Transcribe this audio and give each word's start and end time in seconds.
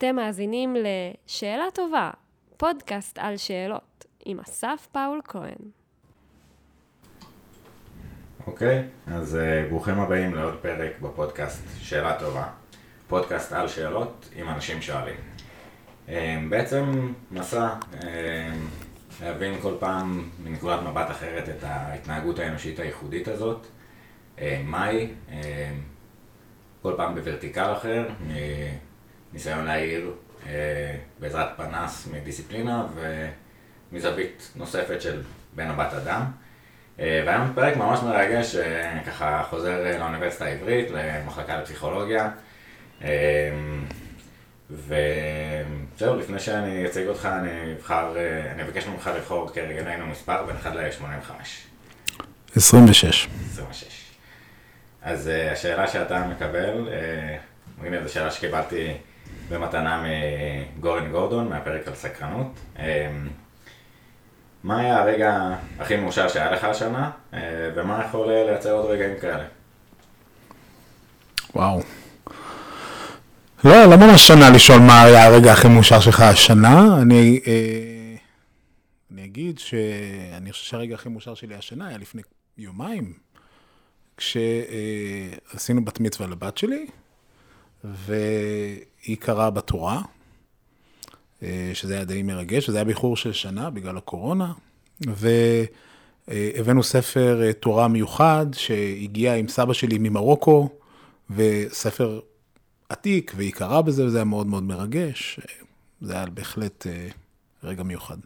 אתם 0.00 0.16
מאזינים 0.16 0.76
ל"שאלה 0.76 1.64
טובה", 1.74 2.10
פודקאסט 2.56 3.18
על 3.18 3.36
שאלות, 3.36 4.04
עם 4.24 4.40
אסף 4.40 4.88
פאול 4.92 5.20
כהן. 5.24 5.70
אוקיי, 8.46 8.84
אז 9.06 9.38
uh, 9.38 9.68
ברוכים 9.70 10.00
הבאים 10.00 10.34
לעוד 10.34 10.54
פרק 10.62 11.00
בפודקאסט 11.00 11.62
שאלה 11.78 12.18
טובה. 12.18 12.46
פודקאסט 13.08 13.52
על 13.52 13.68
שאלות 13.68 14.28
עם 14.36 14.48
אנשים 14.48 14.82
שואלים. 14.82 15.16
Uh, 16.06 16.10
בעצם 16.48 17.12
מסע 17.30 17.74
uh, 17.92 18.04
להבין 19.22 19.60
כל 19.62 19.74
פעם 19.80 20.30
מנקודת 20.44 20.82
מבט 20.82 21.10
אחרת 21.10 21.48
את 21.48 21.64
ההתנהגות 21.64 22.38
האנושית 22.38 22.78
הייחודית 22.78 23.28
הזאת, 23.28 23.66
uh, 24.36 24.40
מהי, 24.64 25.08
uh, 25.28 25.32
כל 26.82 26.94
פעם 26.96 27.14
בוורטיקל 27.14 27.72
אחר, 27.72 28.08
ניסיון 29.32 29.64
להעיר 29.64 30.12
uh, 30.42 30.46
בעזרת 31.18 31.48
פנס 31.56 32.08
מדיסציפלינה 32.12 32.86
ומזווית 33.92 34.50
נוספת 34.56 35.02
של 35.02 35.22
בן 35.54 35.70
או 35.70 35.76
בת 35.76 35.92
אדם. 35.92 36.24
אה, 37.00 37.22
והיום 37.26 37.52
פרק 37.54 37.76
ממש 37.76 38.00
מרגש, 38.02 38.54
אה, 38.54 38.98
ככה 39.06 39.42
חוזר 39.50 39.86
אה, 39.86 39.98
לאוניברסיטה 39.98 40.44
העברית, 40.44 40.88
למחלקה 40.90 41.58
לפסיכולוגיה. 41.58 42.30
וזהו, 44.70 46.16
לפני 46.16 46.38
שאני 46.38 46.86
אציג 46.86 47.06
אותך, 47.06 47.28
אני 47.40 47.72
אבחר, 47.72 48.14
אני 48.54 48.62
אבקש 48.62 48.86
ממך 48.86 49.10
לבחור 49.16 49.50
כרגלנו 49.54 50.06
מספר 50.06 50.46
בין 50.46 50.56
1 50.56 50.74
ל-85. 50.74 51.32
26. 52.56 53.28
26. 53.50 53.86
אז 55.02 55.30
השאלה 55.52 55.88
שאתה 55.88 56.26
מקבל, 56.26 56.88
הנה 57.82 58.02
זו 58.02 58.12
שאלה 58.12 58.30
שקיבלתי 58.30 58.92
במתנה 59.48 60.04
מגורן 60.78 61.10
גורדון, 61.10 61.48
מהפרק 61.48 61.88
על 61.88 61.94
סקרנות. 61.94 62.60
מה 64.64 64.80
היה 64.80 65.02
הרגע 65.02 65.56
הכי 65.78 65.96
מאושר 65.96 66.28
שהיה 66.28 66.50
לך 66.50 66.64
השנה, 66.64 67.10
אה, 67.34 67.38
ומה 67.74 68.04
יכול 68.08 68.30
אה, 68.30 68.44
לייצר 68.44 68.72
עוד 68.72 68.90
רגעים 68.90 69.20
כאלה? 69.20 69.44
וואו. 71.54 71.82
לא, 73.64 73.84
לא 73.84 73.96
ממש 73.96 74.26
שנה 74.26 74.50
לשאול 74.50 74.78
מה 74.78 75.02
היה 75.02 75.26
הרגע 75.26 75.52
הכי 75.52 75.68
מאושר 75.68 76.00
שלך 76.00 76.20
השנה. 76.20 77.02
אני, 77.02 77.40
אה, 77.46 78.14
אני 79.12 79.24
אגיד 79.24 79.58
שאני 79.58 80.52
חושב 80.52 80.64
שהרגע 80.64 80.94
הכי 80.94 81.08
מאושר 81.08 81.34
שלי 81.34 81.54
השנה 81.54 81.88
היה 81.88 81.98
לפני 81.98 82.22
יומיים, 82.58 83.12
כשעשינו 84.16 85.84
בת 85.84 86.00
מצווה 86.00 86.28
לבת 86.28 86.58
שלי, 86.58 86.86
והיא 87.84 89.16
קראה 89.16 89.50
בתורה. 89.50 90.02
אה, 91.42 91.70
שזה 91.74 91.94
היה 91.94 92.04
די 92.04 92.22
מרגש, 92.22 92.68
וזה 92.68 92.78
היה 92.78 92.84
באיחור 92.84 93.16
של 93.16 93.32
שנה 93.32 93.70
בגלל 93.70 93.96
הקורונה, 93.96 94.52
והבאנו 96.28 96.82
ספר 96.82 97.42
אה, 97.42 97.52
תורה 97.52 97.88
מיוחד 97.88 98.46
שהגיע 98.52 99.34
עם 99.34 99.48
סבא 99.48 99.72
שלי 99.72 99.98
ממרוקו, 99.98 100.68
וספר 101.30 102.20
עתיק, 102.88 103.32
והיא 103.36 103.52
קראה 103.52 103.82
בזה, 103.82 104.04
וזה 104.04 104.18
היה 104.18 104.24
מאוד 104.24 104.46
מאוד 104.46 104.62
מרגש. 104.62 105.40
זה 106.00 106.14
היה 106.14 106.26
בהחלט 106.26 106.86
אה, 106.86 107.08
רגע 107.64 107.82
מיוחד. 107.82 108.16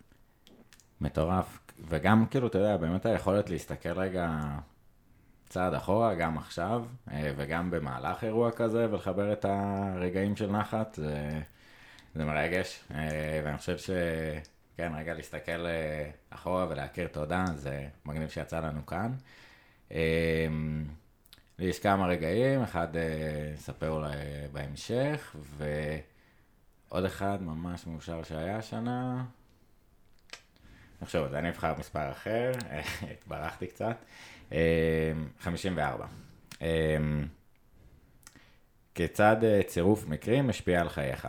מטורף. 1.00 1.58
וגם, 1.88 2.26
כאילו, 2.30 2.46
אתה 2.46 2.58
יודע, 2.58 2.76
באמת 2.76 3.06
היכולת 3.06 3.50
להסתכל 3.50 3.92
רגע 3.92 4.40
צעד 5.54 5.74
אחורה, 5.74 6.14
גם 6.14 6.38
עכשיו, 6.38 6.84
וגם 7.36 7.70
במהלך 7.70 8.24
אירוע 8.24 8.50
כזה, 8.50 8.86
ולחבר 8.90 9.32
את 9.32 9.44
הרגעים 9.48 10.36
של 10.36 10.50
נחת, 10.50 10.94
זה... 10.94 11.40
זה 12.14 12.24
מרגש, 12.24 12.84
אה, 12.94 13.40
ואני 13.44 13.58
חושב 13.58 13.78
ש... 13.78 13.90
כן, 14.76 14.92
רגע 14.96 15.14
להסתכל 15.14 15.66
אה, 15.66 16.10
אחורה 16.30 16.66
ולהכיר 16.68 17.08
תודה, 17.08 17.44
זה 17.54 17.88
מגניב 18.06 18.28
שיצא 18.28 18.60
לנו 18.60 18.86
כאן. 18.86 19.12
אה, 19.92 20.46
לי 21.58 21.66
יש 21.66 21.78
כמה 21.78 22.06
רגעים, 22.06 22.62
אחד 22.62 22.88
אספר 23.54 23.90
אולי 23.90 24.16
בהמשך, 24.52 25.36
ועוד 25.58 27.04
אחד 27.04 27.38
ממש 27.42 27.86
מאושר 27.86 28.22
שהיה 28.22 28.58
השנה. 28.58 29.24
חושב, 31.04 31.24
אז 31.28 31.34
אני 31.34 31.48
אבחר 31.48 31.72
מספר 31.78 32.10
אחר, 32.10 32.52
התברכתי 33.12 33.66
קצת. 33.66 33.96
54. 35.40 36.06
כיצד 38.94 39.36
צירוף 39.66 40.06
מקרים 40.08 40.48
משפיע 40.48 40.80
על 40.80 40.88
חייך? 40.88 41.28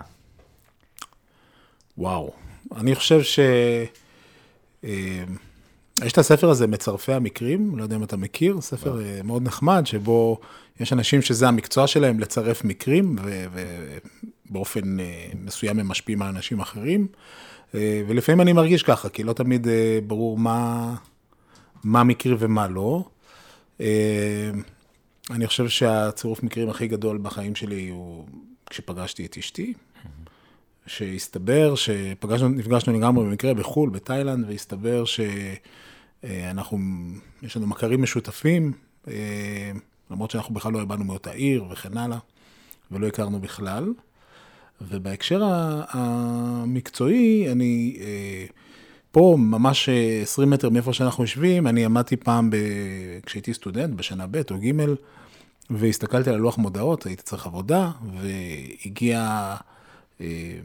וואו, 1.97 2.33
אני 2.75 2.95
חושב 2.95 3.23
ש... 3.23 3.39
אה, 4.83 5.23
יש 6.03 6.13
את 6.13 6.17
הספר 6.17 6.49
הזה, 6.49 6.67
מצרפי 6.67 7.13
המקרים, 7.13 7.77
לא 7.77 7.83
יודע 7.83 7.95
אם 7.95 8.03
אתה 8.03 8.17
מכיר, 8.17 8.61
ספר 8.61 9.01
אה, 9.01 9.19
מאוד 9.23 9.43
נחמד, 9.43 9.83
שבו 9.85 10.39
יש 10.79 10.93
אנשים 10.93 11.21
שזה 11.21 11.47
המקצוע 11.47 11.87
שלהם, 11.87 12.19
לצרף 12.19 12.63
מקרים, 12.63 13.15
ובאופן 14.49 14.99
אה, 14.99 15.27
מסוים 15.43 15.79
הם 15.79 15.87
משפיעים 15.87 16.21
על 16.21 16.27
אנשים 16.27 16.59
אחרים. 16.59 17.07
ולפעמים 18.07 18.41
אני 18.41 18.53
מרגיש 18.53 18.83
ככה, 18.83 19.09
כי 19.09 19.23
לא 19.23 19.33
תמיד 19.33 19.67
ברור 20.07 20.37
מה, 20.37 20.95
מה 21.83 22.03
מקרי 22.03 22.35
ומה 22.39 22.67
לא. 22.67 23.03
אני 25.29 25.47
חושב 25.47 25.69
שהצירוף 25.69 26.43
מקרים 26.43 26.69
הכי 26.69 26.87
גדול 26.87 27.17
בחיים 27.17 27.55
שלי 27.55 27.89
הוא 27.89 28.25
כשפגשתי 28.69 29.25
את 29.25 29.37
אשתי. 29.37 29.73
שהסתבר 30.87 31.75
שפגשנו, 31.75 32.49
נפגשנו 32.49 32.93
לגמרי 32.93 33.25
במקרה 33.25 33.53
בחו"ל, 33.53 33.89
בתאילנד, 33.89 34.45
והסתבר 34.49 35.03
שאנחנו, 35.05 36.77
יש 37.41 37.57
לנו 37.57 37.67
מכרים 37.67 38.01
משותפים, 38.01 38.71
אה, 39.07 39.71
למרות 40.11 40.31
שאנחנו 40.31 40.53
בכלל 40.53 40.71
לא 40.71 40.81
הבנו 40.81 41.03
מאותה 41.03 41.31
עיר 41.31 41.65
וכן 41.71 41.97
הלאה, 41.97 42.17
ולא 42.91 43.07
הכרנו 43.07 43.39
בכלל. 43.39 43.93
ובהקשר 44.81 45.41
המקצועי, 45.89 47.51
אני 47.51 47.97
אה, 47.99 48.45
פה, 49.11 49.35
ממש 49.39 49.89
20 50.21 50.49
מטר 50.49 50.69
מאיפה 50.69 50.93
שאנחנו 50.93 51.23
יושבים, 51.23 51.67
אני 51.67 51.85
עמדתי 51.85 52.15
פעם, 52.15 52.49
ב... 52.49 52.55
כשהייתי 53.25 53.53
סטודנט, 53.53 53.95
בשנה 53.95 54.27
ב' 54.31 54.41
או 54.51 54.57
ג', 54.57 54.71
והסתכלתי 55.69 56.29
על 56.29 56.35
לוח 56.35 56.57
מודעות, 56.57 57.05
הייתי 57.05 57.23
צריך 57.23 57.45
עבודה, 57.45 57.91
והגיע... 58.21 59.55
אה, 60.21 60.59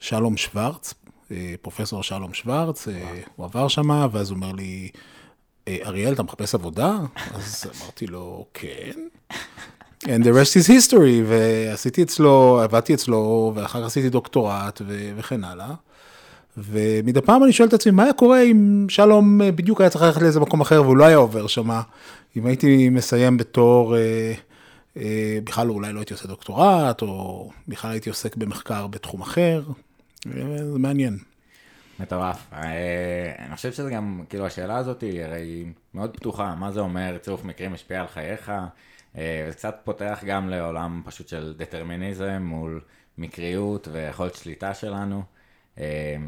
שלום 0.00 0.36
שוורץ, 0.36 0.94
אה, 1.30 1.54
פרופסור 1.62 2.02
שלום 2.02 2.34
שוורץ, 2.34 2.88
אה, 2.88 3.20
הוא 3.36 3.46
עבר 3.46 3.68
שמה, 3.68 4.06
ואז 4.12 4.30
הוא 4.30 4.36
אומר 4.36 4.52
לי, 4.52 4.90
אריאל, 5.68 6.12
אתה 6.12 6.22
מחפש 6.22 6.54
עבודה? 6.54 6.98
אז 7.34 7.64
אמרתי 7.80 8.06
לו, 8.06 8.46
כן. 8.54 9.00
And 10.04 10.24
the 10.24 10.32
rest 10.32 10.56
is 10.56 10.68
history, 10.68 11.24
ועשיתי 11.26 12.02
אצלו, 12.02 12.60
עבדתי 12.62 12.94
אצלו, 12.94 13.52
ואחר 13.54 13.80
כך 13.80 13.86
עשיתי 13.86 14.10
דוקטורט 14.10 14.82
ו- 14.86 15.12
וכן 15.16 15.44
הלאה. 15.44 15.74
ומדי 16.56 17.20
פעם 17.20 17.44
אני 17.44 17.52
שואל 17.52 17.68
את 17.68 17.72
עצמי, 17.72 17.92
מה 17.92 18.02
היה 18.02 18.12
קורה 18.12 18.42
אם 18.42 18.86
שלום 18.88 19.40
בדיוק 19.54 19.80
היה 19.80 19.90
צריך 19.90 20.04
ללכת 20.04 20.22
לאיזה 20.22 20.40
מקום 20.40 20.60
אחר 20.60 20.82
והוא 20.82 20.96
לא 20.96 21.04
היה 21.04 21.16
עובר 21.16 21.46
שמה? 21.46 21.82
אם 22.36 22.46
הייתי 22.46 22.88
מסיים 22.88 23.36
בתור... 23.36 23.96
אה, 23.96 24.34
אה, 24.96 25.38
בכלל 25.44 25.70
אולי 25.70 25.92
לא 25.92 25.98
הייתי 25.98 26.14
עושה 26.14 26.28
דוקטורט, 26.28 27.02
או 27.02 27.50
בכלל 27.68 27.90
הייתי 27.90 28.08
עוסק 28.08 28.36
במחקר 28.36 28.86
בתחום 28.86 29.20
אחר, 29.20 29.62
זה 30.24 30.78
מעניין. 30.78 31.18
מטורף. 32.00 32.46
אה, 32.52 33.32
אני 33.38 33.56
חושב 33.56 33.72
שזה 33.72 33.90
גם, 33.90 34.22
כאילו 34.28 34.46
השאלה 34.46 34.76
הזאת 34.76 35.00
היא 35.00 35.22
הרי 35.22 35.64
מאוד 35.94 36.10
פתוחה, 36.16 36.54
מה 36.54 36.72
זה 36.72 36.80
אומר 36.80 37.18
צירוף 37.18 37.44
מקרים 37.44 37.72
משפיע 37.72 38.00
על 38.00 38.06
חייך, 38.06 38.52
אה, 39.16 39.44
זה 39.48 39.54
קצת 39.54 39.80
פותח 39.84 40.22
גם 40.26 40.48
לעולם 40.48 41.02
פשוט 41.04 41.28
של 41.28 41.54
דטרמיניזם 41.56 42.42
מול 42.42 42.80
מקריות 43.18 43.88
ויכולת 43.92 44.34
שליטה 44.34 44.74
שלנו. 44.74 45.22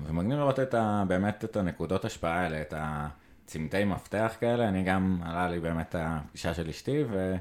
ומגניב 0.06 0.38
לראות 0.38 0.60
את 0.60 0.74
ה, 0.74 1.04
באמת 1.08 1.44
את 1.44 1.56
הנקודות 1.56 2.04
השפעה 2.04 2.40
האלה, 2.40 2.60
את 2.60 2.74
הצמתי 2.76 3.84
מפתח 3.84 4.36
כאלה, 4.40 4.68
אני 4.68 4.82
גם, 4.82 5.20
עלה 5.24 5.48
לי 5.48 5.60
באמת 5.60 5.94
הפגישה 5.98 6.54
של 6.54 6.68
אשתי, 6.68 7.04
ו... 7.10 7.36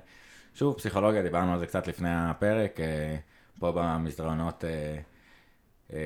שוב, 0.55 0.73
פסיכולוגיה, 0.77 1.21
דיברנו 1.21 1.53
על 1.53 1.59
זה 1.59 1.65
קצת 1.65 1.87
לפני 1.87 2.09
הפרק, 2.11 2.79
אה, 2.79 3.15
פה 3.59 3.71
במסדרונות 3.75 4.65
אה, 4.65 4.69
אה, 4.69 4.99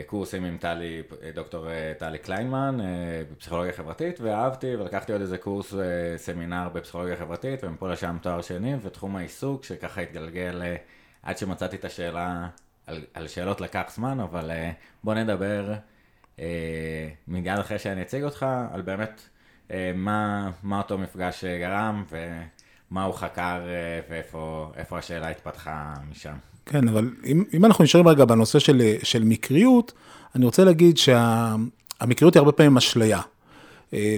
קורסים 0.06 0.46
עם 0.46 0.58
טלי, 0.58 1.04
דוקטור 1.34 1.68
טלי 1.98 2.18
קליינמן 2.18 2.78
בפסיכולוגיה 3.32 3.74
חברתית, 3.74 4.22
ואהבתי 4.22 4.76
ולקחתי 4.76 5.12
עוד 5.12 5.22
איזה 5.22 5.38
קורס 5.38 5.74
סמינר 6.18 6.70
בפסיכולוגיה 6.70 7.16
חברתית, 7.16 7.64
ומפה 7.64 7.90
לשם 7.90 8.18
תואר 8.22 8.42
שני, 8.42 8.76
ותחום 8.82 9.16
העיסוק 9.16 9.64
שככה 9.64 10.02
התגלגל 10.02 10.62
עד 11.24 11.38
שמצאתי 11.38 11.76
את 11.76 11.86
השאלה, 11.86 12.48
על, 12.88 13.02
על 13.14 13.28
שאלות 13.28 13.62
לקח 13.62 13.84
זמן, 13.96 14.20
אבל 14.20 14.52
בוא 15.04 15.14
נדבר 15.14 15.74
מיד 17.28 17.60
אחרי 17.60 17.80
שאני 17.80 18.02
אציג 18.02 18.24
אותך, 18.24 18.46
על 18.72 18.82
באמת 18.82 19.22
מה, 19.96 20.52
מה 20.64 20.78
אותו 20.78 20.98
מפגש 20.98 21.46
גרם, 21.46 22.04
ו... 22.10 22.42
מה 22.94 23.04
הוא 23.04 23.14
חקר 23.14 23.62
ואיפה 24.10 24.98
השאלה 24.98 25.30
התפתחה 25.30 25.94
משם. 26.12 26.36
כן, 26.66 26.88
אבל 26.88 27.10
אם, 27.26 27.44
אם 27.54 27.66
אנחנו 27.66 27.84
נשארים 27.84 28.08
רגע 28.08 28.26
בנושא 28.26 28.60
של, 28.60 28.82
של 29.04 29.24
מקריות, 29.24 29.92
אני 30.36 30.46
רוצה 30.46 30.64
להגיד 30.64 30.98
שהמקריות 30.98 32.34
היא 32.34 32.40
הרבה 32.40 32.52
פעמים 32.52 32.78
אשליה. 32.78 33.22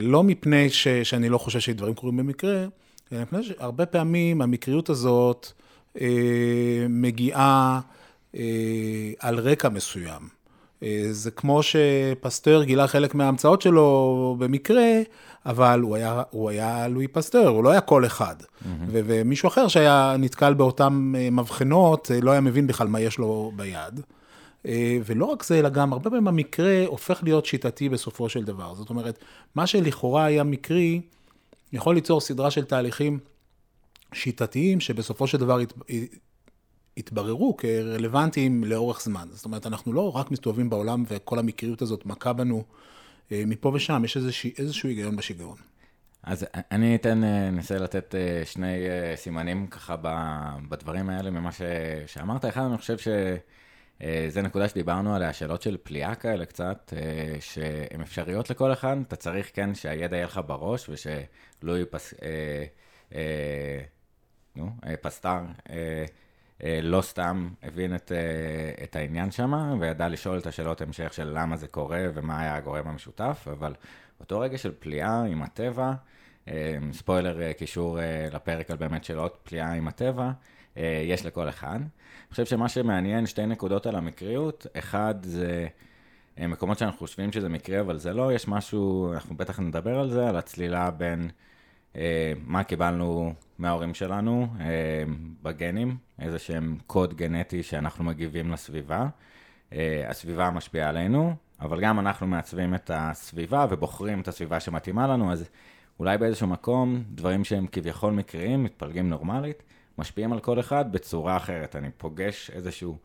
לא 0.01 0.23
מפני 0.23 0.69
ש, 0.69 0.87
שאני 0.87 1.29
לא 1.29 1.37
חושב 1.37 1.59
שדברים 1.59 1.93
קורים 1.93 2.17
במקרה, 2.17 2.65
אלא 3.11 3.21
מפני 3.21 3.43
שהרבה 3.43 3.85
פעמים 3.85 4.41
המקריות 4.41 4.89
הזאת 4.89 5.47
אה, 6.01 6.07
מגיעה 6.89 7.79
אה, 8.35 8.41
על 9.19 9.39
רקע 9.39 9.69
מסוים. 9.69 10.34
אה, 10.83 11.07
זה 11.11 11.31
כמו 11.31 11.61
שפסטר 11.63 12.63
גילה 12.63 12.87
חלק 12.87 13.15
מההמצאות 13.15 13.61
שלו 13.61 14.35
במקרה, 14.39 15.01
אבל 15.45 15.79
הוא 15.79 15.95
היה, 15.95 16.23
הוא 16.29 16.49
היה 16.49 16.87
לואי 16.87 17.07
פסטר, 17.07 17.47
הוא 17.47 17.63
לא 17.63 17.69
היה 17.69 17.81
כל 17.81 18.05
אחד. 18.05 18.35
Mm-hmm. 18.41 18.67
ומישהו 18.91 19.47
אחר 19.47 19.67
שהיה 19.67 20.15
נתקל 20.19 20.53
באותן 20.53 20.93
מבחנות, 21.31 22.11
לא 22.21 22.31
היה 22.31 22.41
מבין 22.41 22.67
בכלל 22.67 22.87
מה 22.87 22.99
יש 22.99 23.17
לו 23.17 23.51
ביד. 23.55 24.01
ולא 25.05 25.25
רק 25.25 25.43
זה, 25.43 25.59
אלא 25.59 25.69
גם 25.69 25.93
הרבה 25.93 26.09
פעמים 26.09 26.27
המקרה 26.27 26.83
הופך 26.87 27.19
להיות 27.23 27.45
שיטתי 27.45 27.89
בסופו 27.89 28.29
של 28.29 28.43
דבר. 28.43 28.73
זאת 28.75 28.89
אומרת, 28.89 29.19
מה 29.55 29.67
שלכאורה 29.67 30.25
היה 30.25 30.43
מקרי, 30.43 31.01
יכול 31.73 31.95
ליצור 31.95 32.21
סדרה 32.21 32.51
של 32.51 32.65
תהליכים 32.65 33.19
שיטתיים 34.13 34.79
שבסופו 34.79 35.27
של 35.27 35.37
דבר 35.37 35.59
התבררו 36.97 37.57
כרלוונטיים 37.57 38.63
לאורך 38.63 39.01
זמן. 39.01 39.27
זאת 39.31 39.45
אומרת, 39.45 39.67
אנחנו 39.67 39.93
לא 39.93 40.15
רק 40.15 40.31
מסתובבים 40.31 40.69
בעולם 40.69 41.03
וכל 41.07 41.39
המקריות 41.39 41.81
הזאת 41.81 42.05
מכה 42.05 42.33
בנו 42.33 42.63
אה, 43.31 43.43
מפה 43.47 43.71
ושם, 43.75 44.01
יש 44.05 44.17
איזשה, 44.17 44.49
איזשהו 44.57 44.89
היגיון 44.89 45.15
בשיגעון. 45.15 45.57
אז 46.23 46.45
אני 46.71 46.95
אתן, 46.95 47.23
אה, 47.23 47.49
ננסה 47.51 47.77
לתת 47.77 48.15
אה, 48.15 48.41
שני 48.45 48.77
סימנים 49.15 49.67
ככה 49.67 49.95
בדברים 50.69 51.09
האלה 51.09 51.31
ממה 51.31 51.51
ש, 51.51 51.61
שאמרת. 52.07 52.45
אחד, 52.45 52.61
אני 52.61 52.77
חושב 52.77 52.97
שזה 52.97 54.41
נקודה 54.41 54.69
שדיברנו 54.69 55.15
עליה, 55.15 55.33
שאלות 55.33 55.61
של 55.61 55.77
פליאה 55.83 56.15
כאלה 56.15 56.45
קצת, 56.45 56.93
שהן 57.39 58.01
אפשריות 58.01 58.49
לכל 58.49 58.73
אחד. 58.73 58.97
אתה 59.07 59.15
צריך 59.15 59.51
כן 59.53 59.75
שהידע 59.75 60.15
יהיה 60.15 60.25
לך 60.25 60.39
בראש 60.47 60.89
ושלא 60.89 61.79
יפס... 61.79 62.13
נו, 64.55 64.69
פסטר. 65.01 65.39
אה, 66.63 66.79
לא 66.83 67.01
סתם 67.01 67.49
הבין 67.63 67.95
את, 67.95 68.11
אה, 68.11 68.83
את 68.83 68.95
העניין 68.95 69.31
שם, 69.31 69.77
וידע 69.79 70.07
לשאול 70.07 70.37
את 70.37 70.47
השאלות 70.47 70.81
המשך 70.81 71.13
של 71.13 71.31
למה 71.35 71.57
זה 71.57 71.67
קורה 71.67 72.05
ומה 72.13 72.41
היה 72.41 72.55
הגורם 72.55 72.87
המשותף, 72.87 73.47
אבל 73.51 73.73
אותו 74.19 74.39
רגע 74.39 74.57
של 74.57 74.71
פליאה 74.79 75.23
עם 75.23 75.41
הטבע, 75.41 75.93
אה, 76.47 76.77
ספוילר 76.93 77.53
קישור 77.53 77.99
לפרק 78.33 78.71
על 78.71 78.77
באמת 78.77 79.03
שאלות 79.03 79.37
פליאה 79.43 79.71
עם 79.71 79.87
הטבע, 79.87 80.31
יש 81.05 81.25
לכל 81.25 81.49
אחד. 81.49 81.79
אני 81.79 82.29
חושב 82.31 82.45
שמה 82.45 82.69
שמעניין, 82.69 83.25
שתי 83.25 83.45
נקודות 83.45 83.85
על 83.87 83.95
המקריות, 83.95 84.67
אחד 84.77 85.15
זה 85.23 85.67
מקומות 86.37 86.77
שאנחנו 86.77 86.99
חושבים 86.99 87.31
שזה 87.31 87.49
מקרה, 87.49 87.81
אבל 87.81 87.97
זה 87.97 88.13
לא, 88.13 88.33
יש 88.33 88.47
משהו, 88.47 89.13
אנחנו 89.13 89.37
בטח 89.37 89.59
נדבר 89.59 89.99
על 89.99 90.09
זה, 90.09 90.29
על 90.29 90.35
הצלילה 90.35 90.91
בין 90.91 91.29
מה 92.45 92.63
קיבלנו 92.63 93.33
מההורים 93.59 93.93
שלנו 93.93 94.47
אה, 94.59 94.65
בגנים, 95.43 95.97
איזה 96.19 96.39
שהם 96.39 96.77
קוד 96.87 97.13
גנטי 97.13 97.63
שאנחנו 97.63 98.03
מגיבים 98.03 98.51
לסביבה. 98.51 99.07
אה, 99.73 100.05
הסביבה 100.09 100.49
משפיעה 100.49 100.89
עלינו, 100.89 101.35
אבל 101.61 101.81
גם 101.81 101.99
אנחנו 101.99 102.27
מעצבים 102.27 102.75
את 102.75 102.91
הסביבה 102.93 103.65
ובוחרים 103.69 104.21
את 104.21 104.27
הסביבה 104.27 104.59
שמתאימה 104.59 105.07
לנו, 105.07 105.31
אז 105.31 105.49
אולי 105.99 106.17
באיזשהו 106.17 106.47
מקום 106.47 107.03
דברים 107.09 107.43
שהם 107.43 107.67
כביכול 107.71 108.13
מקריים, 108.13 108.63
מתפלגים 108.63 109.09
נורמלית, 109.09 109.63
משפיעים 109.97 110.33
על 110.33 110.39
כל 110.39 110.59
אחד 110.59 110.91
בצורה 110.91 111.37
אחרת. 111.37 111.75
אני 111.75 111.89
פוגש 111.97 112.51
איזשהו 112.53 112.97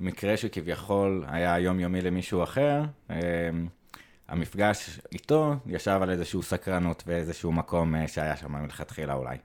מקרה 0.00 0.36
שכביכול 0.36 1.24
היה 1.28 1.58
יומיומי 1.58 2.00
למישהו 2.00 2.42
אחר, 2.42 2.82
אה, 3.10 3.16
המפגש 4.28 5.00
איתו 5.12 5.54
ישב 5.66 5.98
על 6.02 6.10
איזושהי 6.10 6.42
סקרנות 6.42 7.02
ואיזשהו 7.06 7.52
מקום 7.52 7.94
שהיה 8.06 8.36
שם 8.36 8.52
מלכתחילה 8.52 9.14
אולי. 9.14 9.36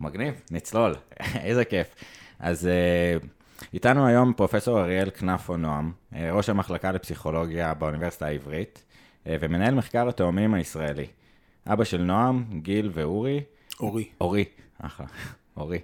מגניב, 0.00 0.34
נצלול, 0.50 0.94
איזה 1.46 1.64
כיף. 1.64 1.94
אז 2.38 2.68
uh, 2.68 3.26
איתנו 3.74 4.06
היום 4.06 4.32
פרופסור 4.32 4.80
אריאל 4.80 5.10
כנפו 5.10 5.56
נועם, 5.56 5.92
uh, 6.12 6.16
ראש 6.32 6.48
המחלקה 6.48 6.92
לפסיכולוגיה 6.92 7.74
באוניברסיטה 7.74 8.26
העברית, 8.26 8.84
uh, 9.24 9.28
ומנהל 9.40 9.74
מחקר 9.74 10.08
התאומים 10.08 10.54
הישראלי. 10.54 11.06
אבא 11.66 11.84
של 11.84 12.02
נועם, 12.02 12.44
גיל 12.62 12.90
ואורי. 12.94 13.42
אורי. 13.80 14.08
אורי, 14.20 14.44
אחלה, 14.78 15.06
אורי. 15.56 15.78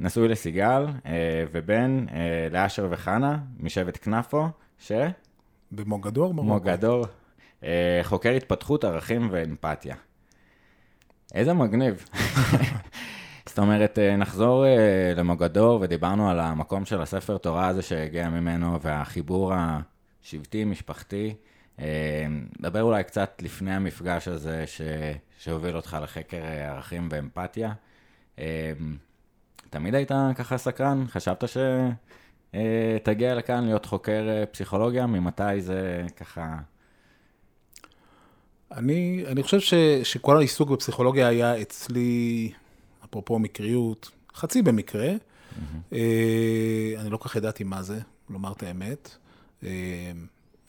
נשוי 0.00 0.28
לסיגל, 0.28 0.86
ובן 1.52 2.06
לאשר 2.50 2.86
וחנה, 2.90 3.38
משבט 3.58 3.98
כנפו, 4.02 4.48
ש... 4.78 4.92
במוגדור, 5.72 6.34
מוגדור. 6.34 7.06
Uh, 7.60 7.64
חוקר 8.02 8.30
התפתחות, 8.30 8.84
ערכים 8.84 9.28
ואמפתיה. 9.30 9.94
איזה 11.34 11.52
מגניב. 11.52 12.04
זאת 13.46 13.58
אומרת, 13.58 13.98
אה, 13.98 14.16
נחזור 14.16 14.66
אה, 14.66 15.12
למוגדור, 15.16 15.78
ודיברנו 15.82 16.30
על 16.30 16.40
המקום 16.40 16.84
של 16.84 17.02
הספר 17.02 17.38
תורה 17.38 17.66
הזה 17.66 17.82
שהגיע 17.82 18.28
ממנו, 18.28 18.80
והחיבור 18.80 19.52
השבטי-משפחתי. 19.54 21.34
אה, 21.80 22.26
נדבר 22.58 22.82
אולי 22.82 23.04
קצת 23.04 23.42
לפני 23.42 23.74
המפגש 23.74 24.28
הזה 24.28 24.66
ש... 24.66 24.80
שהוביל 25.38 25.76
אותך 25.76 25.96
לחקר 26.02 26.42
ערכים 26.44 27.08
ואמפתיה. 27.10 27.72
תמיד 29.70 29.94
היית 29.94 30.10
ככה 30.34 30.58
סקרן? 30.58 31.04
חשבת 31.08 31.44
שתגיע 32.52 33.34
לכאן 33.34 33.64
להיות 33.64 33.86
חוקר 33.86 34.44
פסיכולוגיה? 34.52 35.06
ממתי 35.06 35.60
זה 35.60 36.06
ככה 36.16 36.56
אני, 38.72 39.24
אני 39.26 39.42
חושב 39.42 39.60
ש, 39.60 39.74
שכל 40.02 40.36
העיסוק 40.36 40.70
בפסיכולוגיה 40.70 41.28
היה 41.28 41.62
אצלי, 41.62 42.52
אפרופו 43.04 43.38
מקריות, 43.38 44.10
חצי 44.34 44.62
במקרה. 44.62 45.08
Mm-hmm. 45.10 45.94
אני 46.98 47.10
לא 47.10 47.16
כל 47.16 47.28
כך 47.28 47.36
ידעתי 47.36 47.64
מה 47.64 47.82
זה, 47.82 48.00
לומר 48.30 48.52
את 48.52 48.62
האמת. 48.62 49.16
אה, 49.64 49.70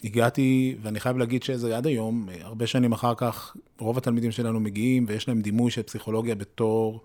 הגעתי, 0.04 0.76
ואני 0.82 1.00
חייב 1.00 1.18
להגיד 1.18 1.44
שזה 1.44 1.78
עד 1.78 1.88
היום, 1.88 2.30
אה, 2.30 2.36
הרבה 2.42 2.68
שנים 2.68 2.92
אחר 2.92 3.14
כך, 3.18 3.56
רוב 3.80 3.98
התלמידים 3.98 4.32
שלנו 4.32 4.60
מגיעים 4.60 5.06
ויש 5.08 5.28
להם 5.28 5.42
דימוי 5.42 5.72
של 5.72 5.84
פסיכולוגיה 5.84 6.36
בתור, 6.36 7.02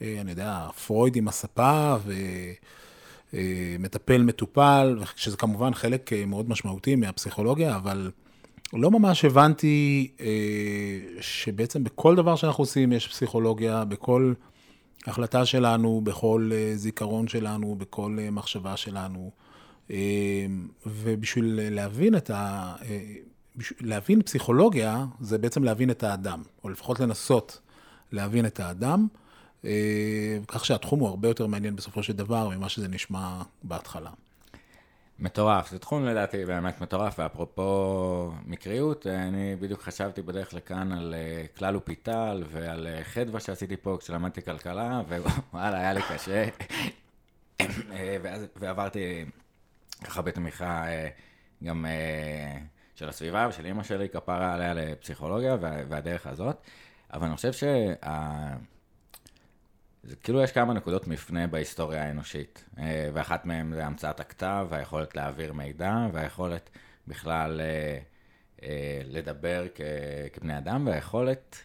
אני 0.00 0.30
יודע, 0.30 0.66
פרויד 0.86 1.16
עם 1.16 1.28
הספה 1.28 1.96
ומטפל 3.32 4.22
מטופל, 4.22 4.98
שזה 5.16 5.36
כמובן 5.36 5.74
חלק 5.74 6.10
מאוד 6.26 6.48
משמעותי 6.48 6.96
מהפסיכולוגיה, 6.96 7.76
אבל 7.76 8.10
לא 8.72 8.90
ממש 8.90 9.24
הבנתי 9.24 10.10
אה, 10.20 10.26
שבעצם 11.20 11.84
בכל 11.84 12.16
דבר 12.16 12.36
שאנחנו 12.36 12.62
עושים 12.62 12.92
יש 12.92 13.08
פסיכולוגיה, 13.08 13.84
בכל 13.84 14.32
החלטה 15.06 15.46
שלנו, 15.46 16.00
בכל 16.04 16.50
אה, 16.52 16.72
זיכרון 16.76 17.28
שלנו, 17.28 17.74
בכל 17.74 18.16
אה, 18.20 18.30
מחשבה 18.30 18.76
שלנו. 18.76 19.30
אה, 19.90 20.46
ובשביל 20.86 21.60
להבין 21.70 22.16
את 22.16 22.30
ה... 22.30 22.74
אה, 22.84 23.14
להבין 23.80 24.22
פסיכולוגיה 24.22 25.04
זה 25.20 25.38
בעצם 25.38 25.64
להבין 25.64 25.90
את 25.90 26.02
האדם, 26.02 26.42
או 26.64 26.68
לפחות 26.68 27.00
לנסות 27.00 27.60
להבין 28.12 28.46
את 28.46 28.60
האדם, 28.60 29.06
אה, 29.64 30.38
כך 30.48 30.64
שהתחום 30.64 31.00
הוא 31.00 31.08
הרבה 31.08 31.28
יותר 31.28 31.46
מעניין 31.46 31.76
בסופו 31.76 32.02
של 32.02 32.12
דבר 32.12 32.48
ממה 32.48 32.68
שזה 32.68 32.88
נשמע 32.88 33.42
בהתחלה. 33.62 34.10
מטורף, 35.22 35.70
זה 35.70 35.78
תחום 35.78 36.04
לדעתי 36.04 36.44
באמת 36.44 36.80
מטורף, 36.80 37.18
ואפרופו 37.18 38.32
מקריות, 38.46 39.06
אני 39.06 39.56
בדיוק 39.56 39.82
חשבתי 39.82 40.22
בדרך 40.22 40.54
לכאן 40.54 40.92
על 40.92 41.14
אה, 41.14 41.44
כלל 41.56 41.76
ופיטל 41.76 42.44
ועל 42.50 42.86
אה, 42.86 43.04
חדווה 43.04 43.40
שעשיתי 43.40 43.76
פה 43.76 43.96
כשלמדתי 44.00 44.42
כלכלה, 44.42 45.02
ווואלה, 45.08 45.78
היה 45.78 45.92
לי 45.92 46.00
קשה. 46.08 46.44
אה, 47.92 48.16
ואז, 48.22 48.46
ועברתי 48.56 49.24
ככה 50.04 50.22
בתמיכה 50.22 50.84
גם 51.64 51.86
של 52.94 53.08
הסביבה 53.08 53.46
ושל 53.48 53.66
אימא 53.66 53.82
שלי, 53.82 54.08
כפרה 54.08 54.54
עליה 54.54 54.74
לפסיכולוגיה 54.74 55.56
והדרך 55.60 56.26
הזאת, 56.26 56.56
אבל 57.12 57.26
אני 57.26 57.36
חושב 57.36 57.52
שה... 57.52 57.94
זה 60.04 60.16
כאילו 60.16 60.42
יש 60.42 60.52
כמה 60.52 60.72
נקודות 60.72 61.06
מפנה 61.06 61.46
בהיסטוריה 61.46 62.04
האנושית, 62.04 62.64
אה, 62.78 63.10
ואחת 63.12 63.44
מהן 63.44 63.72
זה 63.74 63.86
המצאת 63.86 64.20
הכתב, 64.20 64.66
והיכולת 64.70 65.16
להעביר 65.16 65.52
מידע, 65.52 66.06
והיכולת 66.12 66.70
בכלל 67.08 67.60
אה, 67.60 67.98
אה, 68.62 69.00
לדבר 69.04 69.66
כבני 70.32 70.58
אדם, 70.58 70.86
והיכולת 70.86 71.56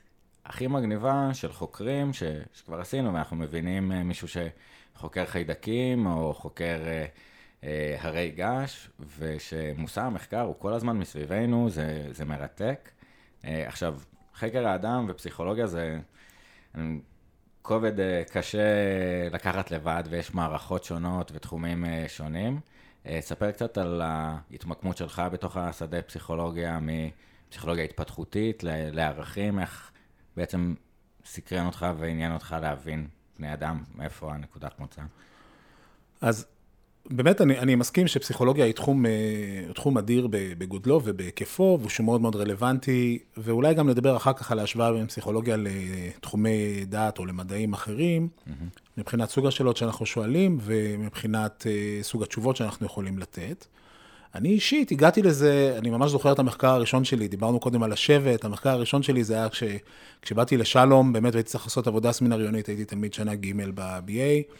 הכי 0.46 0.68
מגניבה 0.68 1.30
של 1.34 1.52
חוקרים, 1.54 2.14
ש, 2.14 2.24
שכבר 2.54 2.80
עשינו, 2.82 3.14
ואנחנו 3.14 3.36
מבינים 3.36 3.92
מישהו 4.08 4.28
שחוקר 4.28 5.26
חיידקים, 5.26 6.06
או 6.06 6.34
חוקר 6.34 6.80
הרי 8.00 8.32
געש, 8.32 8.88
ושמושא 9.20 10.02
המחקר 10.02 10.42
הוא 10.42 10.56
כל 10.60 10.74
הזמן 10.74 10.98
מסביבנו, 10.98 11.70
זה, 11.70 12.08
זה 12.12 12.26
מרתק. 12.26 12.90
עכשיו, 13.44 14.00
חקר 14.36 14.68
האדם 14.68 15.06
ופסיכולוגיה 15.10 15.68
זה... 15.68 16.00
כובד 17.68 18.00
אה, 18.00 18.24
קשה 18.32 18.60
לקחת 19.32 19.72
לבד, 19.72 20.04
ויש 20.10 20.34
מערכות 20.34 20.84
שונות 20.84 21.32
ותחומים 21.36 21.86
אה, 21.86 22.06
שונים. 22.08 22.60
אה, 23.06 23.18
ספר 23.22 23.52
קצת 23.52 23.78
על 23.78 24.02
ההתמקמות 24.02 24.98
שלך 24.98 25.22
בתוך 25.32 25.58
השדה 25.58 26.02
פסיכולוגיה, 26.02 26.80
מפסיכולוגיה 26.82 27.84
התפתחותית 27.84 28.64
לערכים, 28.92 29.60
איך 29.60 29.92
בעצם 30.38 30.76
סקרן 31.26 31.66
אותך 31.66 31.86
ועניין 31.98 32.34
אותך 32.34 32.56
להבין 32.62 33.08
בני 33.38 33.54
אדם, 33.54 33.84
מאיפה 33.96 34.34
הנקודת 34.34 34.80
מוצא. 34.80 35.02
אז 36.22 36.48
באמת 37.10 37.42
אני, 37.42 37.60
אני 37.60 37.76
מסכים 37.76 38.08
שפסיכולוגיה 38.08 38.66
היא 38.66 38.74
תחום, 38.74 39.06
אה, 39.06 39.12
תחום 39.74 39.98
אדיר 39.98 40.28
בגודלו 40.32 41.02
ובהיקפו, 41.04 41.80
והוא 41.82 42.06
מאוד 42.06 42.22
מאוד 42.22 42.36
רלוונטי, 42.36 43.20
ואולי 43.38 43.74
גם 43.74 43.90
נדבר 43.90 44.18
אחר 44.18 44.34
כך 44.34 44.52
על 44.52 44.60
ההשוואה 44.60 44.94
בין 44.94 45.08
פסיכולוגיה 45.08 45.56
לתחומי 45.58 46.86
דת 46.86 47.20
או 47.20 47.26
למדעים 47.26 47.74
אחרים, 47.74 48.28
mm-hmm. 48.28 48.52
מבחינת 48.98 49.30
סוג 49.30 49.46
השאלות 49.46 49.78
שאנחנו 49.78 50.06
שואלים 50.06 50.58
ומבחינת 50.62 51.68
אה, 51.68 52.04
סוג 52.04 52.24
התשובות 52.24 52.56
שאנחנו 52.56 52.86
יכולים 52.86 53.18
לתת. 53.18 53.66
אני 54.36 54.50
אישית 54.50 54.92
הגעתי 54.92 55.22
לזה, 55.22 55.76
אני 55.78 55.90
ממש 55.90 56.12
זוכר 56.12 56.32
את 56.32 56.40
המחקר 56.40 56.68
הראשון 56.68 57.04
שלי, 57.04 57.28
דיברנו 57.28 57.60
קודם 57.60 57.84
על 57.84 57.92
השבט, 57.92 58.46
המחקר 58.46 58.70
הראשון 58.70 59.04
שלי 59.04 59.24
זה 59.24 59.34
היה 59.34 59.50
כש, 59.50 59.64
כשבאתי 60.22 60.58
לשלום, 60.58 61.14
באמת 61.14 61.36
הייתי 61.36 61.50
צריך 61.50 61.64
לעשות 61.64 61.88
עבודה 61.88 62.12
סמינריונית, 62.12 62.68
הייתי 62.68 62.86
תלמיד 62.86 63.14
שנה 63.14 63.36
ג' 63.36 63.70
ב-BA. 63.76 64.54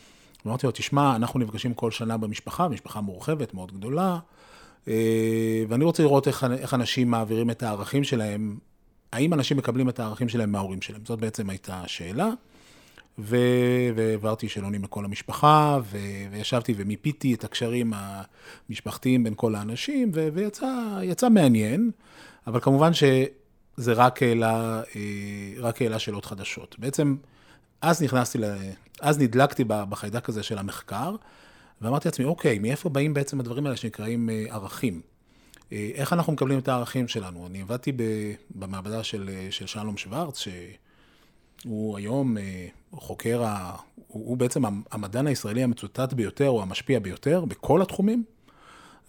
אמרתי 0.48 0.66
לו, 0.66 0.72
תשמע, 0.72 1.16
אנחנו 1.16 1.40
נפגשים 1.40 1.74
כל 1.74 1.92
שנה 1.92 2.18
במשפחה, 2.18 2.68
משפחה 2.68 3.02
מורחבת, 3.02 3.54
מאוד 3.54 3.72
גדולה, 3.72 4.20
אה, 4.88 5.64
ואני 5.68 5.84
רוצה 5.84 6.04
לראות 6.04 6.28
איך, 6.28 6.44
איך 6.58 6.74
אנשים 6.74 7.12
מעבירים 7.12 7.50
את 7.50 7.64
הערכים 7.64 8.04
שלהם, 8.04 8.58
האם 9.14 9.34
אנשים 9.34 9.58
מקבלים 9.58 9.90
את 9.90 10.00
הערכים 10.00 10.30
שלהם 10.30 10.52
מההורים 10.52 10.82
שלהם. 10.82 11.02
זאת 11.06 11.20
בעצם 11.20 11.50
הייתה 11.50 11.82
השאלה. 11.82 12.30
והעברתי 13.18 14.50
שאלונים 14.50 14.84
לכל 14.84 15.06
המשפחה, 15.06 15.80
ו... 15.84 15.98
וישבתי 16.32 16.74
ומיפיתי 16.78 17.34
את 17.34 17.44
הקשרים 17.44 17.94
המשפחתיים 18.70 19.24
בין 19.24 19.34
כל 19.36 19.56
האנשים, 19.56 20.12
ו... 20.14 20.28
ויצא 20.34 21.30
מעניין, 21.30 21.92
אבל 22.48 22.60
כמובן 22.60 22.94
שזה 22.94 23.94
רק 23.94 24.24
העלה, 24.24 24.82
אה, 24.96 25.02
רק 25.58 25.82
העלה 25.82 26.00
שאלות 26.00 26.26
חדשות. 26.26 26.76
בעצם, 26.80 27.16
אז 27.82 28.04
נכנסתי. 28.04 28.40
אז 29.02 29.20
נדלקתי 29.20 29.64
בחיידק 29.68 30.30
הזה 30.30 30.44
של 30.44 30.58
המחקר, 30.58 31.16
ואמרתי 31.82 32.08
לעצמי, 32.08 32.26
אוקיי, 32.26 32.60
מאיפה 32.60 32.90
באים 32.90 33.14
בעצם 33.14 33.40
הדברים 33.40 33.66
האלה 33.66 33.78
שנקראים 33.78 34.30
אה, 34.30 34.46
ערכים? 34.50 35.02
אה, 35.72 35.90
איך 35.94 36.14
אנחנו 36.14 36.34
מקבלים 36.34 36.60
את 36.60 36.68
הערכים 36.68 37.08
שלנו? 37.08 37.48
אני 37.48 37.62
עבדתי 37.62 37.92
במעבדה 38.56 39.04
של, 39.04 39.30
של 39.50 39.68
שלום 39.68 39.98
שוורץ, 39.98 40.40
שהוא 40.40 41.98
היום 41.98 42.38
חוקר, 42.92 43.44
ה... 43.44 43.76
הוא 44.08 44.38
בעצם 44.38 44.64
המדען 44.92 45.28
הישראלי 45.28 45.64
המצוטט 45.64 46.14
ביותר, 46.14 46.50
או 46.50 46.62
המשפיע 46.62 47.00
ביותר, 47.00 47.46
בכל 47.46 47.82
התחומים, 47.82 48.24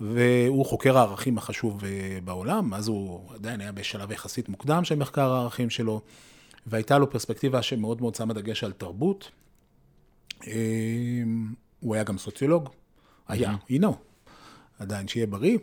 והוא 0.00 0.66
חוקר 0.66 0.98
הערכים 0.98 1.38
החשוב 1.38 1.82
בעולם, 2.24 2.74
אז 2.74 2.88
הוא 2.88 3.20
עדיין 3.34 3.60
היה 3.60 3.72
בשלב 3.72 4.12
יחסית 4.12 4.48
מוקדם 4.48 4.84
של 4.84 4.94
מחקר 4.94 5.32
הערכים 5.32 5.70
שלו. 5.70 6.00
והייתה 6.66 6.98
לו 6.98 7.10
פרספקטיבה 7.10 7.62
שמאוד 7.62 8.00
מאוד 8.00 8.14
שמה 8.14 8.34
דגש 8.34 8.64
על 8.64 8.72
תרבות. 8.72 9.30
אמ, 10.46 11.54
הוא 11.80 11.94
היה 11.94 12.04
גם 12.04 12.18
סוציולוג, 12.18 12.68
היה, 13.28 13.56
הינו, 13.68 13.96
עדיין 14.78 15.08
שיהיה 15.08 15.26
בריא. 15.26 15.58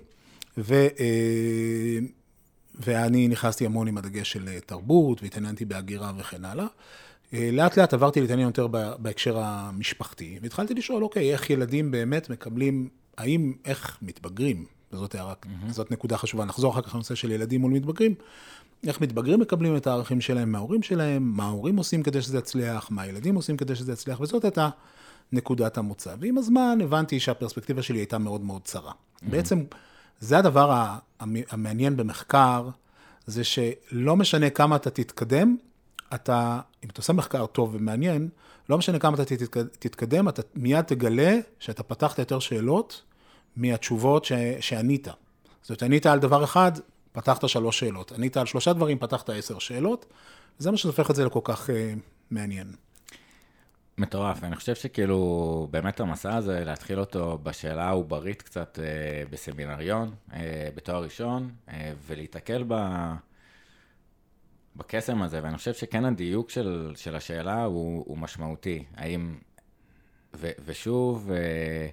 ו, 0.58 0.74
אה, 0.74 2.00
ואני 2.76 3.28
נכנסתי 3.28 3.66
המון 3.66 3.88
עם 3.88 3.98
הדגש 3.98 4.32
של 4.32 4.60
תרבות, 4.66 5.24
והתעניינתי 5.24 5.66
בהגירה 5.66 6.12
וכן 6.18 6.46
הלאה. 6.46 6.66
אה, 7.34 7.50
לאט 7.54 7.78
לאט 7.78 7.94
עברתי 7.94 8.22
להתעניין 8.22 8.48
יותר 8.48 8.68
בהקשר 9.00 9.38
המשפחתי, 9.40 10.40
והתחלתי 10.42 10.74
לשאול, 10.74 11.04
אוקיי, 11.04 11.34
איך 11.34 11.50
ילדים 11.50 11.92
באמת 11.92 12.30
מקבלים, 12.30 12.90
האם, 13.18 13.54
איך 13.66 13.98
מתבגרים, 14.02 14.66
וזאת 14.94 15.16
הערה, 15.16 15.34
mm-hmm. 15.34 15.72
זאת 15.72 15.92
נקודה 15.92 16.18
חשובה, 16.18 16.46
נחזור 16.46 16.74
אחר 16.74 16.82
כך 16.82 16.96
לנושא 16.96 17.16
של 17.16 17.32
ילדים 17.32 17.62
מול 17.62 17.72
מתבגרים, 17.72 18.16
איך 18.88 19.02
מתבגרים 19.02 19.40
מקבלים 19.40 19.78
את 19.78 19.88
הערכים 19.88 20.22
שלהם 20.22 20.52
מההורים 20.52 20.84
שלהם, 20.84 21.24
מה 21.24 21.44
ההורים 21.44 21.78
עושים 21.78 22.04
כדי 22.04 22.22
שזה 22.22 22.38
יצליח, 22.38 22.92
מה 22.92 23.02
הילדים 23.02 23.36
עושים 23.36 23.58
כדי 23.58 23.76
שזה 23.76 23.94
יצליח, 23.94 24.20
וזאת 24.20 24.44
הייתה 24.44 24.70
נקודת 25.32 25.78
המוצא. 25.78 26.16
ועם 26.20 26.38
הזמן 26.38 26.80
הבנתי 26.84 27.20
שהפרספקטיבה 27.20 27.82
שלי 27.82 27.98
הייתה 27.98 28.18
מאוד 28.18 28.42
מאוד 28.42 28.62
צרה. 28.64 28.92
Mm-hmm. 28.92 29.30
בעצם, 29.30 29.64
זה 30.20 30.38
הדבר 30.38 30.96
המעניין 31.20 31.98
במחקר, 31.98 32.70
זה 33.26 33.44
שלא 33.44 34.16
משנה 34.16 34.50
כמה 34.50 34.76
אתה 34.76 34.90
תתקדם, 34.90 35.56
אתה, 36.14 36.60
אם 36.84 36.90
אתה 36.90 37.00
עושה 37.00 37.14
מחקר 37.14 37.46
טוב 37.46 37.76
ומעניין, 37.76 38.30
לא 38.70 38.78
משנה 38.78 39.00
כמה 39.00 39.16
אתה 39.16 39.36
תתקדם, 39.80 40.30
אתה 40.30 40.42
מיד 40.56 40.82
תגלה 40.82 41.38
שאתה 41.60 41.84
פתחת 41.84 42.20
יותר 42.20 42.40
שאלות 42.40 43.02
מהתשובות 43.58 44.26
ש, 44.26 44.32
שענית. 44.60 45.08
זאת 45.62 45.70
אומרת, 45.70 45.84
ענית 45.84 46.06
על 46.06 46.20
דבר 46.20 46.44
אחד, 46.44 46.72
פתחת 47.16 47.50
שלוש 47.50 47.80
שאלות. 47.80 48.12
ענית 48.12 48.38
על 48.38 48.46
שלושה 48.46 48.74
דברים, 48.74 48.98
פתחת 48.98 49.30
עשר 49.30 49.60
שאלות. 49.60 50.06
זה 50.58 50.72
מה 50.72 50.78
שהופך 50.78 51.10
את 51.10 51.16
זה 51.16 51.26
לכל 51.26 51.40
כך 51.44 51.70
uh, 51.70 51.72
מעניין. 52.32 52.76
מטורף, 53.98 54.44
אני 54.44 54.56
חושב 54.56 54.76
שכאילו, 54.76 55.68
באמת 55.72 56.00
המסע 56.00 56.36
הזה, 56.36 56.64
להתחיל 56.66 57.00
אותו 57.00 57.40
בשאלה 57.44 57.84
העוברית 57.84 58.42
קצת 58.42 58.80
uh, 58.82 59.30
בסמינריון, 59.30 60.14
uh, 60.30 60.34
בתואר 60.76 61.04
ראשון, 61.04 61.50
uh, 61.68 61.72
ולהיתקל 62.08 62.64
ב... 62.68 62.74
בקסם 64.76 65.22
הזה, 65.22 65.40
ואני 65.44 65.58
חושב 65.58 65.74
שכן 65.74 66.06
הדיוק 66.06 66.50
של, 66.50 66.94
של 66.96 67.16
השאלה 67.16 67.64
הוא, 67.64 68.04
הוא 68.08 68.18
משמעותי. 68.18 68.84
האם, 68.96 69.36
ו, 70.34 70.50
ושוב, 70.66 71.32
אה, 71.32 71.88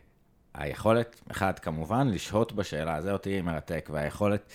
היכולת, 0.54 1.20
אחד, 1.30 1.58
כמובן, 1.58 2.08
לשהות 2.08 2.52
בשאלה, 2.52 3.02
זה 3.02 3.12
אותי 3.12 3.40
מרתק, 3.40 3.88
והיכולת 3.92 4.52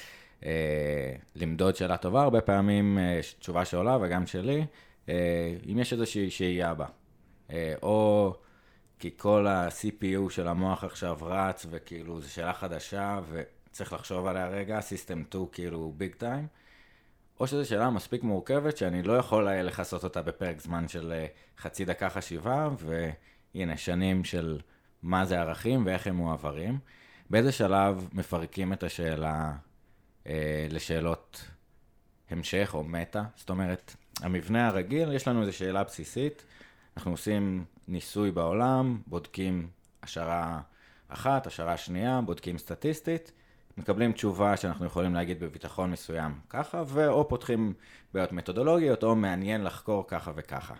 למדוד 1.36 1.75
שאלה 1.75 1.98
טובה, 1.98 2.24
הרבה 2.24 2.41
פעמים 2.41 2.98
אה, 2.98 3.20
תשובה 3.39 3.65
שעולה, 3.65 3.98
וגם 4.01 4.27
שלי, 4.27 4.65
אה, 5.10 5.56
אם 5.72 5.79
יש 5.79 5.94
איזושהי 5.94 6.29
שהייה 6.29 6.74
בה. 6.74 6.86
אה, 7.51 7.74
או 7.84 8.34
כי 9.00 9.12
כל 9.17 9.48
ה-CPU 9.48 10.29
של 10.29 10.48
המוח 10.48 10.84
עכשיו 10.84 11.17
רץ, 11.22 11.65
וכאילו, 11.70 12.22
זו 12.22 12.32
שאלה 12.32 12.53
חדשה, 12.53 13.20
וצריך 13.29 13.94
לחשוב 13.94 14.27
עליה 14.27 14.48
רגע, 14.48 14.79
System 14.79 15.29
2 15.29 15.46
כאילו 15.51 15.94
ביג 15.98 16.15
טיים. 16.15 16.48
או 17.39 17.48
שזו 17.48 17.70
שאלה 17.70 17.89
מספיק 17.89 18.24
מורכבת 18.24 18.77
שאני 18.77 19.03
לא 19.03 19.17
יכול 19.17 19.50
לכסות 19.50 20.03
אותה 20.03 20.22
בפרק 20.22 20.62
זמן 20.62 20.88
של 20.88 21.12
אה, 21.12 21.25
חצי 21.58 21.86
דקה 21.86 22.10
חשיבה, 22.10 22.70
והנה, 22.77 23.77
שנים 23.77 24.24
של 24.24 24.60
מה 25.03 25.25
זה 25.25 25.39
ערכים 25.39 25.86
ואיך 25.86 26.08
הם 26.08 26.15
מועברים. 26.15 26.79
באיזה 27.29 27.51
שלב 27.51 28.10
מפרקים 28.13 28.74
את 28.74 28.84
השאלה 28.84 29.34
אה, 29.34 29.53
לשאלות 30.69 31.46
המשך 32.29 32.72
או 32.74 32.84
מטה? 32.84 33.24
זאת 33.36 33.50
אומרת, 33.50 33.96
המבנה 34.22 34.67
הרגיל, 34.67 35.12
יש 35.13 35.27
לנו 35.27 35.41
איזו 35.41 35.53
שאלה 35.53 35.84
בסיסית, 35.84 36.46
אנחנו 36.98 37.12
עושים 37.12 37.65
ניסוי 37.88 38.31
בעולם, 38.31 39.01
בודקים 39.07 39.67
השערה 40.03 40.60
אחת, 41.07 41.48
השערה 41.48 41.77
שנייה, 41.77 42.22
בודקים 42.25 42.57
סטטיסטית, 42.57 43.31
מקבלים 43.77 44.12
תשובה 44.12 44.57
שאנחנו 44.57 44.86
יכולים 44.86 45.13
להגיד 45.13 45.39
בביטחון 45.39 45.91
מסוים 45.91 46.39
ככה, 46.50 46.84
ואו 46.88 47.27
פותחים 47.27 47.74
בעיות 48.13 48.31
מתודולוגיות, 48.31 49.03
או 49.03 49.15
מעניין 49.15 49.63
לחקור 49.63 50.07
ככה 50.07 50.31
וככה. 50.36 50.74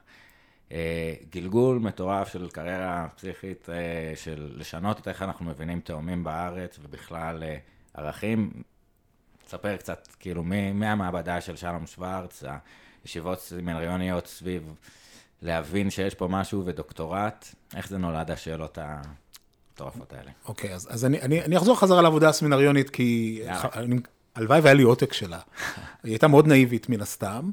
אה, 0.72 1.14
גלגול 1.30 1.80
מטורף 1.80 2.28
של 2.28 2.50
קריירה 2.50 3.08
פסיכית, 3.16 3.70
אה, 3.70 4.14
של 4.16 4.54
לשנות 4.56 5.00
את 5.00 5.08
איך 5.08 5.22
אנחנו 5.22 5.46
מבינים 5.46 5.80
תאומים 5.80 6.24
בארץ, 6.24 6.80
ובכלל 6.82 7.44
אה, 7.44 7.58
ערכים. 7.94 8.52
תספר 9.48 9.76
קצת, 9.78 10.08
כאילו, 10.20 10.44
מהמעבדה 10.74 11.42
של 11.42 11.56
שלום 11.56 11.88
שוורץ, 11.88 12.44
הישיבות 13.04 13.40
סמינריוניות 13.40 14.28
סביב 14.28 14.74
להבין 15.42 15.90
שיש 15.90 16.16
פה 16.16 16.28
משהו 16.28 16.66
ודוקטורט, 16.66 17.48
איך 17.76 17.90
זה 17.90 17.98
נולד 17.98 18.32
השאלות 18.32 18.78
ה... 18.78 19.02
המטורפות 19.82 20.14
האלה. 20.14 20.32
אוקיי, 20.48 20.74
אז, 20.74 20.88
אז 20.92 21.06
אני, 21.06 21.22
אני, 21.22 21.42
אני 21.42 21.58
אחזור 21.58 21.80
חזרה 21.80 22.02
לעבודה 22.02 22.30
הסמינריונית, 22.30 22.90
כי 22.90 23.42
הלוואי 24.36 24.60
והיה 24.60 24.74
לי 24.74 24.84
עותק 24.84 25.14
שלה. 25.14 25.40
היא 26.04 26.12
הייתה 26.12 26.28
מאוד 26.28 26.48
נאיבית 26.48 26.90
מן 26.90 27.02
הסתם, 27.02 27.50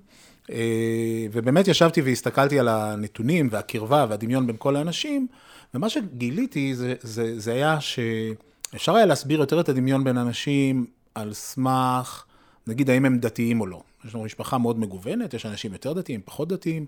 אה, 0.50 1.26
ובאמת 1.32 1.68
ישבתי 1.68 2.00
והסתכלתי 2.00 2.58
על 2.58 2.68
הנתונים 2.68 3.48
והקרבה 3.50 4.06
והדמיון 4.08 4.46
בין 4.46 4.56
כל 4.58 4.76
האנשים, 4.76 5.26
ומה 5.74 5.88
שגיליתי 5.88 6.74
זה, 6.74 6.94
זה, 7.00 7.40
זה 7.40 7.52
היה 7.52 7.78
שאפשר 7.80 8.94
היה 8.94 9.06
להסביר 9.06 9.40
יותר 9.40 9.60
את 9.60 9.68
הדמיון 9.68 10.04
בין 10.04 10.18
אנשים 10.18 10.86
על 11.14 11.32
סמך, 11.32 12.24
נגיד, 12.66 12.90
האם 12.90 13.04
הם 13.04 13.18
דתיים 13.18 13.60
או 13.60 13.66
לא. 13.66 13.82
יש 14.04 14.14
לנו 14.14 14.24
משפחה 14.24 14.58
מאוד 14.58 14.78
מגוונת, 14.78 15.34
יש 15.34 15.46
אנשים 15.46 15.72
יותר 15.72 15.92
דתיים, 15.92 16.20
פחות 16.24 16.48
דתיים. 16.48 16.86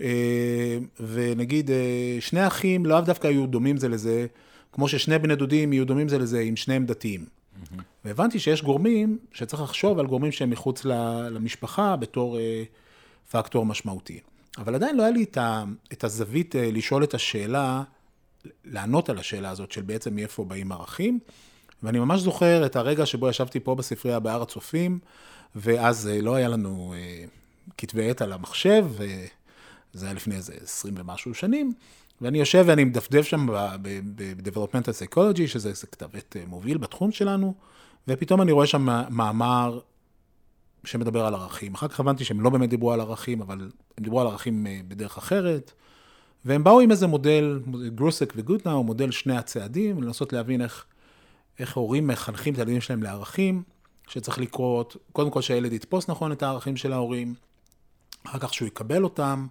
אה, 0.00 0.78
ונגיד, 1.00 1.70
אה, 1.70 2.16
שני 2.20 2.46
אחים 2.46 2.86
לאו 2.86 3.00
דווקא 3.00 3.26
היו 3.26 3.46
דומים 3.46 3.76
זה 3.76 3.88
לזה 3.88 4.26
כמו 4.72 4.88
ששני 4.88 5.18
בני 5.18 5.36
דודים 5.36 5.72
יהיו 5.72 5.86
דומים 5.86 6.08
זה 6.08 6.18
לזה, 6.18 6.40
אם 6.40 6.56
שניהם 6.56 6.86
דתיים. 6.86 7.24
Mm-hmm. 7.24 7.80
והבנתי 8.04 8.38
שיש 8.38 8.62
גורמים 8.62 9.18
שצריך 9.32 9.62
לחשוב 9.62 9.98
על 9.98 10.06
גורמים 10.06 10.32
שהם 10.32 10.50
מחוץ 10.50 10.84
למשפחה 11.30 11.96
בתור 11.96 12.38
אה, 12.38 12.62
פקטור 13.30 13.66
משמעותי. 13.66 14.20
אבל 14.58 14.74
עדיין 14.74 14.96
לא 14.96 15.02
היה 15.02 15.12
לי 15.12 15.24
את, 15.92 16.04
הזווית 16.04 16.54
לשאול 16.58 17.04
את 17.04 17.14
השאלה, 17.14 17.82
לענות 18.64 19.08
על 19.08 19.18
השאלה 19.18 19.50
הזאת 19.50 19.72
של 19.72 19.82
בעצם 19.82 20.14
מאיפה 20.14 20.44
באים 20.44 20.72
ערכים. 20.72 21.18
ואני 21.82 21.98
ממש 21.98 22.20
זוכר 22.20 22.66
את 22.66 22.76
הרגע 22.76 23.06
שבו 23.06 23.28
ישבתי 23.28 23.60
פה 23.60 23.74
בספרייה 23.74 24.20
בהר 24.20 24.42
הצופים, 24.42 24.98
ואז 25.56 26.08
אה, 26.08 26.20
לא 26.20 26.34
היה 26.34 26.48
לנו 26.48 26.94
אה, 26.96 27.24
כתבי 27.78 28.10
עת 28.10 28.22
על 28.22 28.32
המחשב, 28.32 28.86
וזה 28.90 30.06
היה 30.06 30.14
לפני 30.14 30.34
איזה 30.36 30.54
20 30.62 30.94
ומשהו 30.98 31.34
שנים, 31.34 31.72
ואני 32.20 32.38
יושב 32.38 32.64
ואני 32.66 32.84
מדפדף 32.84 33.22
שם 33.22 33.46
ב-Developmental 33.82 35.14
Psychology, 35.14 35.46
שזה 35.46 35.86
כתב 35.92 36.16
עת 36.16 36.36
מוביל 36.46 36.78
בתחום 36.78 37.12
שלנו, 37.12 37.54
ופתאום 38.08 38.42
אני 38.42 38.52
רואה 38.52 38.66
שם 38.66 38.88
מאמר 39.10 39.80
שמדבר 40.84 41.26
על 41.26 41.34
ערכים. 41.34 41.74
אחר 41.74 41.88
כך 41.88 42.00
הבנתי 42.00 42.24
שהם 42.24 42.40
לא 42.40 42.50
באמת 42.50 42.70
דיברו 42.70 42.92
על 42.92 43.00
ערכים, 43.00 43.40
אבל 43.40 43.60
הם 43.60 44.04
דיברו 44.04 44.20
על 44.20 44.26
ערכים 44.26 44.66
אה, 44.66 44.80
בדרך 44.88 45.18
אחרת. 45.18 45.72
והם 46.44 46.64
באו 46.64 46.80
עם 46.80 46.90
איזה 46.90 47.06
מודל, 47.06 47.60
גרוסק 47.94 48.32
וגוטנאו, 48.36 48.84
מודל 48.84 49.10
שני 49.10 49.36
הצעדים, 49.36 50.02
לנסות 50.02 50.32
להבין 50.32 50.60
איך, 50.60 50.84
איך 51.58 51.76
הורים 51.76 52.06
מחנכים 52.06 52.54
את 52.54 52.58
הילדים 52.58 52.80
שלהם 52.80 53.02
לערכים, 53.02 53.62
שצריך 54.08 54.38
לקרות, 54.38 54.96
קודם 55.12 55.30
כל 55.30 55.42
שהילד 55.42 55.72
יתפוס 55.72 56.08
נכון 56.08 56.32
את 56.32 56.42
הערכים 56.42 56.76
של 56.76 56.92
ההורים, 56.92 57.34
אחר 58.26 58.38
כך 58.38 58.54
שהוא 58.54 58.68
יקבל 58.68 59.04
אותם, 59.04 59.46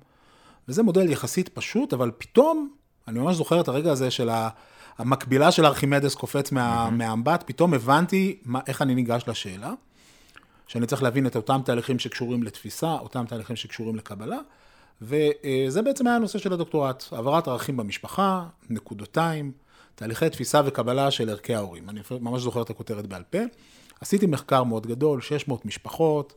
וזה 0.68 0.84
מודל 0.84 1.10
יחסית 1.10 1.50
פשוט, 1.50 1.94
אבל 1.94 2.12
פתאום, 2.18 2.70
אני 3.08 3.20
ממש 3.20 3.36
זוכר 3.36 3.62
את 3.62 3.68
הרגע 3.68 3.92
הזה 3.92 4.12
של 4.12 4.30
המקבילה 4.98 5.52
של 5.52 5.66
ארכימדס 5.66 6.16
קופץ 6.16 6.52
מה, 6.52 6.88
mm-hmm. 6.88 6.92
מהאמבט, 6.92 7.44
פתאום 7.48 7.74
הבנתי 7.74 8.40
מה, 8.46 8.60
איך 8.68 8.82
אני 8.82 8.96
ניגש 8.96 9.24
לשאלה. 9.28 9.74
שאני 10.68 10.88
צריך 10.88 11.04
להבין 11.04 11.28
את 11.28 11.36
אותם 11.36 11.62
תהליכים 11.66 12.00
שקשורים 12.00 12.44
לתפיסה, 12.44 12.94
אותם 12.94 13.26
תהליכים 13.26 13.56
שקשורים 13.56 13.96
לקבלה, 13.96 14.38
וזה 15.02 15.82
בעצם 15.82 16.08
היה 16.08 16.16
הנושא 16.16 16.40
של 16.40 16.54
הדוקטורט, 16.54 17.04
העברת 17.12 17.48
ערכים 17.48 17.78
במשפחה, 17.78 18.46
נקודותיים, 18.70 19.52
תהליכי 19.98 20.30
תפיסה 20.30 20.62
וקבלה 20.66 21.12
של 21.12 21.30
ערכי 21.30 21.56
ההורים. 21.56 21.90
אני 21.90 22.02
ממש 22.22 22.42
זוכר 22.42 22.62
את 22.62 22.70
הכותרת 22.70 23.08
בעל 23.08 23.24
פה. 23.24 23.38
עשיתי 24.02 24.26
מחקר 24.26 24.64
מאוד 24.64 24.88
גדול, 24.88 25.22
600 25.22 25.66
משפחות, 25.66 26.34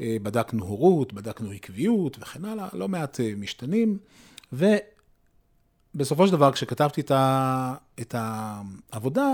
אה, 0.00 0.16
בדקנו 0.22 0.64
הורות, 0.64 1.12
בדקנו 1.12 1.50
עקביות 1.50 2.16
וכן 2.20 2.44
הלאה, 2.44 2.68
לא 2.72 2.88
מעט 2.88 3.20
אה, 3.20 3.32
משתנים, 3.36 3.98
ובסופו 4.52 6.26
של 6.26 6.32
דבר 6.32 6.52
כשכתבתי 6.52 7.02
את 8.00 8.14
העבודה, 8.14 9.28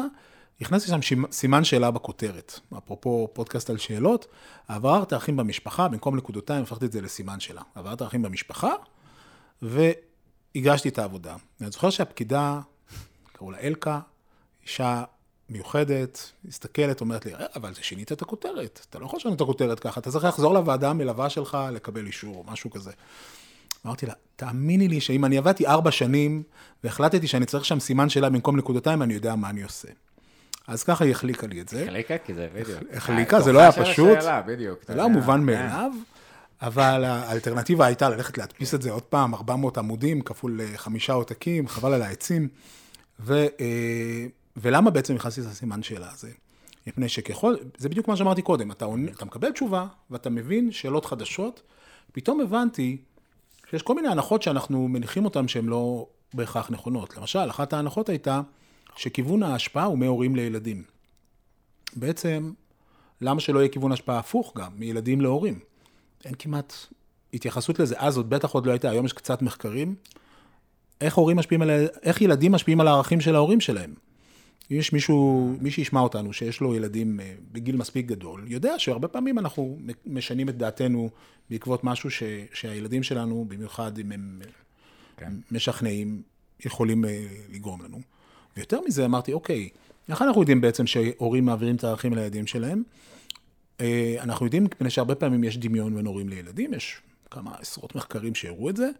הכנסתי 0.60 0.90
שם 0.90 1.00
סימן 1.30 1.64
שאלה 1.64 1.90
בכותרת. 1.90 2.60
אפרופו 2.78 3.28
פודקאסט 3.32 3.70
על 3.70 3.78
שאלות, 3.78 4.26
העברת 4.68 5.12
האחים 5.12 5.36
במשפחה, 5.36 5.88
במקום 5.88 6.16
נקודותיים, 6.16 6.62
הפכתי 6.62 6.84
את 6.86 6.92
זה 6.92 7.00
לסימן 7.00 7.40
שאלה. 7.40 7.62
העברת 7.74 8.00
האחים 8.00 8.22
במשפחה, 8.22 8.72
והגשתי 9.62 10.88
את 10.88 10.98
העבודה. 10.98 11.36
אני 11.60 11.70
זוכר 11.70 11.90
שהפקידה, 11.90 12.60
קראו 13.38 13.50
לה 13.50 13.58
אלקה, 13.58 14.00
אישה 14.62 15.04
מיוחדת, 15.48 16.32
מסתכלת, 16.44 17.00
אומרת 17.00 17.26
לי, 17.26 17.34
אה, 17.34 17.46
אבל 17.56 17.74
זה 17.74 17.82
שינית 17.82 18.12
את 18.12 18.22
הכותרת, 18.22 18.86
אתה 18.90 18.98
לא 18.98 19.04
יכול 19.04 19.16
לשנות 19.16 19.36
את 19.36 19.40
הכותרת 19.40 19.80
ככה, 19.80 20.00
אתה 20.00 20.10
צריך 20.10 20.24
לחזור 20.24 20.54
לוועדה 20.54 20.90
המלווה 20.90 21.30
שלך 21.30 21.58
לקבל 21.72 22.06
אישור, 22.06 22.36
או 22.36 22.52
משהו 22.52 22.70
כזה. 22.70 22.90
אמרתי 23.86 24.06
לה, 24.06 24.12
תאמיני 24.36 24.88
לי 24.88 25.00
שאם 25.00 25.24
אני 25.24 25.38
עבדתי 25.38 25.66
ארבע 25.66 25.90
שנים, 25.90 26.42
והחלטתי 26.84 27.26
שאני 27.26 27.46
צריך 27.46 27.64
שם 27.64 27.80
סימן 27.80 28.08
שאלה 28.08 28.28
במקום 28.30 28.56
נקודתיים, 28.56 29.02
אני 29.02 29.14
יודע 29.14 29.34
מה 29.34 29.50
אני 29.50 29.62
עושה. 29.62 29.88
אז 30.66 30.84
ככה 30.84 31.04
היא 31.04 31.12
החליקה 31.12 31.46
לי 31.46 31.60
את 31.60 31.68
זה. 31.68 31.82
החליקה? 31.82 32.18
כי 32.18 32.34
זה 32.34 32.48
בדיוק. 32.54 32.82
החליקה, 32.92 33.40
זה 33.40 33.52
לא 33.52 33.58
היה 33.58 33.72
פשוט. 33.72 34.20
זה 34.86 34.94
לא 34.94 35.02
היה 35.02 35.08
מובן 35.08 35.40
כן. 35.40 35.44
מאליו, 35.44 35.92
אבל 36.62 37.04
האלטרנטיבה 37.04 37.86
הייתה 37.86 38.08
ללכת 38.08 38.38
להדפיס 38.38 38.74
את 38.74 38.82
זה 38.82 38.90
עוד 38.90 39.02
פעם, 39.02 39.34
400 39.34 39.78
עמודים, 39.78 40.20
כפול 40.20 40.60
אה, 40.60 40.66
חמישה 40.76 41.12
עותקים, 41.12 41.68
חבל 41.68 41.92
על 41.92 42.02
העצים. 42.02 42.48
ו, 43.20 43.46
אה, 43.60 44.26
ולמה 44.56 44.90
בעצם 44.90 45.14
נכנסתי 45.14 45.40
לסימן 45.40 45.82
שאלה 45.82 46.12
הזה? 46.12 46.30
מפני 46.86 47.08
שככל, 47.08 47.54
זה 47.76 47.88
בדיוק 47.88 48.08
מה 48.08 48.16
שאמרתי 48.16 48.42
קודם, 48.42 48.70
אתה, 48.70 48.86
אתה 49.16 49.24
מקבל 49.24 49.52
תשובה 49.52 49.86
ואתה 50.10 50.30
מבין 50.30 50.72
שאלות 50.72 51.04
חדשות, 51.04 51.62
פתאום 52.12 52.40
הבנתי 52.40 52.96
שיש 53.70 53.82
כל 53.82 53.94
מיני 53.94 54.08
הנחות 54.08 54.42
שאנחנו 54.42 54.88
מניחים 54.88 55.24
אותן 55.24 55.48
שהן 55.48 55.66
לא 55.66 56.06
בהכרח 56.34 56.70
נכונות. 56.70 57.16
למשל, 57.16 57.50
אחת 57.50 57.72
ההנחות 57.72 58.08
הייתה, 58.08 58.40
שכיוון 58.96 59.42
ההשפעה 59.42 59.84
הוא 59.84 59.98
מהורים 59.98 60.36
לילדים. 60.36 60.82
בעצם, 61.96 62.52
למה 63.20 63.40
שלא 63.40 63.58
יהיה 63.58 63.68
כיוון 63.68 63.92
השפעה 63.92 64.18
הפוך 64.18 64.52
גם, 64.56 64.72
מילדים 64.76 65.20
להורים? 65.20 65.58
אין 66.24 66.34
כמעט 66.38 66.72
התייחסות 67.34 67.78
לזה, 67.78 67.94
אז 67.98 68.16
עוד 68.16 68.30
בטח 68.30 68.50
עוד 68.50 68.66
לא 68.66 68.72
הייתה, 68.72 68.90
היום 68.90 69.06
יש 69.06 69.12
קצת 69.12 69.42
מחקרים. 69.42 69.94
איך 71.00 71.14
הורים 71.14 71.36
משפיעים 71.36 71.62
על, 71.62 71.70
איך 72.02 72.22
ילדים 72.22 72.52
משפיעים 72.52 72.80
על 72.80 72.88
הערכים 72.88 73.20
של 73.20 73.34
ההורים 73.34 73.60
שלהם. 73.60 73.94
יש 74.70 74.92
מישהו, 74.92 75.52
מי 75.60 75.70
שישמע 75.70 76.00
אותנו, 76.00 76.32
שיש 76.32 76.60
לו 76.60 76.74
ילדים 76.74 77.20
אה, 77.20 77.34
בגיל 77.52 77.76
מספיק 77.76 78.06
גדול, 78.06 78.44
יודע 78.46 78.78
שהרבה 78.78 79.08
פעמים 79.08 79.38
אנחנו 79.38 79.78
משנים 80.06 80.48
את 80.48 80.56
דעתנו 80.56 81.10
בעקבות 81.50 81.84
משהו 81.84 82.10
ש, 82.10 82.22
שהילדים 82.52 83.02
שלנו, 83.02 83.44
במיוחד 83.48 83.98
אם 83.98 84.12
הם 84.12 84.40
כן. 85.16 85.32
משכנעים, 85.50 86.22
יכולים 86.64 87.04
אה, 87.04 87.26
לגרום 87.52 87.82
לנו. 87.82 88.00
ויותר 88.56 88.80
מזה 88.86 89.04
אמרתי, 89.04 89.32
אוקיי, 89.32 89.68
איך 90.08 90.22
אנחנו 90.22 90.40
יודעים 90.40 90.60
בעצם 90.60 90.86
שהורים 90.86 91.44
מעבירים 91.44 91.76
את 91.76 91.84
הערכים 91.84 92.14
לילדים 92.14 92.46
שלהם? 92.46 92.82
אה, 93.80 94.16
אנחנו 94.20 94.46
יודעים, 94.46 94.64
מפני 94.64 94.90
שהרבה 94.90 95.14
פעמים 95.14 95.44
יש 95.44 95.58
דמיון 95.58 95.94
בין 95.94 96.06
הורים 96.06 96.28
לילדים, 96.28 96.74
יש 96.74 97.00
כמה 97.30 97.50
עשרות 97.58 97.94
מחקרים 97.94 98.34
שהראו 98.34 98.70
את 98.70 98.76
זה, 98.76 98.90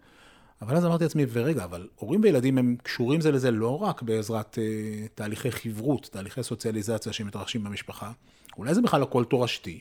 אבל 0.63 0.77
אז 0.77 0.85
אמרתי 0.85 1.05
לעצמי, 1.05 1.27
ורגע, 1.33 1.65
אבל 1.65 1.89
הורים 1.97 2.21
וילדים 2.23 2.59
הם 2.59 2.77
קשורים 2.83 3.21
זה 3.21 3.33
לזה 3.33 3.51
לא 3.51 3.83
רק 3.83 4.03
בעזרת 4.03 4.59
אה, 4.59 5.07
תהליכי 5.15 5.51
חברות, 5.51 6.09
תהליכי 6.13 6.43
סוציאליזציה 6.43 7.13
שמתרחשים 7.13 7.65
במשפחה, 7.65 8.11
אולי 8.59 8.75
זה 8.75 8.83
בכלל 8.83 9.03
הכל 9.03 9.25
תורשתי. 9.25 9.81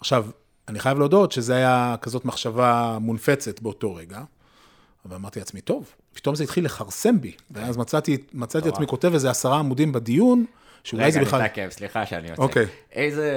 עכשיו, 0.00 0.26
אני 0.68 0.78
חייב 0.78 0.98
להודות 0.98 1.32
שזה 1.32 1.54
היה 1.54 1.96
כזאת 2.00 2.24
מחשבה 2.24 2.98
מונפצת 3.00 3.60
באותו 3.60 3.94
רגע. 3.94 4.22
אבל 5.04 5.16
אמרתי 5.16 5.38
לעצמי, 5.38 5.60
טוב, 5.60 5.94
פתאום 6.14 6.34
זה 6.34 6.44
התחיל 6.44 6.64
לכרסם 6.64 7.20
בי, 7.20 7.32
ואז 7.50 7.76
מצאתי, 7.76 8.18
מצאתי 8.34 8.68
עצמי 8.68 8.86
כותב 8.86 9.12
איזה 9.14 9.30
עשרה 9.30 9.58
עמודים 9.58 9.92
בדיון, 9.92 10.44
שאולי 10.84 11.12
זה 11.12 11.20
בכלל... 11.20 11.40
רגע, 11.40 11.46
נתעכב, 11.46 11.68
סליחה 11.70 12.06
שאני 12.06 12.28
יוצא. 12.28 12.42
אוקיי. 12.42 12.66
איזה, 12.92 13.30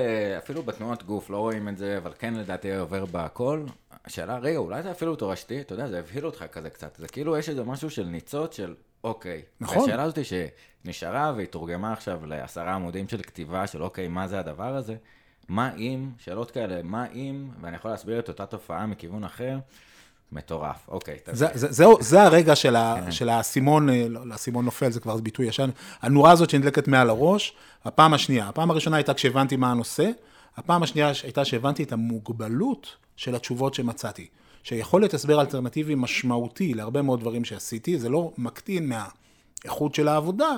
אפילו 0.44 0.64
בתנועות 0.64 1.04
גוף 1.04 1.30
לא 1.30 1.38
רואים 1.38 1.70
את 1.70 1.78
זה, 1.78 1.98
אבל 1.98 2.12
כן 2.20 2.34
לדעתי 2.34 2.76
עובר 2.76 3.06
בהכל. 3.06 3.64
השאלה, 4.06 4.38
רגע, 4.38 4.58
אולי 4.58 4.84
זה 4.84 4.91
אפילו 4.91 5.15
תורשתי, 5.15 5.62
אתה 5.62 5.74
יודע, 5.74 5.88
זה 5.88 6.00
הבהיל 6.00 6.26
אותך 6.26 6.46
כזה 6.52 6.70
קצת. 6.70 6.96
זה 7.00 7.08
כאילו 7.08 7.38
יש 7.38 7.50
איזה 7.50 7.63
משהו 7.63 7.89
של 7.89 8.04
ניצוץ 8.04 8.56
של, 8.56 8.74
אוקיי. 9.04 9.41
נכון. 9.62 9.89
השאלה 9.89 10.04
הזאת 10.04 10.20
שנשארה 10.26 11.34
והיא 11.36 11.48
תורגמה 11.48 11.94
עכשיו 11.94 12.26
לעשרה 12.26 12.74
עמודים 12.74 13.08
של 13.10 13.22
כתיבה 13.22 13.68
של, 13.68 13.84
אוקיי, 13.84 14.08
מה 14.08 14.28
זה 14.28 14.39
הדבר 14.39 14.76
הזה? 14.76 14.96
מה 15.50 15.76
אם, 15.76 16.10
שאלות 16.18 16.52
כאלה, 16.52 16.84
מה 16.84 17.06
אם, 17.13 17.50
ואני 17.62 17.76
יכול 17.76 17.91
להסביר 17.91 18.20
את 18.20 18.28
אותה 18.30 18.46
תופעה 18.46 18.86
מכיוון 18.86 19.24
אחר. 19.24 19.58
מטורף, 20.32 20.88
אוקיי. 20.88 21.18
זה, 21.32 21.48
זה, 21.54 21.72
זה, 21.72 21.86
זה 22.00 22.24
הרגע 22.24 22.56
של, 22.56 22.76
ה, 22.76 22.96
כן. 23.06 23.12
של 23.12 23.30
האסימון, 23.30 23.89
אה, 23.89 24.06
לא, 24.10 24.22
האסימון 24.32 24.65
נופל, 24.65 24.91
זה 24.91 25.00
כבר 25.00 25.18
ביטוי 25.18 25.46
ישן, 25.46 25.70
הנורה 26.02 26.32
הזאת 26.32 26.50
שנדלקת 26.50 26.88
מעל 26.88 27.10
הראש, 27.10 27.54
הפעם 27.86 28.13
השנייה, 28.13 28.48
הפעם 28.48 28.72
הראשונה 28.72 28.98
הייתה 28.98 29.13
כשהבנתי 29.13 29.56
מה 29.56 29.72
הנושא, 29.72 30.10
הפעם 30.58 30.84
השנייה 30.84 31.12
הייתה 31.24 31.46
שהבנתי 31.46 31.84
את 31.84 31.91
המוגבלות 31.91 32.96
של 33.15 33.36
התשובות 33.36 33.73
שמצאתי. 33.73 34.28
שיכולת 34.63 35.13
הסבר 35.13 35.41
אלטרנטיבי 35.41 35.95
משמעותי 35.95 36.73
להרבה 36.73 37.01
מאוד 37.01 37.19
דברים 37.19 37.45
שעשיתי, 37.45 37.99
זה 37.99 38.10
לא 38.10 38.32
מקטין 38.38 38.89
מהאיכות 38.89 39.95
של 39.95 40.08
העבודה, 40.08 40.51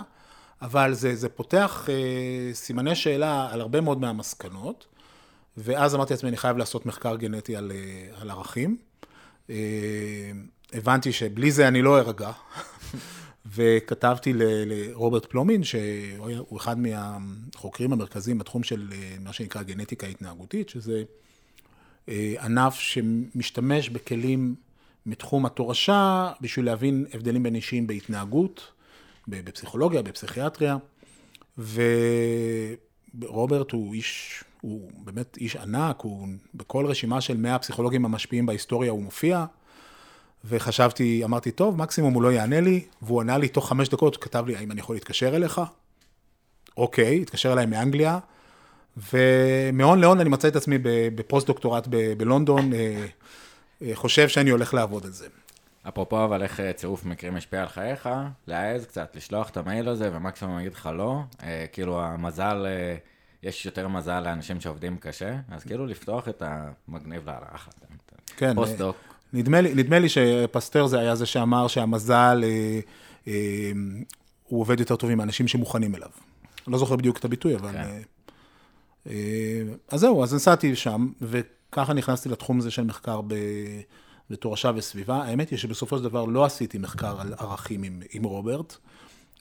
אבל 0.62 0.94
זה, 0.94 1.16
זה 1.16 1.30
פותח 1.30 1.88
אה, 1.90 2.54
סימני 2.54 2.96
שאלה 2.96 3.50
על 3.52 3.62
הרבה 3.62 3.82
מאוד 3.82 4.02
מהמסקנות, 4.02 4.86
ואז 5.58 5.96
אמרתי 5.96 6.14
לעצמי, 6.14 6.30
אני 6.30 6.38
חייב 6.38 6.58
לעשות 6.58 6.86
מחקר 6.86 7.16
גנטי 7.16 7.56
על, 7.56 7.72
אה, 7.72 8.22
על 8.22 8.30
ערכים. 8.30 8.78
אה, 9.50 9.56
הבנתי 10.74 11.12
שבלי 11.12 11.52
זה 11.52 11.68
אני 11.68 11.82
לא 11.82 12.00
ארגע, 12.00 12.32
וכתבתי 13.56 14.34
לרוברט 14.36 15.26
פלומין, 15.26 15.64
שהוא 15.64 16.58
אחד 16.58 16.76
מהחוקרים 16.80 17.94
המרכזיים 17.94 18.38
בתחום 18.38 18.64
של 18.64 18.90
אה, 18.92 19.16
מה 19.20 19.34
שנקרא 19.34 19.64
גנטיקה 19.64 20.08
התנהגותית, 20.08 20.70
שזה 20.70 21.04
ענף 22.42 22.80
שמשתמש 22.80 23.90
בכלים 23.90 24.56
מתחום 25.06 25.46
התורשה 25.46 26.32
בשביל 26.42 26.66
להבין 26.66 27.06
הבדלים 27.14 27.44
בין 27.44 27.56
אישים 27.56 27.88
בהתנהגות, 27.88 28.72
בפסיכולוגיה, 29.28 30.02
בפסיכיאטריה, 30.02 30.78
ורוברט 33.18 33.72
הוא 33.72 33.94
איש 33.94 34.44
הוא 34.62 34.92
באמת 35.04 35.38
איש 35.38 35.56
ענק, 35.56 36.02
הוא 36.02 36.28
בכל 36.56 36.86
רשימה 36.86 37.22
של 37.22 37.38
100 37.38 37.56
הפסיכולוגים 37.56 38.06
המשפיעים 38.06 38.46
בהיסטוריה 38.46 38.92
הוא 38.92 39.04
מופיע. 39.04 39.46
וחשבתי, 40.46 41.24
אמרתי, 41.24 41.52
טוב, 41.52 41.78
מקסימום 41.78 42.14
הוא 42.14 42.24
לא 42.24 42.32
יענה 42.32 42.62
לי, 42.62 42.86
והוא 43.02 43.22
ענה 43.22 43.38
לי 43.38 43.48
תוך 43.48 43.70
חמש 43.70 43.90
דקות, 43.90 44.18
כתב 44.18 44.44
לי, 44.48 44.56
האם 44.56 44.72
אני 44.72 44.80
יכול 44.80 44.96
להתקשר 44.96 45.36
אליך? 45.36 45.62
אוקיי, 46.78 47.22
התקשר 47.22 47.54
אליי 47.54 47.66
מאנגליה, 47.66 48.20
ומהון 49.14 50.00
להון 50.00 50.20
אני 50.20 50.30
מצא 50.30 50.48
את 50.48 50.56
עצמי 50.56 50.78
בפוסט 51.16 51.48
דוקטורט 51.48 51.88
בלונדון, 52.18 52.74
אה, 52.74 53.06
אה, 53.82 53.92
חושב 53.94 54.28
שאני 54.30 54.50
הולך 54.50 54.74
לעבוד 54.74 55.06
על 55.06 55.12
זה. 55.12 55.28
אפרופו 55.88 56.26
אבל 56.26 56.44
איך 56.44 56.60
אה, 56.60 56.74
צירוף 56.74 57.06
מקרים 57.06 57.36
משפיע 57.36 57.62
על 57.62 57.68
חייך, 57.68 58.10
להעז 58.48 58.86
קצת, 58.86 59.16
לשלוח 59.16 59.50
את 59.50 59.58
המייל 59.58 59.90
הזה 59.90 60.10
ומקסימום 60.14 60.58
להגיד 60.58 60.74
לך 60.74 60.90
לא, 60.94 61.20
אה, 61.44 61.66
כאילו 61.72 62.02
המזל, 62.02 62.66
אה, 62.66 62.96
יש 63.44 63.66
יותר 63.66 63.88
מזל 63.88 64.20
לאנשים 64.20 64.62
שעובדים 64.62 64.98
קשה, 64.98 65.36
אז 65.52 65.64
כאילו 65.64 65.86
לפתוח 65.86 66.30
את 66.30 66.44
המגניב 66.46 67.30
לאללה, 67.30 67.48
כן, 68.38 68.56
פוסט-דוק. 68.56 68.96
נדמה 69.34 69.62
לי, 69.62 69.76
נדמה 69.76 70.00
לי 70.00 70.10
שפסטר 70.10 70.88
זה 70.88 71.00
היה 71.00 71.16
זה 71.16 71.26
שאמר 71.26 71.68
שהמזל, 71.68 72.44
אה, 72.44 72.80
אה, 73.28 73.72
הוא 74.48 74.62
עובד 74.62 74.80
יותר 74.80 74.96
טוב 74.96 75.10
עם 75.10 75.20
האנשים 75.20 75.48
שמוכנים 75.48 75.96
אליו. 75.96 76.10
לא 76.68 76.78
זוכר 76.78 76.96
בדיוק 76.96 77.18
את 77.18 77.26
הביטוי, 77.26 77.56
אבל... 77.56 77.72
כן. 77.72 78.02
אה, 79.08 79.14
אז 79.90 80.00
זהו, 80.00 80.24
אז 80.24 80.34
נסעתי 80.34 80.76
שם, 80.76 81.08
וככה 81.22 81.94
נכנסתי 81.94 82.30
לתחום 82.30 82.60
הזה 82.60 82.72
של 82.72 82.84
מחקר 82.84 83.22
ב... 83.22 83.34
בתורשה 84.30 84.72
וסביבה. 84.76 85.24
האמת 85.24 85.50
היא 85.50 85.60
שבסופו 85.60 85.98
של 85.98 86.04
דבר 86.04 86.26
לא 86.26 86.46
עשיתי 86.46 86.78
מחקר 86.78 87.22
על 87.22 87.34
ערכים 87.40 87.84
עם, 87.84 88.02
עם 88.12 88.24
רוברט. 88.24 88.78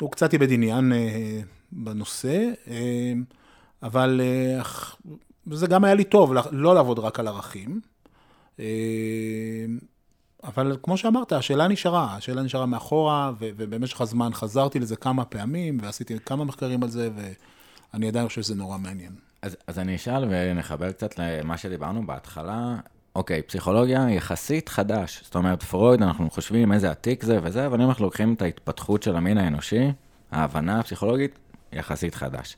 הוא 0.00 0.10
קצת 0.10 0.32
איבד 0.32 0.52
עניין 0.52 0.92
אה, 0.92 1.40
בנושא, 1.72 2.50
אה, 2.68 3.12
אבל 3.82 4.20
אה, 4.24 4.62
זה 5.50 5.66
גם 5.66 5.84
היה 5.84 5.94
לי 5.94 6.04
טוב, 6.04 6.32
לא 6.52 6.74
לעבוד 6.74 6.98
רק 6.98 7.20
על 7.20 7.28
ערכים. 7.28 7.80
אה, 8.60 8.64
אבל 10.44 10.76
כמו 10.82 10.96
שאמרת, 10.96 11.32
השאלה 11.32 11.68
נשארה, 11.68 12.16
השאלה 12.16 12.42
נשארה 12.42 12.66
מאחורה, 12.66 13.32
ו- 13.38 13.50
ובמשך 13.56 14.00
הזמן 14.00 14.34
חזרתי 14.34 14.78
לזה 14.78 14.96
כמה 14.96 15.24
פעמים, 15.24 15.78
ועשיתי 15.82 16.14
כמה 16.24 16.44
מחקרים 16.44 16.82
על 16.82 16.88
זה, 16.88 17.10
ואני 17.16 18.08
עדיין 18.08 18.28
חושב 18.28 18.42
שזה 18.42 18.54
נורא 18.54 18.78
מעניין. 18.78 19.25
אז, 19.42 19.56
אז 19.66 19.78
אני 19.78 19.96
אשאל 19.96 20.24
ונחבר 20.30 20.92
קצת 20.92 21.18
למה 21.18 21.56
שדיברנו 21.58 22.06
בהתחלה. 22.06 22.76
אוקיי, 23.16 23.42
פסיכולוגיה 23.42 24.06
יחסית 24.10 24.68
חדש. 24.68 25.20
זאת 25.24 25.34
אומרת, 25.34 25.62
פרויד, 25.62 26.02
אנחנו 26.02 26.30
חושבים 26.30 26.72
איזה 26.72 26.90
עתיק 26.90 27.24
זה 27.24 27.38
וזה, 27.42 27.66
אבל 27.66 27.82
אם 27.82 27.88
אנחנו 27.88 28.04
לוקחים 28.04 28.34
את 28.34 28.42
ההתפתחות 28.42 29.02
של 29.02 29.16
המין 29.16 29.38
האנושי, 29.38 29.92
ההבנה 30.32 30.80
הפסיכולוגית, 30.80 31.38
יחסית 31.72 32.14
חדש. 32.14 32.56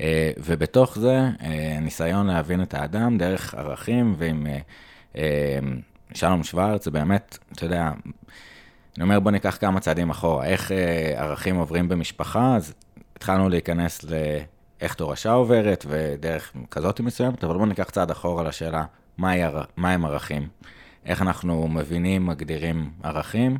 אה, 0.00 0.32
ובתוך 0.38 0.98
זה, 0.98 1.20
אה, 1.42 1.78
ניסיון 1.80 2.26
להבין 2.26 2.62
את 2.62 2.74
האדם 2.74 3.18
דרך 3.18 3.54
ערכים, 3.54 4.14
ועם 4.18 4.46
אה, 5.16 5.58
שלום 6.14 6.44
שוורץ, 6.44 6.84
זה 6.84 6.90
באמת, 6.90 7.38
אתה 7.52 7.64
יודע, 7.64 7.90
אני 8.96 9.04
אומר, 9.04 9.20
בוא 9.20 9.30
ניקח 9.30 9.56
כמה 9.60 9.80
צעדים 9.80 10.10
אחורה. 10.10 10.46
איך 10.46 10.70
ערכים 11.16 11.56
עוברים 11.56 11.88
במשפחה, 11.88 12.56
אז 12.56 12.74
התחלנו 13.16 13.48
להיכנס 13.48 14.04
לאיך 14.84 14.94
תורשה 14.94 15.32
עוברת 15.32 15.86
ודרך 15.88 16.52
כזאת 16.70 17.00
מסוימת, 17.00 17.44
אבל 17.44 17.56
בוא 17.56 17.66
ניקח 17.66 17.90
צעד 17.90 18.10
אחורה 18.10 18.42
לשאלה, 18.42 18.84
מהי 19.18 19.42
ער- 19.42 19.64
מהם 19.76 20.04
ערכים? 20.04 20.48
איך 21.06 21.22
אנחנו 21.22 21.68
מבינים, 21.68 22.26
מגדירים 22.26 22.90
ערכים? 23.02 23.58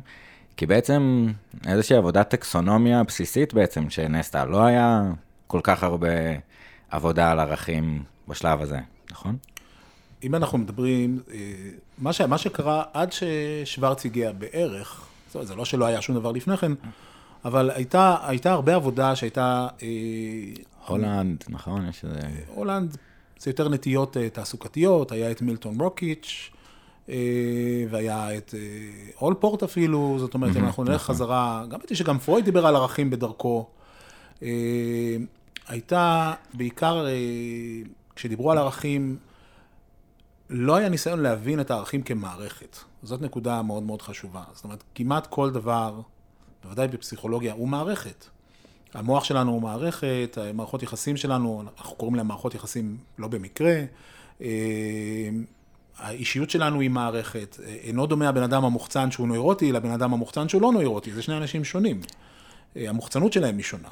כי 0.57 0.65
בעצם 0.65 1.31
איזושהי 1.67 1.97
עבודת 1.97 2.29
טקסונומיה 2.29 3.03
בסיסית 3.03 3.53
בעצם 3.53 3.89
שנעשתה, 3.89 4.45
לא 4.45 4.65
היה 4.65 5.01
כל 5.47 5.59
כך 5.63 5.83
הרבה 5.83 6.07
עבודה 6.89 7.31
על 7.31 7.39
ערכים 7.39 8.03
בשלב 8.27 8.61
הזה, 8.61 8.79
נכון? 9.11 9.37
אם 10.23 10.35
אנחנו 10.35 10.57
מדברים, 10.57 11.19
אה, 11.33 11.37
מה, 11.97 12.13
ש, 12.13 12.21
מה 12.21 12.37
שקרה 12.37 12.83
עד 12.93 13.09
ששוורץ 13.11 14.05
הגיע 14.05 14.31
בערך, 14.31 15.05
זאת 15.27 15.35
אומרת, 15.35 15.47
זה 15.47 15.55
לא 15.55 15.65
שלא 15.65 15.85
היה 15.85 16.01
שום 16.01 16.15
דבר 16.15 16.31
לפני 16.31 16.57
כן, 16.57 16.71
אבל 17.45 17.71
הייתה, 17.75 18.15
הייתה 18.23 18.51
הרבה 18.51 18.75
עבודה 18.75 19.15
שהייתה, 19.15 19.67
אה, 19.83 19.87
הולנד, 20.87 21.43
נכון? 21.49 21.89
יש 21.89 22.05
איזה... 22.05 22.19
הולנד, 22.47 22.97
זה 23.39 23.49
יותר 23.49 23.69
נטיות 23.69 24.17
אה, 24.17 24.29
תעסוקתיות, 24.29 25.11
היה 25.11 25.31
את 25.31 25.41
מילטון 25.41 25.81
רוקיץ', 25.81 26.51
אה, 27.09 27.15
והיה 27.89 28.37
את 28.37 28.53
אה, 28.57 28.59
אולפורט 29.21 29.63
אפילו, 29.63 30.15
זאת 30.19 30.33
אומרת, 30.33 30.55
אם 30.55 30.65
אנחנו 30.65 30.83
נלך 30.83 31.01
נכון. 31.01 31.15
חזרה, 31.15 31.65
גם 31.69 31.79
ראיתי 31.79 31.95
שגם 31.95 32.19
פרויד 32.19 32.45
דיבר 32.45 32.65
על 32.65 32.75
ערכים 32.75 33.09
בדרכו. 33.09 33.67
הייתה 35.67 36.33
בעיקר, 36.53 37.05
כשדיברו 38.15 38.51
על 38.51 38.57
ערכים, 38.57 39.17
לא 40.49 40.75
היה 40.75 40.89
ניסיון 40.89 41.19
להבין 41.19 41.59
את 41.59 41.71
הערכים 41.71 42.01
כמערכת. 42.01 42.77
זאת 43.03 43.21
נקודה 43.21 43.61
מאוד 43.61 43.83
מאוד 43.83 44.01
חשובה. 44.01 44.43
זאת 44.53 44.63
אומרת, 44.63 44.83
כמעט 44.95 45.27
כל 45.27 45.51
דבר, 45.51 46.01
בוודאי 46.63 46.87
בפסיכולוגיה, 46.87 47.53
הוא 47.53 47.67
מערכת. 47.67 48.25
המוח 48.95 49.23
שלנו 49.23 49.51
הוא 49.51 49.61
מערכת, 49.61 50.37
מערכות 50.53 50.83
יחסים 50.83 51.17
שלנו, 51.17 51.63
אנחנו 51.77 51.95
קוראים 51.95 52.15
להם 52.15 52.27
מערכות 52.27 52.55
יחסים 52.55 52.97
לא 53.17 53.27
במקרה. 53.27 53.81
אה, 54.41 54.47
האישיות 55.97 56.49
שלנו 56.49 56.79
היא 56.79 56.89
מערכת. 56.89 57.57
אה, 57.65 57.75
אינו 57.83 58.05
דומה 58.05 58.29
הבן 58.29 58.43
אדם 58.43 58.65
המוחצן 58.65 59.11
שהוא 59.11 59.27
נוירוטי 59.27 59.71
לבן 59.71 59.91
אדם 59.91 60.13
המוחצן 60.13 60.49
שהוא 60.49 60.61
לא 60.61 60.71
נוירוטי, 60.71 61.11
זה 61.11 61.21
שני 61.21 61.37
אנשים 61.37 61.63
שונים. 61.63 62.01
אה, 62.77 62.89
המוחצנות 62.89 63.33
שלהם 63.33 63.57
היא 63.57 63.63
שונה. 63.63 63.87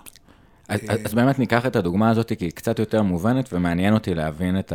אז, 0.69 0.79
אז 1.05 1.13
באמת 1.13 1.39
ניקח 1.39 1.65
את 1.65 1.75
הדוגמה 1.75 2.09
הזאת, 2.09 2.31
כי 2.37 2.45
היא 2.45 2.51
קצת 2.51 2.79
יותר 2.79 3.01
מובנת, 3.01 3.53
ומעניין 3.53 3.93
אותי 3.93 4.13
להבין 4.13 4.59
את 4.59 4.73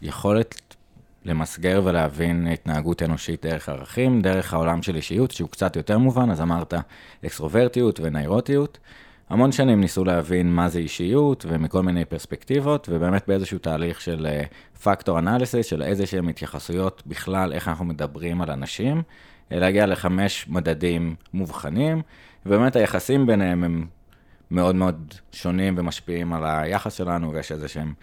היכולת 0.00 0.76
למסגר 1.24 1.80
ולהבין 1.84 2.46
התנהגות 2.46 3.02
אנושית 3.02 3.46
דרך 3.46 3.68
ערכים, 3.68 4.22
דרך 4.22 4.54
העולם 4.54 4.82
של 4.82 4.96
אישיות, 4.96 5.30
שהוא 5.30 5.48
קצת 5.48 5.76
יותר 5.76 5.98
מובן, 5.98 6.30
אז 6.30 6.40
אמרת 6.40 6.74
אקסטרוברטיות 7.26 8.00
ונאירוטיות. 8.02 8.78
המון 9.28 9.52
שנים 9.52 9.80
ניסו 9.80 10.04
להבין 10.04 10.54
מה 10.54 10.68
זה 10.68 10.78
אישיות, 10.78 11.46
ומכל 11.48 11.82
מיני 11.82 12.04
פרספקטיבות, 12.04 12.88
ובאמת 12.92 13.28
באיזשהו 13.28 13.58
תהליך 13.58 14.00
של 14.00 14.26
פקטור 14.82 15.18
אנליסיס, 15.18 15.66
של 15.66 15.82
איזה 15.82 16.06
שהם 16.06 16.28
התייחסויות 16.28 17.02
בכלל, 17.06 17.52
איך 17.52 17.68
אנחנו 17.68 17.84
מדברים 17.84 18.42
על 18.42 18.50
אנשים, 18.50 19.02
אה, 19.52 19.58
להגיע 19.58 19.86
לחמש 19.86 20.48
מדדים 20.48 21.14
מובחנים, 21.34 22.02
ובאמת 22.46 22.76
היחסים 22.76 23.26
ביניהם 23.26 23.64
הם 23.64 23.86
מאוד 24.50 24.74
מאוד 24.74 25.14
שונים 25.32 25.74
ומשפיעים 25.78 26.32
על 26.32 26.44
היחס 26.44 26.94
שלנו, 26.94 27.32
ויש 27.32 27.52
איזה 27.52 27.68
שהם 27.68 27.94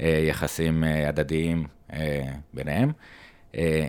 אה, 0.00 0.24
יחסים 0.28 0.84
אה, 0.84 1.08
הדדיים 1.08 1.66
אה, 1.92 2.32
ביניהם. 2.54 2.92
אה, 3.56 3.88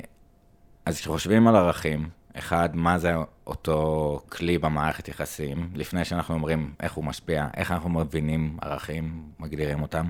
אז 0.86 1.00
כשחושבים 1.00 1.48
על 1.48 1.56
ערכים, 1.56 2.10
אחד, 2.38 2.70
מה 2.74 3.00
זה 3.00 3.14
אותו 3.48 4.20
כלי 4.30 4.58
במערכת 4.58 5.08
יחסים, 5.08 5.70
לפני 5.76 6.06
שאנחנו 6.06 6.34
אומרים 6.34 6.74
איך 6.80 6.94
הוא 6.94 7.06
משפיע, 7.06 7.48
איך 7.58 7.72
אנחנו 7.72 7.90
מבינים 7.90 8.58
ערכים, 8.62 9.24
מגדירים 9.40 9.82
אותם? 9.82 10.08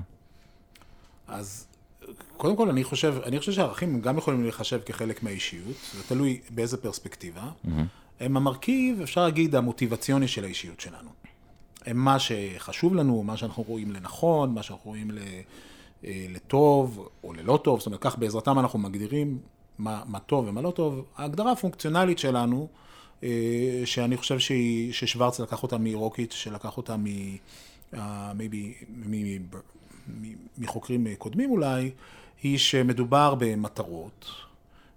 אז 1.28 1.66
קודם 2.36 2.56
כל, 2.56 2.68
אני 2.68 2.84
חושב, 2.84 3.14
אני 3.24 3.38
חושב 3.38 3.52
שהערכים 3.52 4.00
גם 4.00 4.18
יכולים 4.18 4.42
להיחשב 4.42 4.80
כחלק 4.86 5.22
מהאישיות, 5.22 5.76
זה 5.94 6.02
תלוי 6.08 6.40
באיזה 6.50 6.76
פרספקטיבה. 6.76 7.42
Mm-hmm. 7.42 7.68
הם 8.20 8.36
המרכיב, 8.36 9.00
אפשר 9.00 9.24
להגיד, 9.24 9.54
המוטיבציוני 9.54 10.28
של 10.28 10.44
האישיות 10.44 10.80
שלנו. 10.80 11.10
הם 11.86 11.96
מה 11.96 12.18
שחשוב 12.18 12.94
לנו, 12.94 13.22
מה 13.22 13.36
שאנחנו 13.36 13.62
רואים 13.62 13.92
לנכון, 13.92 14.54
מה 14.54 14.62
שאנחנו 14.62 14.90
רואים 14.90 15.10
לטוב 16.02 17.08
או 17.24 17.32
ללא 17.32 17.60
טוב, 17.64 17.78
זאת 17.78 17.86
אומרת, 17.86 18.00
כך 18.00 18.18
בעזרתם 18.18 18.58
אנחנו 18.58 18.78
מגדירים 18.78 19.38
מה, 19.78 20.02
מה 20.06 20.20
טוב 20.20 20.48
ומה 20.48 20.62
לא 20.62 20.70
טוב. 20.70 21.04
ההגדרה 21.16 21.52
הפונקציונלית 21.52 22.18
שלנו, 22.18 22.68
שאני 23.84 24.16
חושב 24.16 24.38
שהיא, 24.38 24.92
ששוורץ 24.92 25.40
לקח 25.40 25.62
אותה 25.62 25.78
מרוקיץ', 25.78 26.32
שלקח 26.32 26.76
אותה 26.76 26.96
מ... 26.96 27.06
uh, 27.92 27.96
maybe, 28.38 28.84
מחוקרים 30.58 31.06
קודמים 31.18 31.50
אולי, 31.50 31.90
היא 32.42 32.58
שמדובר 32.58 33.34
במטרות, 33.38 34.30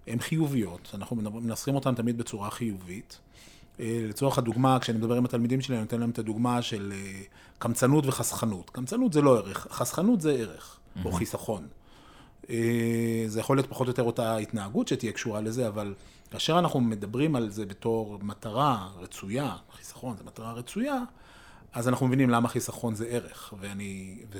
הן 0.06 0.18
חיוביות, 0.18 0.90
אנחנו 0.94 1.16
מנסחים 1.16 1.74
אותן 1.74 1.94
תמיד 1.94 2.18
בצורה 2.18 2.50
חיובית. 2.50 3.18
לצורך 3.78 4.38
הדוגמה, 4.38 4.78
כשאני 4.80 4.98
מדבר 4.98 5.16
עם 5.16 5.24
התלמידים 5.24 5.60
שלי, 5.60 5.76
אני 5.76 5.82
נותן 5.82 6.00
להם 6.00 6.10
את 6.10 6.18
הדוגמה 6.18 6.62
של 6.62 6.92
קמצנות 7.58 8.06
וחסכנות. 8.06 8.70
קמצנות 8.70 9.12
זה 9.12 9.22
לא 9.22 9.38
ערך, 9.38 9.66
חסכנות 9.70 10.20
זה 10.20 10.32
ערך, 10.32 10.76
mm-hmm. 10.76 11.04
או 11.04 11.12
חיסכון. 11.12 11.66
זה 13.26 13.40
יכול 13.40 13.56
להיות 13.56 13.68
פחות 13.68 13.86
או 13.86 13.90
יותר 13.90 14.02
אותה 14.02 14.36
התנהגות 14.36 14.88
שתהיה 14.88 15.12
קשורה 15.12 15.40
לזה, 15.40 15.68
אבל 15.68 15.94
כאשר 16.30 16.58
אנחנו 16.58 16.80
מדברים 16.80 17.36
על 17.36 17.50
זה 17.50 17.66
בתור 17.66 18.18
מטרה 18.22 18.88
רצויה, 19.00 19.56
חיסכון 19.76 20.16
זה 20.16 20.24
מטרה 20.24 20.52
רצויה, 20.52 20.98
אז 21.72 21.88
אנחנו 21.88 22.06
מבינים 22.06 22.30
למה 22.30 22.48
חיסכון 22.48 22.94
זה 22.94 23.06
ערך. 23.06 23.54
ואני, 23.60 24.18
ו, 24.32 24.38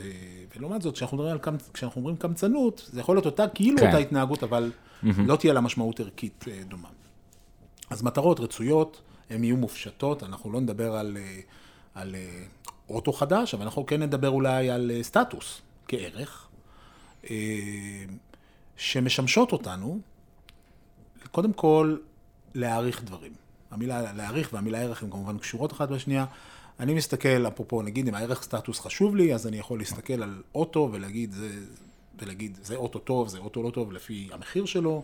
ולעומת 0.56 0.82
זאת, 0.82 0.94
כשאנחנו, 0.94 1.26
על, 1.26 1.38
כשאנחנו 1.72 1.98
אומרים 1.98 2.16
קמצנות, 2.16 2.88
זה 2.92 3.00
יכול 3.00 3.16
להיות 3.16 3.26
אותה, 3.26 3.48
כאילו 3.48 3.78
כן. 3.78 3.86
אותה 3.86 3.98
התנהגות, 3.98 4.42
אבל 4.42 4.72
mm-hmm. 4.72 5.06
לא 5.26 5.36
תהיה 5.36 5.52
לה 5.52 5.60
משמעות 5.60 6.00
ערכית 6.00 6.44
דומה. 6.68 6.88
אז 7.90 8.02
מטרות 8.02 8.40
רצויות, 8.40 9.00
הן 9.30 9.44
יהיו 9.44 9.56
מופשטות, 9.56 10.22
אנחנו 10.22 10.52
לא 10.52 10.60
נדבר 10.60 10.96
על, 10.96 11.16
על 11.94 12.14
אוטו 12.88 13.12
חדש, 13.12 13.54
אבל 13.54 13.62
אנחנו 13.62 13.86
כן 13.86 14.02
נדבר 14.02 14.28
אולי 14.28 14.70
על 14.70 14.90
סטטוס 15.02 15.62
כערך, 15.88 16.48
שמשמשות 18.76 19.52
אותנו, 19.52 20.00
קודם 21.30 21.52
כל, 21.52 21.96
להעריך 22.54 23.04
דברים. 23.04 23.32
המילה 23.70 24.12
להעריך 24.12 24.52
והמילה 24.52 24.78
ערך 24.78 25.02
הן 25.02 25.10
כמובן 25.10 25.38
קשורות 25.38 25.72
אחת 25.72 25.88
בשנייה. 25.88 26.24
אני 26.80 26.94
מסתכל, 26.94 27.46
אפרופו, 27.46 27.82
נגיד, 27.82 28.08
אם 28.08 28.14
הערך 28.14 28.42
סטטוס 28.42 28.80
חשוב 28.80 29.16
לי, 29.16 29.34
אז 29.34 29.46
אני 29.46 29.58
יכול 29.58 29.78
להסתכל 29.78 30.22
על 30.22 30.42
אוטו 30.54 30.88
ולהגיד, 30.92 31.32
זה, 31.32 31.50
ולהגיד, 32.18 32.58
זה 32.62 32.76
אוטו 32.76 32.98
טוב, 32.98 33.28
זה 33.28 33.38
אוטו 33.38 33.62
לא 33.62 33.70
טוב, 33.70 33.92
לפי 33.92 34.28
המחיר 34.32 34.64
שלו. 34.64 35.02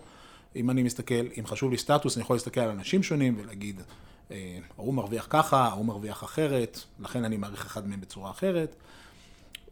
אם 0.57 0.70
אני 0.70 0.83
מסתכל, 0.83 1.26
אם 1.38 1.46
חשוב 1.46 1.70
לי 1.70 1.78
סטטוס, 1.78 2.16
אני 2.16 2.22
יכול 2.22 2.37
להסתכל 2.37 2.61
על 2.61 2.70
אנשים 2.70 3.02
שונים 3.02 3.37
ולהגיד, 3.40 3.83
אה, 4.31 4.59
ההוא 4.78 4.94
מרוויח 4.94 5.26
ככה, 5.31 5.64
ההוא 5.64 5.85
מרוויח 5.85 6.24
אחרת, 6.24 6.78
לכן 7.00 7.24
אני 7.24 7.37
מעריך 7.37 7.66
אחד 7.66 7.88
מהם 7.88 8.00
בצורה 8.00 8.31
אחרת, 8.31 8.74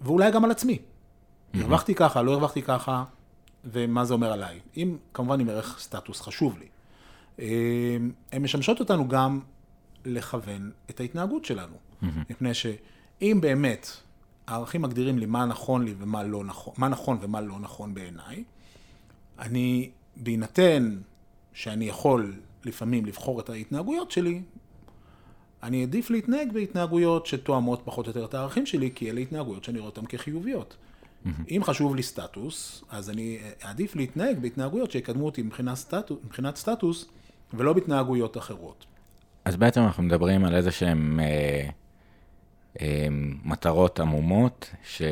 ואולי 0.01 0.31
גם 0.31 0.45
על 0.45 0.51
עצמי. 0.51 0.79
הרווחתי 1.55 1.95
ככה, 1.95 2.23
לא 2.23 2.33
הרווחתי 2.33 2.63
ככה, 2.63 3.05
ומה 3.65 4.05
זה 4.05 4.15
אומר 4.15 4.33
עליי. 4.33 4.61
אם, 4.77 4.97
כמובן, 5.15 5.41
אם 5.41 5.49
ערך 5.49 5.79
סטטוס 5.79 6.21
חשוב 6.21 6.59
לי. 6.59 6.67
אה, 7.41 7.97
הן 8.33 8.43
משמשות 8.43 8.81
אותנו 8.81 9.09
גם 9.09 9.41
לכוון 10.05 10.71
את 10.91 11.01
ההתנהגות 11.01 11.45
שלנו. 11.45 11.77
מפני 12.31 12.55
שאם 12.55 13.39
באמת 13.41 13.91
הערכים 14.47 14.83
מגדירים 14.83 15.19
לי 15.19 15.27
מה 15.27 15.45
נכון 15.45 15.85
לי 15.85 15.95
ומה 15.99 16.23
לא 16.23 16.45
נכון, 16.45 16.75
מה 16.79 16.89
נכון 16.89 17.19
ומה 17.21 17.41
לא 17.41 17.59
נכון 17.59 17.95
בעיניי, 17.95 18.45
אני, 19.39 19.91
בהינתן 20.17 20.99
שאני 21.53 21.85
יכול 21.85 22.35
לפעמים 22.65 23.07
לבחור 23.07 23.41
את 23.41 23.51
ההתנהגויות 23.51 24.11
שלי, 24.11 24.43
אני 25.63 25.81
אעדיף 25.81 26.11
להתנהג 26.11 26.53
בהתנהגויות 26.53 27.27
שתואמות 27.27 27.83
פחות 27.85 28.07
או 28.07 28.11
יותר 28.11 28.25
את 28.25 28.35
הערכים 28.35 28.67
שלי, 28.67 28.91
כי 28.95 29.11
אלה 29.11 29.21
התנהגויות 29.21 29.65
שאני 29.65 29.79
רואה 29.79 29.91
אותן 29.91 30.07
כחיוביות. 30.07 30.77
אם 31.51 31.61
חשוב 31.65 31.97
לי 31.97 32.03
סטטוס, 32.03 32.85
אז 32.91 33.11
אני 33.11 33.39
אעדיף 33.65 33.97
להתנהג 33.97 34.39
בהתנהגויות 34.39 34.91
שיקדמו 34.91 35.27
אותי 35.27 35.43
מבחינת 35.43 35.75
סטטוס, 35.75 36.19
מבחינת 36.25 36.57
סטטוס 36.57 37.07
ולא 37.55 37.73
בהתנהגויות 37.73 38.37
אחרות. 38.37 38.87
אז 39.45 39.57
בעצם 39.57 39.81
אנחנו 39.81 40.03
מדברים 40.03 40.45
על 40.45 40.55
איזה 40.55 40.71
שהן 40.71 41.21
אה, 41.21 41.69
אה, 42.81 43.07
מטרות 43.45 44.01
עמומות, 44.01 44.71
ש... 44.85 45.03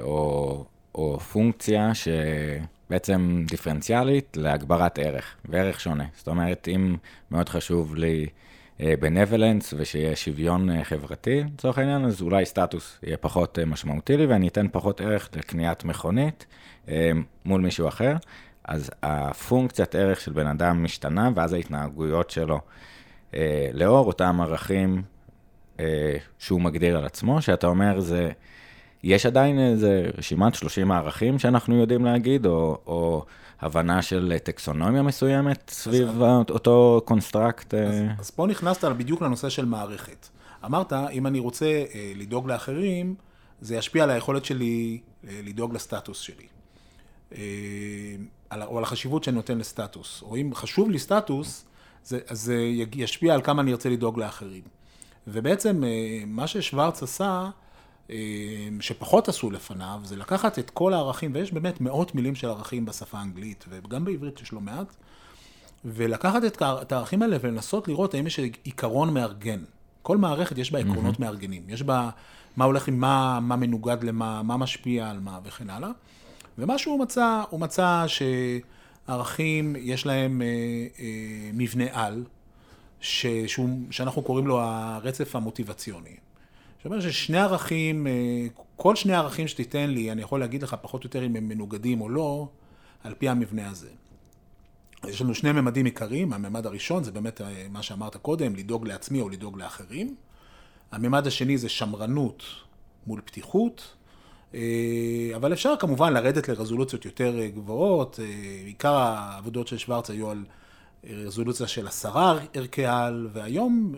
או, 0.00 0.64
או 0.94 1.20
פונקציה 1.20 1.92
שבעצם 1.94 3.44
דיפרנציאלית 3.50 4.36
להגברת 4.36 4.98
ערך, 4.98 5.36
וערך 5.44 5.80
שונה. 5.80 6.04
זאת 6.16 6.28
אומרת, 6.28 6.68
אם 6.74 6.96
מאוד 7.30 7.48
חשוב 7.48 7.94
לי 7.94 8.26
בנבלנס 8.80 9.74
ושיהיה 9.76 10.16
שוויון 10.16 10.70
אה, 10.70 10.84
חברתי, 10.84 11.42
לצורך 11.54 11.78
העניין, 11.78 12.04
אז 12.04 12.22
אולי 12.22 12.44
סטטוס 12.44 12.98
יהיה 13.02 13.16
פחות 13.16 13.58
אה, 13.58 13.64
משמעותי 13.64 14.16
לי, 14.16 14.26
ואני 14.26 14.48
אתן 14.48 14.66
פחות 14.72 15.00
ערך 15.00 15.28
לקניית 15.36 15.84
מכונית 15.84 16.46
אה, 16.88 17.10
מול 17.44 17.60
מישהו 17.60 17.88
אחר. 17.88 18.16
אז 18.64 18.90
הפונקציית 19.02 19.94
ערך 19.94 20.20
של 20.20 20.32
בן 20.32 20.46
אדם 20.46 20.84
משתנה, 20.84 21.30
ואז 21.34 21.52
ההתנהגויות 21.52 22.30
שלו, 22.30 22.60
לאור 23.72 24.06
אותם 24.06 24.40
ערכים 24.40 25.02
שהוא 26.38 26.60
מגדיר 26.60 26.98
על 26.98 27.04
עצמו, 27.04 27.42
שאתה 27.42 27.66
אומר, 27.66 28.00
זה, 28.00 28.30
יש 29.02 29.26
עדיין 29.26 29.58
איזה 29.58 30.10
רשימת 30.18 30.54
30 30.54 30.90
הערכים 30.90 31.38
שאנחנו 31.38 31.76
יודעים 31.76 32.04
להגיד, 32.04 32.46
או, 32.46 32.78
או 32.86 33.24
הבנה 33.60 34.02
של 34.02 34.34
טקסונומיה 34.42 35.02
מסוימת 35.02 35.70
סביב 35.70 36.08
אז, 36.08 36.46
אותו 36.50 37.02
construct. 37.04 37.74
אז, 37.74 37.94
אז 38.18 38.30
פה 38.30 38.46
נכנסת 38.46 38.84
בדיוק 38.84 39.22
לנושא 39.22 39.48
של 39.48 39.64
מערכת. 39.64 40.28
אמרת, 40.64 40.92
אם 40.92 41.26
אני 41.26 41.38
רוצה 41.38 41.66
אה, 41.66 42.12
לדאוג 42.16 42.48
לאחרים, 42.48 43.14
זה 43.60 43.76
ישפיע 43.76 44.04
על 44.04 44.10
היכולת 44.10 44.44
שלי 44.44 45.00
אה, 45.28 45.40
לדאוג 45.44 45.74
לסטטוס 45.74 46.20
שלי. 46.20 46.46
אה, 47.34 47.40
על, 48.50 48.62
או 48.62 48.78
על 48.78 48.84
החשיבות 48.84 49.24
שאני 49.24 49.36
נותן 49.36 49.58
לסטטוס. 49.58 50.22
או 50.22 50.36
אם 50.36 50.50
חשוב 50.54 50.90
לי 50.90 50.98
סטטוס, 50.98 51.64
זה, 52.04 52.18
אז 52.28 52.40
זה 52.40 52.56
ישפיע 52.94 53.34
על 53.34 53.42
כמה 53.42 53.62
אני 53.62 53.72
ארצה 53.72 53.88
לדאוג 53.88 54.18
לאחרים. 54.18 54.62
ובעצם 55.26 55.84
אה, 55.84 56.22
מה 56.26 56.46
ששוורץ 56.46 57.02
עשה, 57.02 57.24
אה, 57.24 57.50
שפחות 58.80 59.28
עשו 59.28 59.50
לפניו, 59.50 60.00
זה 60.04 60.16
לקחת 60.16 60.58
את 60.58 60.70
כל 60.70 60.94
הערכים, 60.94 61.30
ויש 61.34 61.52
באמת 61.52 61.80
מאות 61.80 62.14
מילים 62.14 62.34
של 62.34 62.48
ערכים 62.48 62.84
בשפה 62.84 63.18
האנגלית, 63.18 63.64
וגם 63.68 64.04
בעברית 64.04 64.40
יש 64.40 64.52
לא 64.52 64.60
מעט, 64.60 64.96
ולקחת 65.84 66.42
את 66.62 66.92
הערכים 66.92 67.22
האלה 67.22 67.36
ולנסות 67.40 67.88
לראות 67.88 68.14
האם 68.14 68.26
יש 68.26 68.40
עיקרון 68.64 69.14
מארגן. 69.14 69.60
כל 70.02 70.16
מערכת 70.16 70.58
יש 70.58 70.72
בה 70.72 70.78
עקרונות 70.78 71.16
mm-hmm. 71.16 71.20
מארגנים. 71.20 71.62
יש 71.68 71.82
בה 71.82 72.10
מה 72.56 72.64
הולך 72.64 72.88
עם 72.88 73.00
מה, 73.00 73.40
מה 73.40 73.56
מנוגד 73.56 74.04
למה, 74.04 74.42
מה 74.42 74.56
משפיע 74.56 75.10
על 75.10 75.20
מה 75.20 75.38
וכן 75.44 75.70
הלאה. 75.70 75.90
ומה 76.58 76.78
שהוא 76.78 77.00
מצא, 77.00 77.42
הוא 77.50 77.60
מצא 77.60 78.04
שערכים 79.06 79.76
יש 79.78 80.06
להם 80.06 80.42
אה, 80.42 80.46
אה, 81.00 81.50
מבנה 81.52 81.84
על, 81.92 82.24
ש, 83.00 83.26
שהוא, 83.46 83.68
שאנחנו 83.90 84.22
קוראים 84.22 84.46
לו 84.46 84.60
הרצף 84.60 85.36
המוטיבציוני. 85.36 86.16
שאומר 86.88 87.00
ששני 87.00 87.38
ערכים, 87.38 88.06
אה, 88.06 88.12
כל 88.76 88.96
שני 88.96 89.14
ערכים 89.14 89.48
שתיתן 89.48 89.90
לי, 89.90 90.12
אני 90.12 90.22
יכול 90.22 90.40
להגיד 90.40 90.62
לך 90.62 90.76
פחות 90.82 91.04
או 91.04 91.06
יותר 91.06 91.26
אם 91.26 91.36
הם 91.36 91.48
מנוגדים 91.48 92.00
או 92.00 92.08
לא, 92.08 92.48
על 93.04 93.14
פי 93.18 93.28
המבנה 93.28 93.70
הזה. 93.70 93.88
יש 95.08 95.20
לנו 95.20 95.34
שני 95.34 95.52
ממדים 95.52 95.84
עיקריים, 95.84 96.32
הממד 96.32 96.66
הראשון 96.66 97.04
זה 97.04 97.12
באמת 97.12 97.40
אה, 97.40 97.66
מה 97.70 97.82
שאמרת 97.82 98.16
קודם, 98.16 98.56
לדאוג 98.56 98.86
לעצמי 98.86 99.20
או 99.20 99.28
לדאוג 99.28 99.58
לאחרים. 99.58 100.16
הממד 100.92 101.26
השני 101.26 101.58
זה 101.58 101.68
שמרנות 101.68 102.42
מול 103.06 103.20
פתיחות, 103.24 103.94
אה, 104.54 104.60
אבל 105.36 105.52
אפשר 105.52 105.74
כמובן 105.78 106.12
לרדת 106.12 106.48
לרזולוציות 106.48 107.04
יותר 107.04 107.46
גבוהות, 107.54 108.20
עיקר 108.66 108.94
העבודות 108.94 109.68
של 109.68 109.78
שוורץ 109.78 110.10
היו 110.10 110.30
על 110.30 110.44
רזולוציה 111.04 111.66
של 111.66 111.86
עשרה 111.86 112.38
ערכי 112.54 112.86
על, 112.86 113.28
והיום 113.32 113.94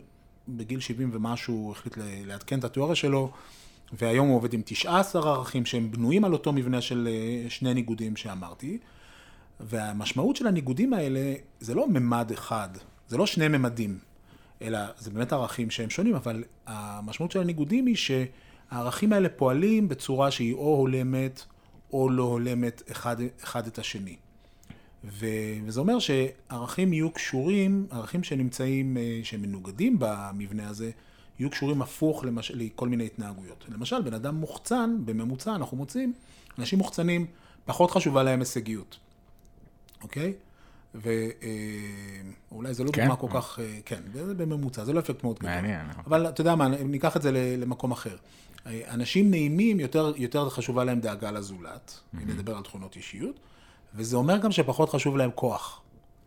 בגיל 0.57 0.81
70 0.81 1.11
ומשהו 1.13 1.55
הוא 1.55 1.73
החליט 1.73 1.95
לעדכן 2.27 2.59
את 2.59 2.65
התיאוריה 2.65 2.95
שלו, 2.95 3.31
והיום 3.93 4.29
הוא 4.29 4.37
עובד 4.37 4.53
עם 4.55 4.63
19 4.65 5.31
ערכים 5.31 5.67
שהם 5.67 5.91
בנויים 5.91 6.25
על 6.25 6.33
אותו 6.33 6.53
מבנה 6.53 6.81
של 6.81 7.09
אה, 7.11 7.51
שני 7.51 7.75
ניגודים 7.75 8.17
שאמרתי. 8.17 8.79
והמשמעות 9.61 10.37
של 10.37 10.47
הניגודים 10.47 10.93
האלה 10.93 11.35
זה 11.61 11.75
לא 11.75 11.89
ממד 11.89 12.31
אחד, 12.33 12.69
זה 13.09 13.17
לא 13.17 13.27
שני 13.27 13.49
ממדים, 13.49 13.99
אלא 14.63 14.79
זה 14.99 15.11
באמת 15.11 15.33
ערכים 15.33 15.71
שהם 15.71 15.91
שונים, 15.91 16.15
אבל 16.15 16.45
המשמעות 16.67 17.33
של 17.33 17.41
הניגודים 17.41 17.87
היא 17.87 17.97
שהערכים 17.97 19.13
האלה 19.13 19.29
פועלים 19.29 19.89
בצורה 19.89 20.31
שהיא 20.31 20.55
או 20.55 20.77
הולמת 20.77 21.43
או 21.93 22.11
לא 22.11 22.23
הולמת 22.23 22.83
אחד, 22.91 23.17
אחד 23.43 23.67
את 23.67 23.79
השני. 23.79 24.17
ו... 25.05 25.27
וזה 25.67 25.81
אומר 25.81 25.99
שערכים 25.99 26.93
יהיו 26.93 27.11
קשורים, 27.11 27.87
ערכים 27.91 28.25
שנמצאים, 28.25 28.97
אה, 28.97 29.21
שמנוגדים 29.23 29.97
במבנה 29.99 30.69
הזה, 30.69 30.91
יהיו 31.39 31.51
קשורים 31.51 31.83
הפוך 31.83 32.25
למש... 32.25 32.53
לכל 32.55 32.89
מיני 32.89 33.07
התנהגויות. 33.07 33.65
למשל, 33.69 34.03
בן 34.03 34.15
אדם 34.15 34.35
מוחצן, 34.35 34.97
בממוצע 35.05 35.55
אנחנו 35.55 35.77
מוצאים, 35.77 36.13
אנשים 36.59 36.79
מוחצנים, 36.79 37.27
פחות 37.65 37.91
חשובה 37.91 38.23
להם 38.23 38.39
הישגיות, 38.39 38.99
אוקיי? 40.03 40.33
ואולי 40.95 42.69
אה, 42.69 42.73
זה 42.73 42.85
לא 42.85 42.91
כן. 42.93 43.03
דוגמה 43.03 43.17
כל 43.17 43.29
כך, 43.35 43.59
אה, 43.59 43.79
כן, 43.85 44.01
זה 44.13 44.35
בממוצע, 44.35 44.85
זה 44.85 44.93
לא 44.93 45.01
אפקט 45.01 45.25
מאוד 45.25 45.39
גדול. 45.39 45.51
מעניין. 45.51 45.87
אבל 46.07 46.29
אתה 46.29 46.41
יודע 46.41 46.55
מה, 46.55 46.69
ניקח 46.69 47.17
את 47.17 47.23
זה 47.23 47.57
למקום 47.59 47.93
אחר. 47.93 48.17
אנשים 48.67 49.31
נעימים, 49.31 49.81
יותר, 49.81 50.13
יותר 50.17 50.51
חשובה 50.51 50.85
להם 50.85 51.01
דאגה 51.01 51.31
לזולת, 51.31 52.01
אם 52.15 52.31
נדבר 52.31 52.57
על 52.57 52.63
תכונות 52.63 52.97
אישיות. 52.97 53.41
וזה 53.95 54.17
אומר 54.17 54.37
גם 54.37 54.53
שפחות 54.53 54.91
חשוב 54.91 55.17
להם 55.17 55.31
כוח. 55.35 55.81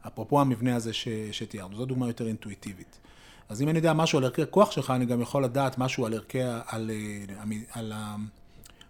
אפרופו 0.07 0.41
המבנה 0.41 0.75
הזה 0.75 0.93
ש, 0.93 1.07
שתיארנו, 1.31 1.77
זו 1.77 1.85
דוגמה 1.85 2.07
יותר 2.07 2.27
אינטואיטיבית. 2.27 2.99
אז 3.49 3.61
אם 3.61 3.69
אני 3.69 3.77
יודע 3.77 3.93
משהו 3.93 4.17
על 4.17 4.25
ערכי 4.25 4.41
כוח 4.49 4.71
שלך, 4.71 4.91
אני 4.91 5.05
גם 5.05 5.21
יכול 5.21 5.43
לדעת 5.43 5.77
משהו 5.77 6.05
על 6.05 6.13
ערכי, 6.13 6.41
על, 6.41 6.61
על, 6.67 6.91
על, 7.37 7.51
על, 7.71 7.93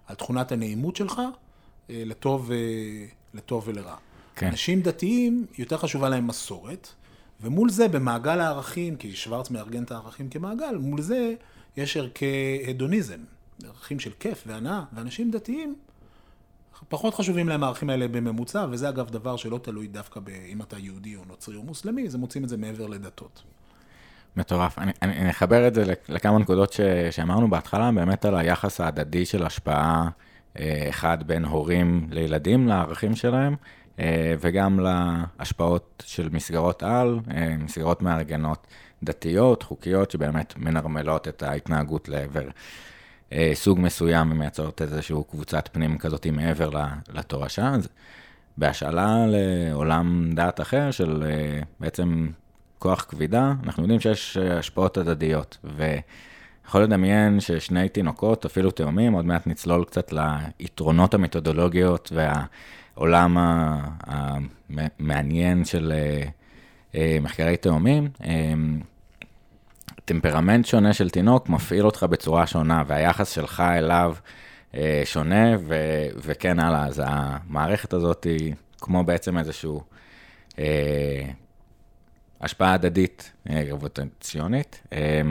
על 0.08 0.16
תכונת 0.16 0.52
הנעימות 0.52 0.96
שלך, 0.96 1.22
אה, 1.90 2.04
לטוב, 2.06 2.52
אה, 2.52 2.58
לטוב 3.34 3.64
ולרע. 3.68 3.96
כן. 4.36 4.48
אנשים 4.48 4.82
דתיים, 4.82 5.46
יותר 5.58 5.78
חשובה 5.78 6.10
להם 6.10 6.28
מסורת, 6.28 6.88
ומול 7.42 7.70
זה, 7.70 7.88
במעגל 7.88 8.40
הערכים, 8.40 8.96
כי 8.96 9.16
שוורץ 9.16 9.50
מארגן 9.50 9.84
את 9.84 9.92
הערכים 9.92 10.30
כמעגל, 10.30 10.76
מול 10.76 11.02
זה 11.02 11.34
יש 11.78 11.98
ערכי 11.98 12.64
הדוניזם, 12.68 13.20
ערכים 13.64 14.00
של 14.00 14.12
כיף 14.20 14.44
והנאה, 14.48 14.84
ואנשים 14.94 15.32
דתיים 15.32 15.76
פחות 16.90 17.14
חשובים 17.14 17.50
להם 17.50 17.64
הערכים 17.64 17.90
האלה 17.90 18.08
בממוצע, 18.08 18.66
וזה 18.72 18.90
אגב 18.90 19.10
דבר 19.10 19.36
שלא 19.36 19.58
תלוי 19.58 19.88
דווקא 19.88 20.20
אם 20.52 20.62
אתה 20.62 20.80
יהודי 20.80 21.16
או 21.16 21.22
נוצרי 21.28 21.56
או 21.56 21.64
מוסלמי, 21.64 22.10
זה 22.10 22.18
מוצאים 22.18 22.44
את 22.44 22.50
זה 22.50 22.58
מעבר 22.58 22.88
לדתות. 22.88 23.44
מטורף. 24.38 24.80
אני, 24.80 24.92
אני, 25.02 25.18
אני 25.18 25.30
אחבר 25.30 25.68
את 25.68 25.76
זה 25.76 25.94
לכמה 26.10 26.40
נקודות 26.40 26.74
ש, 26.74 26.82
שאמרנו 27.12 27.50
בהתחלה, 27.50 27.92
באמת 27.92 28.26
על 28.26 28.36
היחס 28.36 28.82
ההדדי 28.82 29.26
של 29.26 29.46
השפעה, 29.46 30.10
אה, 30.60 30.86
אחד 30.90 31.18
בין 31.28 31.46
הורים 31.46 32.08
לילדים 32.12 32.68
לערכים 32.68 33.16
שלהם, 33.16 33.56
אה, 34.00 34.36
וגם 34.40 34.80
להשפעות 34.80 36.04
של 36.06 36.30
מסגרות 36.32 36.84
על, 36.84 37.20
אה, 37.32 37.56
מסגרות 37.60 38.02
מארגנות 38.02 38.68
דתיות, 39.04 39.64
חוקיות, 39.64 40.12
שבאמת 40.12 40.54
מנרמלות 40.58 41.28
את 41.28 41.44
ההתנהגות 41.44 42.10
לעבר 42.10 42.48
סוג 43.54 43.80
מסוים 43.80 44.32
ומייצרות 44.32 44.82
איזושהי 44.82 45.16
קבוצת 45.30 45.70
פנים 45.72 45.98
כזאת 45.98 46.28
מעבר 46.28 46.70
לתורשה. 47.14 47.70
אז 47.70 47.88
בהשאלה 48.58 49.26
לעולם 49.28 50.30
דעת 50.34 50.62
אחר 50.62 50.92
של 50.92 51.24
אה, 51.26 51.60
בעצם 51.80 52.28
כוח 52.80 53.06
כבידה, 53.10 53.54
אנחנו 53.64 53.84
יודעים 53.84 54.00
שיש 54.00 54.38
אה, 54.38 54.58
השפעות 54.58 54.98
הדדיות. 54.98 55.58
ויכול 55.64 56.82
לדמיין 56.82 57.40
ששני 57.40 57.90
תינוקות, 57.90 58.46
אפילו 58.46 58.72
תאומים, 58.72 59.14
עוד 59.14 59.26
מעט 59.26 59.48
נצלול 59.48 59.86
קצת 59.86 60.14
ליתרונות 60.14 61.14
המתודולוגיות 61.14 62.12
העולם 62.96 63.38
המעניין 64.70 65.66
של 65.66 65.94
מחקרי 67.22 67.58
תאומים. 67.58 68.08
טמפרמנט 70.06 70.66
שונה 70.66 70.94
של 70.94 71.10
תינוק 71.10 71.50
מפעיל 71.50 71.86
אותך 71.86 72.04
בצורה 72.04 72.48
שונה, 72.48 72.84
והיחס 72.88 73.30
שלך 73.30 73.64
אליו 73.78 74.16
שונה, 75.06 75.56
ו- 75.60 76.08
וכן 76.16 76.60
הלאה. 76.60 76.86
אז 76.86 77.02
המערכת 77.06 77.94
הזאת 77.94 78.24
היא 78.24 78.54
כמו 78.82 79.04
בעצם 79.04 79.38
איזשהו 79.38 79.84
אה, 80.60 81.26
השפעה 82.42 82.74
הדדית 82.74 83.32
גרביטציונית. 83.48 84.82
אה, 84.94 85.22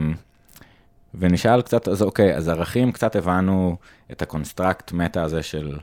ונשאל 1.14 1.62
קצת, 1.62 1.88
אז 1.88 2.02
אוקיי, 2.02 2.36
אז 2.36 2.48
ערכים, 2.48 2.92
קצת 2.92 3.16
הבנו 3.16 3.76
את 4.12 4.22
ה 4.22 4.29
construct 4.29 4.92
מטא 4.92 5.22
הזה 5.22 5.42
של 5.42 5.78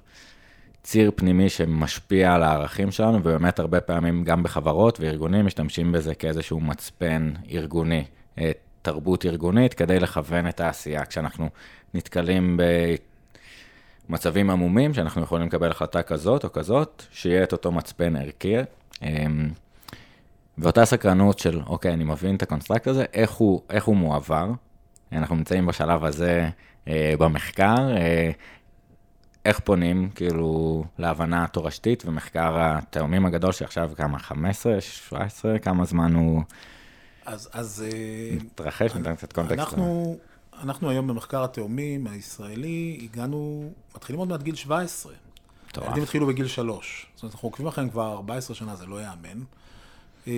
ציר 0.83 1.11
פנימי 1.15 1.49
שמשפיע 1.49 2.33
על 2.33 2.43
הערכים 2.43 2.91
שלנו, 2.91 3.17
ובאמת 3.17 3.59
הרבה 3.59 3.81
פעמים 3.81 4.23
גם 4.23 4.43
בחברות 4.43 4.99
וארגונים 4.99 5.45
משתמשים 5.45 5.91
בזה 5.91 6.15
כאיזשהו 6.15 6.59
מצפן 6.59 7.33
ארגוני, 7.51 8.05
אה, 8.37 8.51
תרבות 8.81 9.25
ארגונית, 9.25 9.73
כדי 9.73 9.99
לכוון 9.99 10.47
את 10.47 10.59
העשייה. 10.59 11.05
כשאנחנו 11.05 11.49
נתקלים 11.93 12.59
במצבים 14.09 14.49
עמומים, 14.49 14.93
שאנחנו 14.93 15.21
יכולים 15.21 15.47
לקבל 15.47 15.71
החלטה 15.71 16.03
כזאת 16.03 16.43
או 16.43 16.51
כזאת, 16.51 17.03
שיהיה 17.11 17.43
את 17.43 17.51
אותו 17.51 17.71
מצפן 17.71 18.15
ערכי. 18.15 18.55
אמ, 19.01 19.49
ואותה 20.57 20.85
סקרנות 20.85 21.39
של, 21.39 21.61
אוקיי, 21.67 21.93
אני 21.93 22.03
מבין 22.03 22.35
את 22.35 22.41
ה 22.41 22.46
construct 22.46 22.87
הזה, 22.87 23.05
איך 23.13 23.31
הוא, 23.31 23.61
איך 23.69 23.85
הוא 23.85 23.95
מועבר. 23.95 24.51
אנחנו 25.11 25.35
נמצאים 25.35 25.65
בשלב 25.65 26.05
הזה 26.05 26.49
אה, 26.87 27.13
במחקר, 27.19 27.97
אה, 27.97 28.31
איך 29.45 29.59
פונים 29.59 30.09
כאילו 30.15 30.83
להבנה 30.97 31.47
תורשתית 31.47 32.03
ומחקר 32.05 32.55
התאומים 32.59 33.25
הגדול 33.25 33.51
שעכשיו 33.51 33.91
כמה, 33.95 34.19
15, 34.19 34.81
17, 34.81 35.59
כמה 35.59 35.85
זמן 35.85 36.13
הוא 36.13 36.41
אז, 37.29 37.49
אז 37.51 37.83
מתרחש, 38.43 38.95
ניתן 38.95 39.15
קצת 39.15 39.33
קונטקסט. 39.33 39.59
אנחנו, 39.59 40.17
אנחנו 40.63 40.89
היום 40.89 41.07
במחקר 41.07 41.43
התאומים 41.43 42.07
הישראלי, 42.07 42.99
הגענו, 43.03 43.71
מתחילים 43.95 44.19
עוד 44.19 44.29
מעט 44.29 44.43
גיל 44.43 44.55
17. 44.55 45.13
מטורף. 45.67 45.85
הילדים 45.85 46.03
התחילו 46.03 46.27
בגיל 46.27 46.47
3. 46.47 47.05
זאת 47.15 47.23
אומרת, 47.23 47.33
אנחנו 47.33 47.47
עוקבים 47.49 47.67
אחריהם 47.67 47.89
כבר 47.89 48.11
14 48.11 48.55
שנה, 48.55 48.75
זה 48.75 48.85
לא 48.85 49.01
ייאמן. 49.01 49.43
אה, 50.27 50.33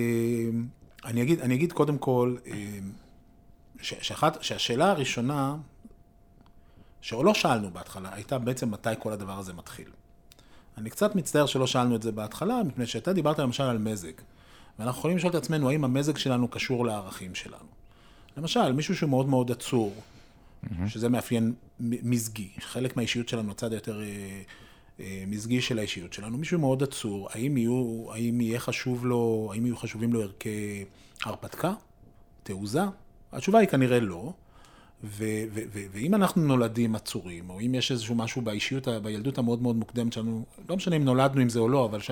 אני 1.04 1.22
אגיד, 1.22 1.40
אני 1.40 1.54
אגיד 1.54 1.72
קודם 1.72 1.98
כל, 1.98 2.36
אה, 2.46 2.78
ש, 3.80 3.94
שאחת, 4.00 4.42
שהשאלה 4.42 4.90
הראשונה, 4.90 5.56
שלא 7.00 7.34
שאלנו 7.34 7.70
בהתחלה, 7.70 8.14
הייתה 8.14 8.38
בעצם 8.38 8.70
מתי 8.70 8.90
כל 8.98 9.12
הדבר 9.12 9.38
הזה 9.38 9.52
מתחיל. 9.52 9.88
אני 10.78 10.90
קצת 10.90 11.14
מצטער 11.14 11.46
שלא 11.46 11.66
שאלנו 11.66 11.96
את 11.96 12.02
זה 12.02 12.12
בהתחלה, 12.12 12.62
מפני 12.62 12.86
שאתה 12.86 13.12
דיברת 13.12 13.38
למשל 13.38 13.62
על 13.62 13.78
מזג. 13.78 14.12
ואנחנו 14.78 14.98
יכולים 14.98 15.16
לשאול 15.16 15.30
את 15.30 15.34
עצמנו 15.34 15.70
האם 15.70 15.84
המזג 15.84 16.16
שלנו 16.16 16.48
קשור 16.48 16.86
לערכים 16.86 17.34
שלנו. 17.34 17.68
למשל, 18.36 18.72
מישהו 18.72 18.96
שהוא 18.96 19.10
מאוד 19.10 19.28
מאוד 19.28 19.50
עצור, 19.50 19.94
mm-hmm. 19.94 20.88
שזה 20.88 21.08
מאפיין 21.08 21.54
מזגי, 21.80 22.48
חלק 22.60 22.96
מהאישיות 22.96 23.28
שלנו, 23.28 23.50
הצד 23.50 23.72
היותר 23.72 24.02
אה, 24.02 24.42
אה, 25.00 25.24
מזגי 25.26 25.60
של 25.60 25.78
האישיות 25.78 26.12
שלנו, 26.12 26.38
מישהו 26.38 26.58
מאוד 26.58 26.82
עצור, 26.82 27.28
האם, 27.32 27.56
יהיו, 27.56 28.06
האם 28.12 28.40
יהיה 28.40 28.60
חשוב 28.60 29.06
לו, 29.06 29.50
האם 29.52 29.66
יהיו 29.66 29.76
חשובים 29.76 30.12
לו 30.12 30.22
ערכי 30.22 30.84
הרפתקה, 31.24 31.74
תעוזה? 32.42 32.82
התשובה 33.32 33.58
היא 33.58 33.68
כנראה 33.68 34.00
לא. 34.00 34.32
ו- 35.04 35.44
ו- 35.54 35.62
ו- 35.72 35.84
ואם 35.92 36.14
אנחנו 36.14 36.42
נולדים 36.42 36.94
עצורים, 36.94 37.50
או 37.50 37.60
אם 37.60 37.74
יש 37.74 37.92
איזשהו 37.92 38.14
משהו 38.14 38.42
באישיות, 38.42 38.88
בילדות 38.88 39.38
המאוד 39.38 39.62
מאוד 39.62 39.76
מוקדמת 39.76 40.12
שלנו, 40.12 40.44
לא 40.68 40.76
משנה 40.76 40.96
אם 40.96 41.04
נולדנו 41.04 41.40
עם 41.40 41.48
זה 41.48 41.58
או 41.58 41.68
לא, 41.68 41.84
אבל 41.84 42.00
ש- 42.00 42.10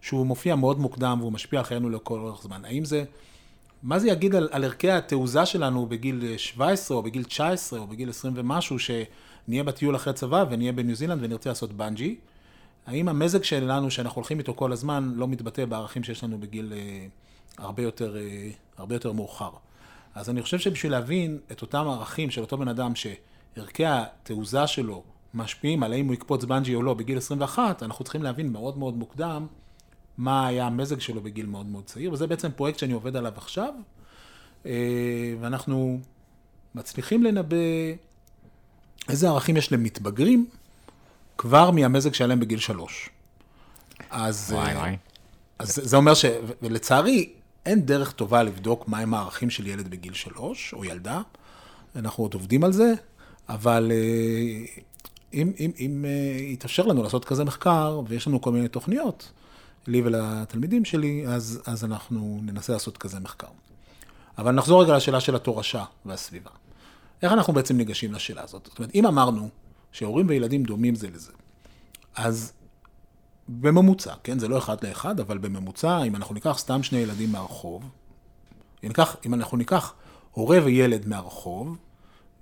שהוא 0.00 0.26
מופיע 0.26 0.56
מאוד 0.56 0.78
מוקדם 0.78 1.16
והוא 1.20 1.32
משפיע 1.32 1.58
על 1.58 1.64
חיינו 1.64 1.90
לכל 1.90 2.18
אורך 2.18 2.42
זמן, 2.42 2.64
האם 2.64 2.84
זה, 2.84 3.04
מה 3.82 3.98
זה 3.98 4.08
יגיד 4.08 4.34
על, 4.34 4.48
על 4.52 4.64
ערכי 4.64 4.90
התעוזה 4.90 5.46
שלנו 5.46 5.86
בגיל 5.86 6.36
17 6.36 6.96
או 6.96 7.02
בגיל 7.02 7.24
19 7.24 7.78
או 7.78 7.86
בגיל 7.86 8.10
20 8.10 8.34
ומשהו, 8.36 8.76
שנהיה 8.78 9.64
בטיול 9.64 9.96
אחרי 9.96 10.12
צבא 10.12 10.44
ונהיה 10.50 10.72
בניו 10.72 10.96
זילנד 10.96 11.22
ונרצה 11.22 11.48
לעשות 11.50 11.72
בנג'י? 11.72 12.16
האם 12.86 13.08
המזג 13.08 13.42
שלנו, 13.42 13.90
שאנחנו 13.90 14.18
הולכים 14.18 14.38
איתו 14.38 14.54
כל 14.54 14.72
הזמן, 14.72 15.12
לא 15.16 15.28
מתבטא 15.28 15.64
בערכים 15.64 16.04
שיש 16.04 16.24
לנו 16.24 16.38
בגיל 16.38 16.72
אה, 16.76 17.06
הרבה, 17.58 17.82
יותר, 17.82 18.16
אה, 18.16 18.50
הרבה 18.76 18.94
יותר 18.94 19.12
מאוחר? 19.12 19.50
אז 20.14 20.30
אני 20.30 20.42
חושב 20.42 20.58
שבשביל 20.58 20.92
להבין 20.92 21.38
את 21.52 21.62
אותם 21.62 21.86
ערכים 21.88 22.30
של 22.30 22.40
אותו 22.40 22.58
בן 22.58 22.68
אדם, 22.68 22.92
שערכי 22.94 23.86
התעוזה 23.86 24.66
שלו 24.66 25.02
משפיעים 25.34 25.82
על 25.82 25.92
האם 25.92 26.06
הוא 26.06 26.14
יקפוץ 26.14 26.44
בנג'י 26.44 26.74
או 26.74 26.82
לא 26.82 26.94
בגיל 26.94 27.18
21, 27.18 27.82
אנחנו 27.82 28.04
צריכים 28.04 28.22
להבין 28.22 28.52
מאוד 28.52 28.78
מאוד 28.78 28.96
מוקדם 28.96 29.46
מה 30.18 30.46
היה 30.46 30.66
המזג 30.66 31.00
שלו 31.00 31.20
בגיל 31.20 31.46
מאוד 31.46 31.66
מאוד 31.66 31.84
צעיר, 31.84 32.12
וזה 32.12 32.26
בעצם 32.26 32.48
פרויקט 32.56 32.78
שאני 32.78 32.92
עובד 32.92 33.16
עליו 33.16 33.32
עכשיו, 33.36 33.72
אה, 34.66 35.34
ואנחנו 35.40 36.00
מצליחים 36.74 37.22
לנבא 37.22 37.56
איזה 39.08 39.28
ערכים 39.28 39.56
יש 39.56 39.72
למתבגרים 39.72 40.46
כבר 41.38 41.70
מהמזג 41.70 42.14
שהיה 42.14 42.28
להם 42.28 42.40
בגיל 42.40 42.58
שלוש. 42.58 43.10
אז, 44.10 44.52
וואי 44.52 44.74
וואי. 44.76 44.96
אז 45.58 45.80
זה 45.82 45.96
אומר 45.96 46.14
ש... 46.14 46.24
ולצערי, 46.62 47.32
אין 47.66 47.86
דרך 47.86 48.12
טובה 48.12 48.42
לבדוק 48.42 48.88
מהם 48.88 49.14
הערכים 49.14 49.50
של 49.50 49.66
ילד 49.66 49.88
בגיל 49.88 50.12
שלוש, 50.12 50.74
או 50.74 50.84
ילדה. 50.84 51.20
אנחנו 51.96 52.24
עוד 52.24 52.34
עובדים 52.34 52.64
על 52.64 52.72
זה, 52.72 52.94
אבל 53.48 53.92
אה, 53.94 54.82
אם, 55.34 55.52
אם, 55.60 55.70
אם 55.78 56.04
אה, 56.08 56.40
יתאפשר 56.40 56.86
לנו 56.86 57.02
לעשות 57.02 57.24
כזה 57.24 57.44
מחקר, 57.44 58.00
ויש 58.08 58.26
לנו 58.26 58.40
כל 58.40 58.52
מיני 58.52 58.68
תוכניות, 58.68 59.32
לי 59.88 60.02
ולתלמידים 60.04 60.84
שלי, 60.84 61.24
אז, 61.26 61.62
אז 61.66 61.84
אנחנו 61.84 62.40
ננסה 62.42 62.72
לעשות 62.72 62.98
כזה 62.98 63.20
מחקר. 63.20 63.46
אבל 64.38 64.52
נחזור 64.52 64.82
רגע 64.82 64.96
לשאלה 64.96 65.20
של 65.20 65.36
התורשה 65.36 65.84
והסביבה. 66.06 66.50
איך 67.22 67.32
אנחנו 67.32 67.52
בעצם 67.52 67.76
ניגשים 67.76 68.12
לשאלה 68.12 68.42
הזאת? 68.42 68.66
זאת 68.66 68.78
אומרת, 68.78 68.94
אם 68.94 69.06
אמרנו 69.06 69.48
שהורים 69.92 70.28
וילדים 70.28 70.62
דומים 70.62 70.94
זה 70.94 71.10
לזה, 71.10 71.32
אז 72.16 72.52
בממוצע, 73.48 74.14
כן? 74.22 74.38
זה 74.38 74.48
לא 74.48 74.58
אחד 74.58 74.84
לאחד, 74.84 75.20
אבל 75.20 75.38
בממוצע, 75.38 76.02
אם 76.02 76.16
אנחנו 76.16 76.34
ניקח 76.34 76.58
סתם 76.58 76.82
שני 76.82 76.98
ילדים 76.98 77.32
מהרחוב, 77.32 77.82
אם, 78.84 78.88
ניקח, 78.88 79.16
אם 79.26 79.34
אנחנו 79.34 79.56
ניקח 79.56 79.94
הורה 80.30 80.58
וילד 80.64 81.08
מהרחוב, 81.08 81.76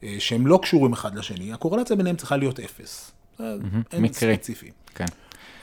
אה, 0.03 0.17
שהם 0.19 0.47
לא 0.47 0.59
קשורים 0.63 0.93
אחד 0.93 1.15
לשני, 1.15 1.53
הקורלציה 1.53 1.97
ביניהם 1.97 2.17
צריכה 2.17 2.37
להיות 2.37 2.61
אפס. 2.61 3.13
Mm-hmm. 3.39 3.43
אין 3.93 4.03
מקרי. 4.03 4.35
ספציפי. 4.35 4.71
כן. 4.95 5.05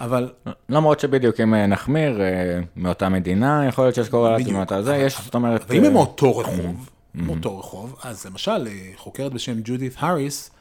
אבל 0.02 0.32
למרות 0.70 1.00
שבדיוק 1.00 1.40
אם 1.40 1.54
אה, 1.54 1.68
נחמיר 1.68 2.22
אה, 2.22 2.60
מאותה 2.76 3.10
מדינה, 3.10 3.66
יכול 3.68 3.86
להיות 3.86 3.96
שיש 3.96 4.10
קורלציה. 4.10 4.54
מאותה 4.54 4.84
זה, 4.84 4.96
יש, 4.96 5.22
זאת 5.22 5.36
אומרת... 5.36 5.66
ואם 5.68 5.78
הם 5.78 5.86
אה, 5.86 5.90
מאותו 5.90 6.38
רחוב, 6.38 6.90
מאותו 7.16 7.60
רחוב, 7.60 7.96
אז 8.04 8.26
למשל, 8.26 8.68
חוקרת 8.96 9.34
בשם 9.34 9.60
ג'ודית 9.64 9.94
האריס, 10.00 10.52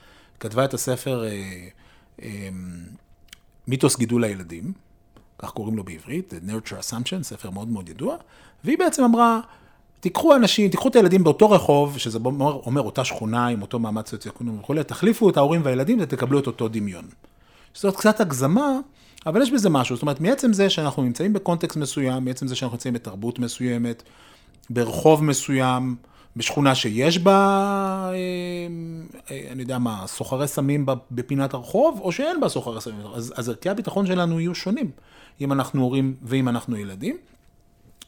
כתבה 0.40 0.64
את 0.64 0.74
הספר 0.74 1.24
אה, 2.22 2.28
מיתוס 3.68 3.98
גידול 3.98 4.24
הילדים, 4.24 4.72
כך 5.38 5.50
קוראים 5.50 5.76
לו 5.76 5.84
בעברית, 5.84 6.32
The 6.32 6.50
Nurture 6.50 6.90
Assumption, 6.90 7.22
ספר 7.22 7.50
מאוד 7.50 7.68
מאוד 7.68 7.88
ידוע, 7.88 8.16
והיא 8.64 8.78
בעצם 8.78 9.04
אמרה, 9.04 9.40
תיקחו 10.00 10.36
אנשים, 10.36 10.70
תיקחו 10.70 10.88
את 10.88 10.96
הילדים 10.96 11.24
באותו 11.24 11.50
רחוב, 11.50 11.98
שזה 11.98 12.18
אומר, 12.24 12.52
אומר 12.52 12.80
אותה 12.80 13.04
שכונה 13.04 13.46
עם 13.46 13.62
אותו 13.62 13.78
מעמד 13.78 14.06
סוציו-אקונומי 14.06 14.58
וכולי, 14.58 14.84
תחליפו 14.84 15.30
את 15.30 15.36
ההורים 15.36 15.60
והילדים 15.64 15.98
ותקבלו 16.00 16.38
את 16.38 16.46
אותו 16.46 16.68
דמיון. 16.68 17.04
זאת 17.74 17.96
קצת 17.96 18.20
הגזמה, 18.20 18.78
אבל 19.26 19.42
יש 19.42 19.50
בזה 19.50 19.70
משהו, 19.70 19.96
זאת 19.96 20.02
אומרת, 20.02 20.20
מעצם 20.20 20.52
זה 20.52 20.70
שאנחנו 20.70 21.02
נמצאים 21.02 21.32
בקונטקסט 21.32 21.76
מסוים, 21.76 22.24
מעצם 22.24 22.46
זה 22.46 22.54
שאנחנו 22.56 22.74
נמצאים 22.74 22.94
בתרבות 22.94 23.38
מסוימת, 23.38 24.02
ברחוב 24.70 25.24
מסוים, 25.24 25.96
בשכונה 26.36 26.74
שיש 26.74 27.18
בה, 27.18 27.36
אה, 28.12 28.16
אה, 29.30 29.52
אני 29.52 29.62
יודע 29.62 29.78
מה, 29.78 30.04
סוחרי 30.06 30.48
סמים 30.48 30.86
בפינת 31.10 31.54
הרחוב, 31.54 32.00
או 32.02 32.12
שאין 32.12 32.40
בה 32.40 32.48
סוחרי 32.48 32.80
סמים, 32.80 33.06
אז, 33.14 33.34
אז 33.36 33.48
ערכי 33.48 33.68
הביטחון 33.68 34.06
שלנו 34.06 34.40
יהיו 34.40 34.54
שונים, 34.54 34.90
אם 35.40 35.52
אנחנו 35.52 35.82
הורים 35.82 36.14
ואם 36.22 36.48
אנחנו 36.48 36.76
ילדים. 36.76 37.16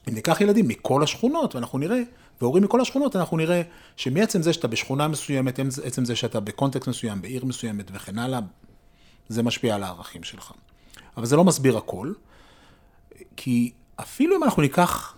אם 0.08 0.14
ניקח 0.14 0.40
ילדים 0.40 0.68
מכל 0.68 1.02
השכונות, 1.02 1.54
ואנחנו 1.54 1.78
נראה, 1.78 2.00
והורים 2.40 2.64
מכל 2.64 2.80
השכונות, 2.80 3.16
אנחנו 3.16 3.36
נראה 3.36 3.62
שמעצם 3.96 4.42
זה 4.42 4.52
שאתה 4.52 4.68
בשכונה 4.68 5.08
מסוימת, 5.08 5.58
עצם 5.84 6.04
זה 6.04 6.16
שאתה 6.16 6.40
בקונטקסט 6.40 6.88
מסוים, 6.88 7.22
בעיר 7.22 7.44
מסוימת 7.44 7.90
וכן 7.94 8.18
הלאה, 8.18 8.40
זה 9.28 9.42
משפיע 9.42 9.74
על 9.74 9.82
הערכים 9.82 10.22
שלך. 10.22 10.52
אבל 11.16 11.26
זה 11.26 11.36
לא 11.36 11.44
מסביר 11.44 11.76
הכל, 11.76 12.12
כי 13.36 13.72
אפילו 13.96 14.36
אם 14.36 14.44
אנחנו 14.44 14.62
ניקח, 14.62 15.16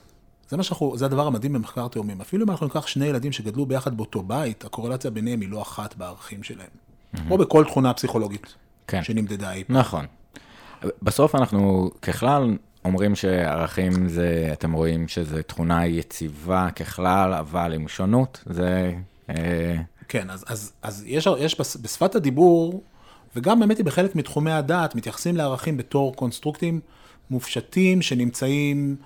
זה 0.49 0.63
שאנחנו, 0.63 0.99
זה 0.99 1.05
הדבר 1.05 1.27
המדהים 1.27 1.53
במחקר 1.53 1.89
תאומים, 1.89 2.21
אפילו 2.21 2.45
אם 2.45 2.51
אנחנו 2.51 2.67
ניקח 2.67 2.87
שני 2.87 3.07
ילדים 3.07 3.33
שגדלו 3.33 3.67
ביחד 3.67 3.97
באותו 3.97 4.23
בית, 4.23 4.65
הקורלציה 4.65 5.11
ביניהם 5.11 5.41
היא 5.41 5.49
לא 5.49 5.63
אחת 5.63 5.97
בערכים 5.97 6.43
שלהם. 6.43 6.69
או 7.31 7.39
בכל 7.39 7.65
תכונה 7.65 7.95
פסיכולוגית 7.95 8.55
כן. 8.87 9.03
שנמדדה 9.05 9.53
אי 9.53 9.65
פעם. 9.65 9.77
נכון. 9.77 10.07
בסוף 11.03 11.35
אנחנו 11.35 11.91
ככלל 12.03 12.57
אומרים 12.85 13.15
שערכים 13.15 14.09
זה, 14.09 14.49
אתם 14.53 14.73
רואים 14.73 15.09
שזה 15.09 15.43
תכונה 15.43 15.87
יציבה 15.87 16.69
ככלל, 16.71 17.35
אבל 17.35 17.73
עם 17.73 17.89
שונות, 17.89 18.43
זה... 18.47 18.95
אה, 19.31 19.77
כן, 20.09 20.31
אז, 20.31 20.45
אז, 20.49 20.73
אז 20.83 21.05
יש, 21.07 21.29
יש 21.39 21.61
בש- 21.61 21.77
בשפת 21.77 22.15
הדיבור 22.15 22.83
וגם 23.37 23.61
באמת 23.61 23.80
בחלק 23.80 24.16
מתחומי 24.16 24.51
הדעת 24.51 24.95
מתייחסים 24.95 25.37
לערכים 25.37 25.76
בתור 25.76 26.16
קונסטרוקטים 26.16 26.80
מופשטים 27.30 28.03
שנמצאים 28.03 28.97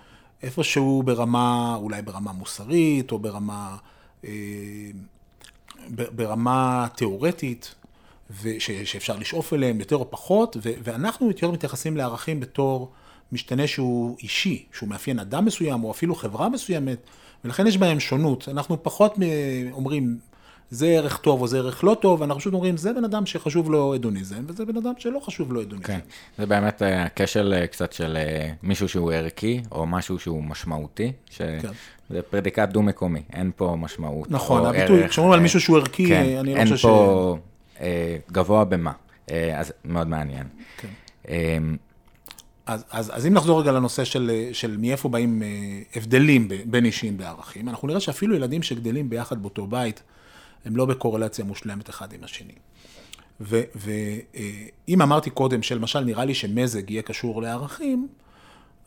איפשהו 0.42 1.02
ברמה, 1.02 1.76
אולי 1.80 2.02
ברמה 2.02 2.32
מוסרית, 2.32 3.12
או 3.12 3.18
ברמה, 3.18 3.76
אה, 4.24 4.30
ברמה 5.88 6.86
תיאורטית, 6.96 7.74
וש, 8.42 8.70
שאפשר 8.70 9.16
לשאוף 9.16 9.52
אליהם 9.52 9.80
יותר 9.80 9.96
או 9.96 10.10
פחות, 10.10 10.56
ו, 10.62 10.70
ואנחנו 10.84 11.28
יותר 11.28 11.50
מתייחסים 11.50 11.96
לערכים 11.96 12.40
בתור 12.40 12.92
משתנה 13.32 13.66
שהוא 13.66 14.16
אישי, 14.22 14.66
שהוא 14.72 14.88
מאפיין 14.88 15.18
אדם 15.18 15.44
מסוים, 15.44 15.84
או 15.84 15.90
אפילו 15.90 16.14
חברה 16.14 16.48
מסוימת, 16.48 16.98
ולכן 17.44 17.66
יש 17.66 17.76
בהם 17.76 18.00
שונות. 18.00 18.48
אנחנו 18.48 18.82
פחות 18.82 19.14
אומרים, 19.72 20.18
זה 20.70 20.86
ערך 20.86 21.16
טוב 21.16 21.40
או 21.40 21.46
זה 21.46 21.58
ערך 21.58 21.84
לא 21.84 21.96
טוב, 22.00 22.22
אנחנו 22.22 22.40
פשוט 22.40 22.54
אומרים, 22.54 22.76
זה 22.76 22.92
בן 22.92 23.04
אדם 23.04 23.26
שחשוב 23.26 23.70
לו 23.70 23.94
הדוניזם, 23.94 24.44
וזה 24.46 24.64
בן 24.64 24.76
אדם 24.76 24.92
שלא 24.98 25.20
חשוב 25.20 25.52
לו 25.52 25.60
הדוניזם. 25.60 25.86
כן, 25.86 26.00
זה 26.38 26.46
באמת 26.46 26.82
אה, 26.82 27.04
הכשל 27.04 27.54
אה, 27.56 27.66
קצת 27.66 27.92
של 27.92 28.16
אה, 28.16 28.52
מישהו 28.62 28.88
שהוא 28.88 29.12
ערכי, 29.12 29.62
או 29.72 29.86
משהו 29.86 30.18
שהוא 30.18 30.44
משמעותי, 30.44 31.12
שזה 31.30 31.58
כן. 31.62 32.20
פרדיקט 32.30 32.68
דו-מקומי, 32.68 33.22
אין 33.32 33.50
פה 33.56 33.76
משמעות. 33.78 34.30
נכון, 34.30 34.66
הביטוי, 34.66 35.08
כשאומרים 35.08 35.34
על 35.34 35.40
מישהו 35.40 35.60
שהוא 35.60 35.78
ערכי, 35.78 36.08
כן, 36.08 36.36
אני 36.40 36.54
לא 36.54 36.60
חושב 36.62 36.76
ש... 36.76 36.84
אין 36.84 36.94
פה 36.94 37.38
אה, 37.80 38.16
גבוה 38.32 38.64
במה, 38.64 38.92
אה, 39.30 39.60
אז 39.60 39.72
מאוד 39.84 40.08
מעניין. 40.08 40.46
כן. 40.76 40.88
אה, 41.28 41.58
אז, 42.66 42.84
אז, 42.90 43.10
אז 43.14 43.26
אם 43.26 43.34
נחזור 43.34 43.60
רגע 43.60 43.72
לנושא 43.72 44.04
של, 44.04 44.30
של 44.52 44.76
מאיפה 44.76 45.08
באים 45.08 45.42
הבדלים 45.96 46.48
בין 46.64 46.84
אישיים 46.84 47.16
בערכים, 47.16 47.68
אנחנו 47.68 47.88
נראה 47.88 48.00
שאפילו 48.00 48.36
ילדים 48.36 48.62
שגדלים 48.62 49.10
ביחד 49.10 49.42
באותו 49.42 49.66
בית, 49.66 50.02
הם 50.64 50.76
לא 50.76 50.86
בקורלציה 50.86 51.44
מושלמת 51.44 51.90
אחד 51.90 52.12
עם 52.12 52.24
השני. 52.24 52.54
ואם 53.40 55.02
אמרתי 55.02 55.30
קודם 55.30 55.62
שלמשל 55.62 56.00
נראה 56.00 56.24
לי 56.24 56.34
שמזג 56.34 56.90
יהיה 56.90 57.02
קשור 57.02 57.42
לערכים, 57.42 58.08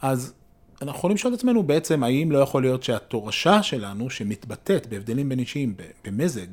אז 0.01 0.33
אנחנו 0.81 0.97
יכולים 0.97 1.15
לשאול 1.15 1.33
את 1.33 1.39
עצמנו 1.39 1.63
בעצם 1.63 2.03
האם 2.03 2.31
לא 2.31 2.37
יכול 2.37 2.61
להיות 2.61 2.83
שהתורשה 2.83 3.63
שלנו 3.63 4.09
שמתבטאת 4.09 4.87
בהבדלים 4.87 5.29
בין 5.29 5.39
אישיים 5.39 5.75
במזג 6.05 6.47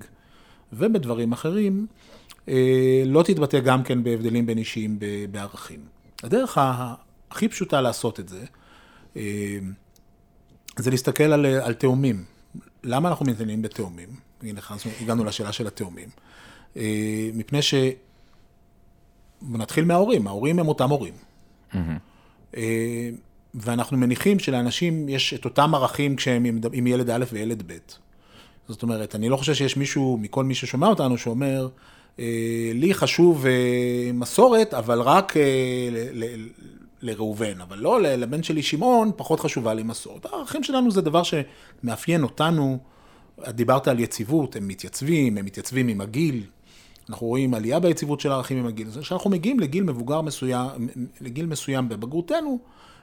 ובדברים 0.72 1.32
אחרים, 1.32 1.86
אה, 2.48 3.02
לא 3.06 3.22
תתבטא 3.22 3.60
גם 3.60 3.82
כן 3.82 4.02
בהבדלים 4.02 4.46
בין 4.46 4.58
אישיים 4.58 4.98
בערכים. 5.30 5.80
הדרך 6.22 6.58
הכי 7.30 7.48
פשוטה 7.48 7.80
לעשות 7.80 8.20
את 8.20 8.28
זה, 8.28 8.44
אה, 9.16 9.58
זה 10.76 10.90
להסתכל 10.90 11.24
על, 11.24 11.46
על 11.46 11.74
תאומים. 11.74 12.24
למה 12.84 13.08
אנחנו 13.08 13.26
מתעניינים 13.26 13.62
בתאומים? 13.62 14.29
הנה, 14.42 14.60
הגענו 15.00 15.24
לשאלה 15.24 15.52
של 15.52 15.66
התאומים. 15.66 16.08
אה, 16.76 17.30
מפני 17.34 17.62
ש... 17.62 17.74
נתחיל 19.42 19.84
מההורים, 19.84 20.26
ההורים 20.26 20.58
הם 20.58 20.68
אותם 20.68 20.90
הורים. 20.90 21.14
Mm-hmm. 21.72 22.56
ואנחנו 23.54 23.96
מניחים 23.96 24.38
שלאנשים 24.38 25.08
יש 25.08 25.34
את 25.34 25.44
אותם 25.44 25.74
ערכים 25.74 26.16
כשהם 26.16 26.60
עם 26.72 26.86
ילד 26.86 27.10
א' 27.10 27.24
וילד 27.32 27.62
ב'. 27.66 27.76
זאת 28.68 28.82
אומרת, 28.82 29.14
אני 29.14 29.28
לא 29.28 29.36
חושב 29.36 29.54
שיש 29.54 29.76
מישהו, 29.76 30.18
מכל 30.20 30.44
מי 30.44 30.54
ששומע 30.54 30.86
אותנו, 30.86 31.18
שאומר, 31.18 31.68
לי 32.74 32.94
חשוב 32.94 33.46
מסורת, 34.14 34.74
אבל 34.74 35.00
רק 35.00 35.34
לראובן, 37.02 37.60
אבל 37.60 37.78
לא 37.78 38.00
לבן 38.00 38.42
שלי 38.42 38.62
שמעון, 38.62 39.10
פחות 39.16 39.40
חשובה 39.40 39.74
לי 39.74 39.82
מסורת. 39.82 40.26
הערכים 40.26 40.62
שלנו 40.62 40.90
זה 40.90 41.00
דבר 41.00 41.22
שמאפיין 41.22 42.22
אותנו. 42.22 42.78
את 43.48 43.56
דיברת 43.56 43.88
על 43.88 44.00
יציבות, 44.00 44.56
הם 44.56 44.68
מתייצבים, 44.68 45.38
הם 45.38 45.44
מתייצבים 45.44 45.88
עם 45.88 46.00
הגיל. 46.00 46.42
אנחנו 47.08 47.26
רואים 47.26 47.54
עלייה 47.54 47.80
ביציבות 47.80 48.20
של 48.20 48.30
הערכים 48.30 48.58
עם 48.58 48.66
הגיל. 48.66 48.86
כשאנחנו 49.00 49.30
מגיעים 49.30 49.60
לגיל 49.60 49.82
מבוגר 49.84 50.20
מסוים, 50.20 50.88
לגיל 51.20 51.46
מסוים 51.46 51.88
בבגרותנו, 51.88 52.58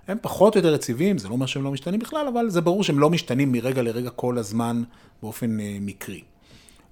הם 0.08 0.18
פחות 0.22 0.56
או 0.56 0.60
יותר 0.60 0.74
יציבים, 0.74 1.18
זה 1.18 1.28
לא 1.28 1.34
אומר 1.34 1.46
שהם 1.46 1.64
לא 1.64 1.72
משתנים 1.72 2.00
בכלל, 2.00 2.28
אבל 2.28 2.50
זה 2.50 2.62
ברור 2.62 2.84
שהם 2.84 3.00
לא 3.00 3.10
משתנים 3.10 3.52
מרגע 3.52 3.82
לרגע 3.82 4.10
כל 4.10 4.38
הזמן 4.38 4.84
באופן 5.22 5.60
אה, 5.60 5.78
מקרי. 5.82 6.22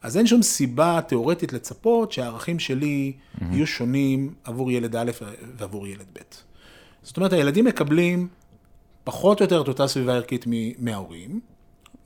אז 0.01 0.17
אין 0.17 0.27
שום 0.27 0.41
סיבה 0.41 0.99
תיאורטית 1.07 1.53
לצפות 1.53 2.11
שהערכים 2.11 2.59
שלי 2.59 3.13
mm-hmm. 3.13 3.43
יהיו 3.51 3.67
שונים 3.67 4.33
עבור 4.43 4.71
ילד 4.71 4.95
א' 4.95 5.11
ועבור 5.57 5.87
ילד 5.87 6.05
ב'. 6.13 6.19
זאת 7.03 7.17
אומרת, 7.17 7.33
הילדים 7.33 7.65
מקבלים 7.65 8.27
פחות 9.03 9.39
או 9.39 9.45
יותר 9.45 9.61
את 9.61 9.67
אותה 9.67 9.87
סביבה 9.87 10.13
ערכית 10.13 10.45
מההורים, 10.79 11.39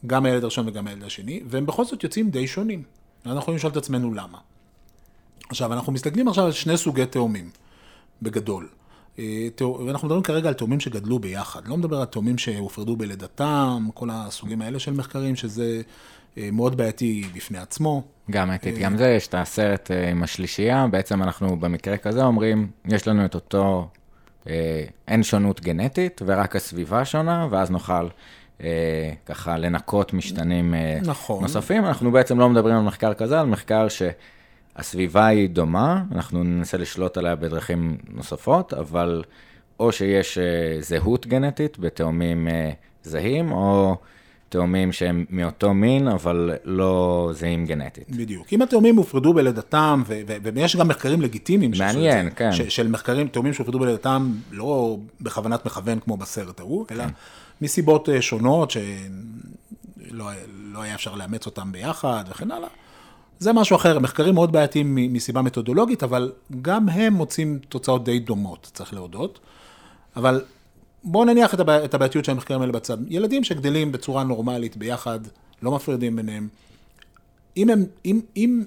גם 0.08 0.26
הילד 0.26 0.43
הראשון 0.43 0.68
וגם 0.68 0.88
הילד 0.88 1.04
השני, 1.04 1.41
והם 1.45 1.66
בכל 1.66 1.86
זאת 1.86 2.04
יוצאים 2.04 2.30
די 2.30 2.47
שונים. 2.47 2.84
אנחנו 3.26 3.39
יכולים 3.39 3.56
לשאול 3.58 3.72
את 3.72 3.78
עצמנו 3.78 4.14
למה. 4.14 4.38
עכשיו, 5.50 5.74
אנחנו 5.74 5.93
מסתכלים 5.93 6.28
עכשיו 6.28 6.45
על 6.45 6.52
שני 6.52 6.78
סוגי 6.78 7.06
תאומים, 7.06 7.50
בגדול. 8.22 8.70
אה, 9.20 9.47
ואנחנו 9.86 10.08
מדברים 10.08 10.24
כרגע 10.24 10.47
על 10.47 10.54
תאומים 10.54 10.80
שגדלו 10.80 11.20
ביחד. 11.20 11.68
לא 11.68 11.78
מדבר 11.78 12.00
על 12.00 12.06
תאומים 12.06 12.38
שהופרדו 12.38 12.95
בלידתם, 12.95 13.88
כל 13.93 14.10
הסוגים 14.12 14.62
האלה 14.62 14.80
של 14.80 14.93
מחקרים, 14.93 15.36
שזה 15.36 15.82
אה, 16.38 16.50
מאוד 16.52 16.78
בעייתי 16.78 17.24
בפני 17.36 17.58
עצמו. 17.58 18.04
גם 18.32 18.54
אתית, 18.54 18.78
גם 18.78 18.97
זה, 18.97 19.08
יש 19.08 19.28
את 19.28 19.36
הסרט 19.38 19.91
אה, 19.91 20.10
עם 20.10 20.24
השלישייה, 20.24 20.88
בעצם 20.88 21.24
אנחנו 21.24 21.60
במקרה 21.60 21.97
כזה 21.97 22.24
אומרים, 22.24 22.68
יש 22.86 23.08
לנו 23.08 23.26
את 23.26 23.36
אותו, 23.36 23.89
אין 25.08 25.24
שונות 25.24 25.62
גנטית, 25.62 26.22
ורק 26.26 26.56
הסביבה 26.56 27.06
שונה, 27.06 27.47
ואז 27.52 27.72
נוכל 27.72 27.93
אה, 27.93 28.10
ככה 29.26 29.57
לנקות 29.57 30.14
משתנים 30.14 30.74
אה, 30.74 30.97
נכון. 31.05 31.41
נוספים. 31.41 31.86
אנחנו 31.86 32.12
בעצם 32.12 32.39
לא 32.39 32.49
מדברים 32.49 32.76
על 32.76 32.82
מחקר 32.82 33.14
כזה, 33.14 33.39
על 33.39 33.45
מחקר 33.45 33.88
שהסביבה 33.89 35.26
היא 35.28 35.49
דומה, 35.49 36.03
אנחנו 36.12 36.43
ננסה 36.43 36.78
לשלוט 36.78 37.18
עליה 37.18 37.36
בדרכים 37.36 37.97
נוספות, 38.10 38.74
אבל 38.74 39.24
או 39.80 39.91
שיש 39.91 40.38
אה, 40.38 40.82
זהות 40.82 41.28
גנטית 41.28 41.80
בתאומים 41.80 42.47
אה, 42.47 42.72
זהים, 43.03 43.51
או... 43.51 43.95
תאומים 44.49 44.91
שהם 44.91 45.26
מאותו 45.30 45.74
מין, 45.74 46.07
אבל 46.07 46.51
לא 46.64 47.30
זהים 47.34 47.66
גנטית. 47.66 48.10
בדיוק. 48.10 48.47
אם 48.53 48.62
התאומים 48.62 48.95
הופרדו 48.95 49.34
בלידתם, 49.34 50.03
ויש 50.53 50.76
גם 50.76 50.88
מחקרים 50.88 51.22
לגיטימיים. 51.22 51.72
מעניין, 51.78 52.30
כן. 52.36 52.51
של 52.70 52.88
מחקרים, 52.88 53.28
תאומים 53.28 53.53
שהופרדו 53.53 53.80
בלידתם, 53.80 54.32
לא 54.51 54.97
בכוונת 55.22 55.66
מכוון 55.66 55.99
כמו 55.99 56.18
בסרט 56.18 56.60
ההוא, 56.60 56.86
כן. 56.88 57.07
מסיבות 57.62 58.10
אה, 58.10 58.22
שונות, 58.22 58.72
שלא 58.72 60.32
לא 60.80 60.82
היה 60.82 60.95
אפשר 60.95 61.16
לאמץ 61.16 61.45
אותם 61.45 61.72
ביחד 61.72 62.24
וכן 62.30 62.51
הלאה. 62.51 62.70
זה 63.39 63.53
משהו 63.53 63.76
אחר, 63.76 63.99
מחקרים 63.99 64.34
מאוד 64.34 64.51
בעייתיים 64.51 64.95
מסיבה 64.95 65.41
מתודולוגית, 65.41 66.03
אבל 66.03 66.32
גם 66.62 66.89
הם 66.89 67.14
מוצאים 67.14 67.60
תוצאות 67.70 68.03
די 68.03 68.20
דומות, 68.20 68.72
צריך 68.74 68.93
להודות. 68.93 69.39
אבל 70.16 70.41
בואו 71.03 71.26
נניח 71.26 71.53
את 71.55 71.93
הבעייתיות 71.93 72.26
של 72.26 72.32
המחקרים 72.32 72.62
האלה 72.62 72.72
בצד. 72.72 72.97
ילדים 73.10 73.43
שגדלים 73.43 73.91
בצורה 73.91 74.24
נורמלית 74.24 74.78
ביחד, 74.78 75.20
לא 75.62 75.72
מפרידים 75.72 76.16
ביניהם, 76.16 76.47
אם 77.57 77.70
הם, 77.70 77.86
אם, 78.05 78.22
אם 78.38 78.64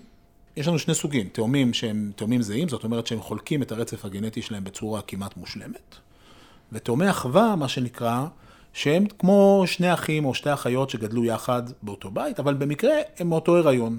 יש 0.56 0.68
לנו 0.68 0.78
שני 0.78 0.94
סוגים, 0.94 1.28
תאומים 1.32 1.74
שהם 1.74 2.12
תאומים 2.16 2.42
זהים, 2.42 2.68
זאת 2.68 2.84
אומרת 2.84 3.06
שהם 3.06 3.20
חולקים 3.20 3.62
את 3.62 3.72
הרצף 3.72 4.04
הגנטי 4.04 4.42
שלהם 4.42 4.64
בצורה 4.64 5.02
כמעט 5.02 5.36
מושלמת, 5.36 5.96
ותאומי 6.72 7.10
אחווה, 7.10 7.56
מה 7.56 7.68
שנקרא, 7.68 8.26
שהם 8.72 9.06
כמו 9.18 9.62
שני 9.66 9.94
אחים 9.94 10.24
או 10.24 10.34
שתי 10.34 10.52
אחיות 10.52 10.90
שגדלו 10.90 11.24
יחד 11.24 11.62
באותו 11.82 12.10
בית, 12.10 12.40
אבל 12.40 12.54
במקרה 12.54 12.92
הם 13.18 13.28
מאותו 13.28 13.56
הריון. 13.56 13.98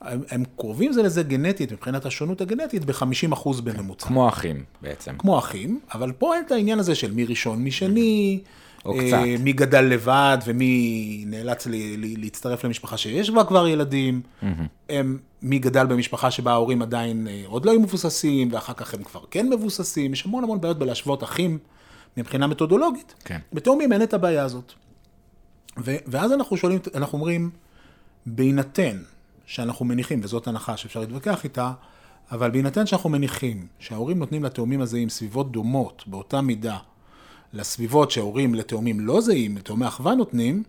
הם, 0.00 0.20
הם 0.30 0.44
קרובים 0.56 0.92
זה 0.92 1.02
לזה 1.02 1.22
גנטית, 1.22 1.72
מבחינת 1.72 2.06
השונות 2.06 2.40
הגנטית, 2.40 2.84
ב-50% 2.84 3.60
בממוצע. 3.64 4.06
כמו 4.06 4.28
אחים 4.28 4.64
בעצם. 4.82 5.14
כמו 5.18 5.38
אחים, 5.38 5.80
אבל 5.94 6.12
פה 6.12 6.34
אין 6.34 6.44
את 6.46 6.52
העניין 6.52 6.78
הזה 6.78 6.94
של 6.94 7.12
מי 7.12 7.24
ראשון, 7.24 7.58
מי 7.58 7.70
שני, 7.70 8.40
או 8.84 9.00
אה, 9.00 9.06
קצת. 9.06 9.18
מי 9.44 9.52
גדל 9.52 9.80
לבד 9.80 10.38
ומי 10.46 11.24
נאלץ 11.26 11.66
לי, 11.66 11.96
לי, 11.96 12.16
להצטרף 12.16 12.64
למשפחה 12.64 12.96
שיש 12.96 13.30
בה 13.30 13.44
כבר 13.44 13.68
ילדים, 13.68 14.20
mm-hmm. 14.20 14.46
הם, 14.88 15.18
מי 15.42 15.58
גדל 15.58 15.86
במשפחה 15.86 16.30
שבה 16.30 16.52
ההורים 16.52 16.82
עדיין 16.82 17.28
אה, 17.30 17.42
עוד 17.46 17.64
לא 17.64 17.70
היו 17.70 17.80
מבוססים, 17.80 18.48
ואחר 18.52 18.72
כך 18.72 18.94
הם 18.94 19.02
כבר 19.02 19.20
כן 19.30 19.48
מבוססים, 19.48 20.12
יש 20.12 20.26
המון 20.26 20.44
המון 20.44 20.60
בעיות 20.60 20.78
בלהשוות 20.78 21.24
אחים. 21.24 21.58
מבחינה 22.16 22.46
מתודולוגית. 22.46 23.14
כן. 23.24 23.38
בתאומים 23.52 23.92
אין 23.92 24.02
את 24.02 24.14
הבעיה 24.14 24.44
הזאת. 24.44 24.72
ו- 25.78 25.96
ואז 26.06 26.32
אנחנו 26.32 26.56
שואלים, 26.56 26.78
אנחנו 26.94 27.18
אומרים, 27.18 27.50
בהינתן 28.26 29.02
שאנחנו 29.46 29.84
מניחים, 29.84 30.20
וזאת 30.22 30.46
הנחה 30.46 30.76
שאפשר 30.76 31.00
להתווכח 31.00 31.44
איתה, 31.44 31.72
אבל 32.32 32.50
בהינתן 32.50 32.86
שאנחנו 32.86 33.10
מניחים 33.10 33.66
שההורים 33.78 34.18
נותנים 34.18 34.44
לתאומים 34.44 34.80
הזהים 34.80 35.08
סביבות 35.08 35.52
דומות 35.52 36.04
באותה 36.06 36.40
מידה 36.40 36.78
לסביבות 37.52 38.10
שההורים 38.10 38.54
לתאומים 38.54 39.00
לא 39.00 39.20
זהים, 39.20 39.56
לתאומי 39.56 39.86
אחווה 39.86 40.14
נותנים, 40.14 40.62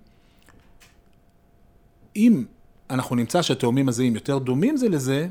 אם 2.16 2.46
אנחנו 2.90 3.16
נמצא 3.16 3.42
שהתאומים 3.42 3.90
הזהים 3.90 4.16
יותר 4.16 4.38
דומים 4.38 4.78
זה 4.78 4.90
לזה, 4.90 5.28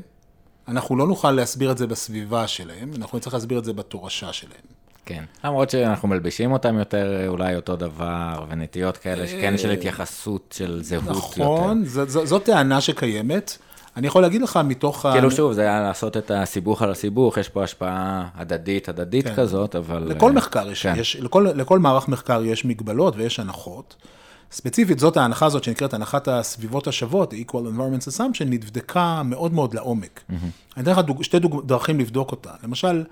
אנחנו 0.67 0.95
לא 0.95 1.07
נוכל 1.07 1.31
להסביר 1.31 1.71
את 1.71 1.77
זה 1.77 1.87
בסביבה 1.87 2.47
שלהם, 2.47 2.91
אנחנו 2.95 3.17
נצטרך 3.17 3.33
להסביר 3.33 3.59
את 3.59 3.65
זה 3.65 3.73
בתורשה 3.73 4.33
שלהם. 4.33 4.65
כן, 5.07 5.23
למרות 5.43 5.69
שאנחנו 5.69 6.07
מלבישים 6.07 6.51
אותם 6.51 6.77
יותר 6.79 7.27
אולי 7.27 7.55
אותו 7.55 7.75
דבר, 7.75 8.45
ונטיות 8.49 8.97
כאלה, 8.97 9.27
שכן 9.27 9.57
של 9.57 9.71
התייחסות 9.71 10.55
של 10.57 10.83
זהות 10.83 11.03
יותר. 11.05 11.43
נכון, 11.43 11.83
זאת 12.05 12.43
טענה 12.43 12.81
שקיימת. 12.81 13.57
אני 13.97 14.07
יכול 14.07 14.21
להגיד 14.21 14.41
לך 14.41 14.59
מתוך... 14.63 15.05
ה- 15.05 15.11
כאילו 15.11 15.31
שוב, 15.31 15.51
זה 15.53 15.61
היה 15.61 15.81
לעשות 15.81 16.17
את 16.17 16.31
הסיבוך 16.31 16.81
על 16.81 16.91
הסיבוך, 16.91 17.37
יש 17.37 17.49
פה 17.49 17.63
השפעה 17.63 18.27
הדדית, 18.35 18.89
הדדית 18.89 19.27
כן. 19.27 19.35
כזאת, 19.35 19.75
אבל... 19.75 20.03
לכל 20.07 20.27
אה, 20.27 20.31
מחקר 20.31 20.71
יש, 20.71 20.83
כן. 20.83 20.93
יש 20.97 21.15
לכל, 21.15 21.47
לכל 21.55 21.79
מערך 21.79 22.07
מחקר 22.07 22.43
יש 22.43 22.65
מגבלות 22.65 23.15
ויש 23.17 23.39
הנחות. 23.39 23.95
ספציפית, 24.51 24.99
זאת 24.99 25.17
ההנחה 25.17 25.45
הזאת 25.45 25.63
שנקראת 25.63 25.93
הנחת 25.93 26.27
הסביבות 26.27 26.87
השוות, 26.87 27.33
Equal 27.33 27.55
Environment 27.55 28.07
Assumption, 28.11 28.45
נבדקה 28.45 29.21
מאוד 29.25 29.53
מאוד 29.53 29.73
לעומק. 29.73 30.21
אני 30.29 30.83
אתן 30.83 30.91
לך 30.91 30.99
דוג, 30.99 31.23
שתי 31.23 31.39
דוג, 31.39 31.61
דרכים 31.65 31.99
לבדוק 31.99 32.31
אותה. 32.31 32.51
למשל, 32.63 32.87
אה, 32.87 33.03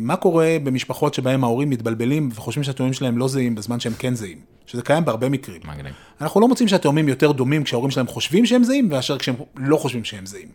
מה 0.00 0.16
קורה 0.16 0.56
במשפחות 0.64 1.14
שבהם 1.14 1.44
ההורים 1.44 1.70
מתבלבלים 1.70 2.28
וחושבים 2.34 2.64
שהתאומים 2.64 2.92
שלהם 2.92 3.18
לא 3.18 3.28
זהים 3.28 3.54
בזמן 3.54 3.80
שהם 3.80 3.92
כן 3.98 4.14
זהים, 4.14 4.38
שזה 4.66 4.82
קיים 4.82 5.04
בהרבה 5.04 5.28
מקרים. 5.28 5.60
מגניב. 5.64 5.92
אנחנו 6.20 6.40
לא 6.40 6.48
מוצאים 6.48 6.68
שהתאומים 6.68 7.08
יותר 7.08 7.32
דומים 7.32 7.64
כשההורים 7.64 7.90
שלהם 7.90 8.06
חושבים 8.06 8.46
שהם 8.46 8.64
זהים, 8.64 8.88
מאשר 8.88 9.18
כשהם 9.18 9.34
לא 9.56 9.76
חושבים 9.76 10.04
שהם 10.04 10.26
זהים. 10.26 10.48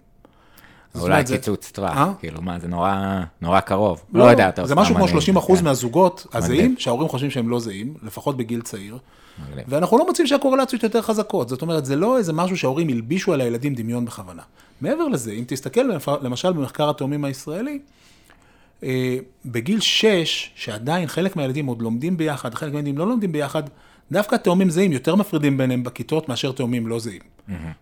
אולי 1.02 1.24
קיצוץ 1.26 1.72
טווח, 1.72 1.98
אה? 1.98 2.12
כאילו 2.20 2.42
מה, 2.42 2.60
זה 2.60 2.68
נורא, 2.68 3.20
נורא 3.42 3.60
קרוב. 3.60 4.02
לא 4.14 4.24
יודע, 4.24 4.52
טוב, 4.52 4.66
זה 4.66 4.76
משהו 4.76 4.86
סתם 4.86 4.96
כמו 4.96 5.04
אני- 5.06 5.12
30 5.12 5.38
אחוז 5.38 5.60
כן, 5.60 5.66
מהזוגות 5.66 6.26
הזהים. 6.34 6.76
שההורים 6.80 7.10
חושבים 7.10 7.32
שהם 7.32 7.50
לא 7.50 7.60
זהים, 7.60 7.94
לפחות 8.04 8.38
בגיל 8.38 8.62
צעיר. 8.62 8.98
מגניב. 9.50 9.66
ואנחנו 9.68 9.98
לא 9.98 10.06
מוצאים 10.08 10.28
שהקורלציות 10.28 10.84
יותר 10.84 11.02
חזקות. 11.02 11.50
זאת 11.50 11.62
אומרת, 11.62 11.86
זה 11.86 11.96
לא 11.96 12.18
איזה 12.18 12.34
משהו 12.34 12.58
שההורים 12.58 12.88
הלבישו 12.88 13.34
על 13.34 13.42
הילדים 13.42 13.76
דמיון 13.76 14.06
בכוונה. 14.06 14.42
מעבר 14.82 15.08
לזה, 15.08 15.32
אם 15.32 15.44
תסתכל 15.48 15.82
למשל 16.22 16.54
במחקר 16.54 16.90
התאומים 16.90 17.26
הישראלי, 17.26 17.72
אה, 17.72 17.78
בגיל 19.46 19.80
6, 19.80 20.52
שעדיין 20.56 21.08
חלק 21.08 21.36
מהילדים 21.36 21.66
עוד 21.66 21.82
לומדים 21.82 22.18
ביחד, 22.18 22.54
חלק 22.54 22.74
מהילדים 22.74 22.98
לא 22.98 23.08
לומדים 23.08 23.32
ביחד, 23.32 23.64
דווקא 24.12 24.36
תאומים 24.36 24.70
זהים 24.70 24.92
יותר 24.92 25.16
מפרידים 25.16 25.58
ביניהם 25.58 25.84
בכיתות 25.84 26.30
מאשר 26.30 26.52
תאומים 26.52 26.88
לא 26.88 27.00
זהים. 27.00 27.22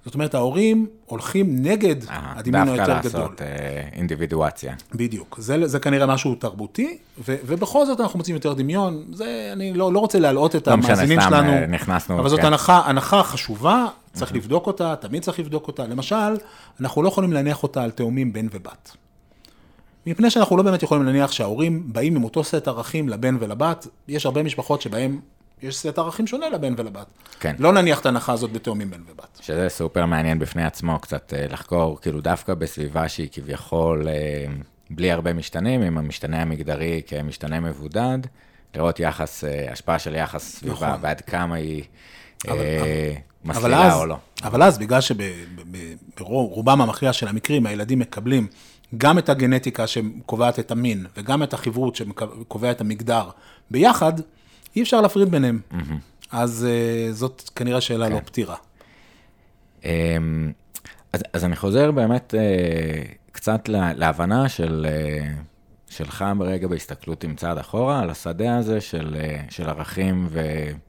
זאת 0.05 0.13
אומרת, 0.13 0.35
ההורים 0.35 0.87
הולכים 1.05 1.55
נגד 1.59 1.95
אה, 2.09 2.33
הדמיון 2.35 2.67
דווקא 2.67 2.81
היותר 2.81 3.09
גדול. 3.09 3.21
לעשות 3.21 3.41
אה, 3.41 3.47
אינדיבידואציה. 3.93 4.73
בדיוק, 4.95 5.35
זה, 5.39 5.67
זה 5.67 5.79
כנראה 5.79 6.05
משהו 6.05 6.35
תרבותי, 6.35 6.97
ו, 7.25 7.35
ובכל 7.45 7.85
זאת 7.85 7.99
אנחנו 7.99 8.17
מוצאים 8.17 8.35
יותר 8.35 8.53
דמיון, 8.53 9.05
זה, 9.13 9.49
אני 9.53 9.73
לא, 9.73 9.93
לא 9.93 9.99
רוצה 9.99 10.19
להלאות 10.19 10.55
את 10.55 10.67
לא 10.67 10.77
משנה, 10.77 10.93
המאזינים 10.93 11.21
סתם, 11.21 11.29
שלנו, 11.29 11.51
אה, 11.51 11.67
נכנסנו, 11.67 12.19
אבל 12.19 12.29
זאת 12.29 12.39
כן. 12.39 12.45
הנחה, 12.45 12.81
הנחה 12.85 13.23
חשובה, 13.23 13.85
צריך 14.13 14.33
לבדוק 14.33 14.67
אותה, 14.67 14.95
תמיד 14.95 15.23
צריך 15.23 15.39
לבדוק 15.39 15.67
אותה. 15.67 15.87
למשל, 15.87 16.35
אנחנו 16.81 17.03
לא 17.03 17.07
יכולים 17.07 17.33
להניח 17.33 17.63
אותה 17.63 17.83
על 17.83 17.91
תאומים 17.91 18.33
בן 18.33 18.47
ובת. 18.51 18.97
מפני 20.07 20.29
שאנחנו 20.29 20.57
לא 20.57 20.63
באמת 20.63 20.83
יכולים 20.83 21.05
להניח 21.05 21.31
שההורים 21.31 21.93
באים 21.93 22.15
עם 22.15 22.23
אותו 22.23 22.43
סט 22.43 22.67
ערכים 22.67 23.09
לבן 23.09 23.37
ולבת, 23.39 23.87
יש 24.07 24.25
הרבה 24.25 24.43
משפחות 24.43 24.81
שבהם 24.81 25.19
יש 25.61 25.77
סט 25.77 25.99
ערכים 25.99 26.27
שונה 26.27 26.49
לבן 26.49 26.73
ולבת. 26.77 27.05
כן. 27.39 27.55
לא 27.59 27.73
נניח 27.73 27.99
את 27.99 28.05
ההנחה 28.05 28.33
הזאת 28.33 28.51
בתאומים 28.51 28.89
בן 28.91 29.01
ובת. 29.11 29.39
שזה 29.41 29.69
סופר 29.69 30.05
מעניין 30.05 30.39
בפני 30.39 30.65
עצמו, 30.65 30.99
קצת 30.99 31.33
אה, 31.33 31.45
לחקור, 31.49 32.01
כאילו 32.01 32.21
דווקא 32.21 32.53
בסביבה 32.53 33.09
שהיא 33.09 33.29
כביכול 33.31 34.07
אה, 34.07 34.45
בלי 34.89 35.11
הרבה 35.11 35.33
משתנים, 35.33 35.81
עם 35.81 35.97
המשתנה 35.97 36.41
המגדרי 36.41 37.01
כמשתנה 37.07 37.59
מבודד, 37.59 38.19
לראות 38.75 38.99
יחס, 38.99 39.43
אה, 39.43 39.71
השפעה 39.71 39.99
של 39.99 40.15
יחס 40.15 40.43
סביבה, 40.43 40.75
נכון. 40.75 40.99
ועד 41.01 41.21
כמה 41.21 41.55
היא 41.55 41.83
אה, 42.47 42.51
אבל 42.51 42.61
מסלילה 43.45 43.87
אז, 43.87 43.99
או 43.99 44.05
לא. 44.05 44.17
אבל 44.43 44.63
אז, 44.63 44.77
בגלל 44.77 44.99
שברובם 45.01 46.81
המכריע 46.81 47.13
של 47.13 47.27
המקרים, 47.27 47.65
הילדים 47.65 47.99
מקבלים 47.99 48.47
גם 48.97 49.17
את 49.17 49.29
הגנטיקה 49.29 49.87
שקובעת 49.87 50.59
את 50.59 50.71
המין, 50.71 51.05
וגם 51.17 51.43
את 51.43 51.53
החברות 51.53 51.95
שקובע 51.95 52.71
את 52.71 52.81
המגדר 52.81 53.29
ביחד, 53.71 54.13
אי 54.75 54.81
אפשר 54.81 55.01
להפריד 55.01 55.31
ביניהם. 55.31 55.59
אז 56.31 56.67
אה, 56.69 57.13
זאת 57.13 57.49
כנראה 57.55 57.81
שאלה 57.81 58.07
כן. 58.07 58.13
לא 58.13 58.19
פתירה. 58.19 58.55
אמ, 59.85 60.51
אז, 61.13 61.23
אז 61.33 61.45
אני 61.45 61.55
חוזר 61.55 61.91
באמת 61.91 62.35
אה, 62.37 63.03
קצת 63.31 63.69
לה, 63.69 63.93
להבנה 63.93 64.49
של, 64.49 64.85
אה, 64.89 65.27
שלך 65.89 66.25
ברגע 66.37 66.67
בהסתכלות 66.67 67.23
עם 67.23 67.35
צעד 67.35 67.57
אחורה, 67.57 67.99
על 67.99 68.09
השדה 68.09 68.57
הזה 68.57 68.81
של, 68.81 69.15
אה, 69.19 69.41
של 69.49 69.69
ערכים 69.69 70.27
ו, 70.29 70.41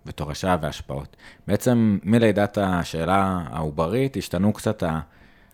ותורשה 0.07 0.57
והשפעות. 0.63 1.17
בעצם 1.47 1.99
מלידת 2.03 2.59
השאלה 2.61 3.43
העוברית 3.51 4.17
השתנו 4.17 4.53
קצת 4.53 4.83
ה- 4.83 5.01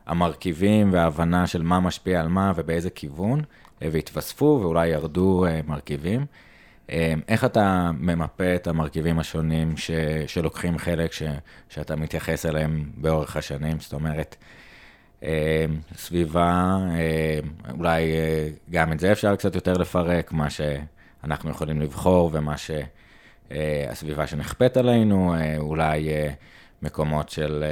המרכיבים 0.06 0.92
וההבנה 0.92 1.46
של 1.46 1.62
מה 1.62 1.80
משפיע 1.80 2.20
על 2.20 2.28
מה 2.28 2.52
ובאיזה 2.56 2.90
כיוון, 2.90 3.42
אה, 3.82 3.88
והתווספו 3.92 4.58
ואולי 4.62 4.88
ירדו 4.88 5.46
אה, 5.46 5.60
מרכיבים. 5.66 6.26
אה, 6.90 7.14
איך 7.28 7.44
אתה 7.44 7.90
ממפה 7.98 8.54
את 8.54 8.66
המרכיבים 8.66 9.18
השונים 9.18 9.76
ש, 9.76 9.90
שלוקחים 10.26 10.78
חלק, 10.78 11.12
ש, 11.12 11.22
שאתה 11.68 11.96
מתייחס 11.96 12.46
אליהם 12.46 12.90
באורך 12.96 13.36
השנים? 13.36 13.80
זאת 13.80 13.92
אומרת, 13.92 14.36
סביבה, 15.96 16.76
אולי 17.78 18.02
גם 18.70 18.92
את 18.92 19.00
זה 19.00 19.12
אפשר 19.12 19.36
קצת 19.36 19.54
יותר 19.54 19.72
לפרק, 19.72 20.32
מה 20.32 20.46
שאנחנו 20.50 21.50
יכולים 21.50 21.80
לבחור 21.80 22.30
ומה 22.32 22.54
שהסביבה 23.50 24.26
שנכפית 24.26 24.76
עלינו, 24.76 25.34
אולי 25.58 26.08
מקומות 26.82 27.28
של 27.28 27.64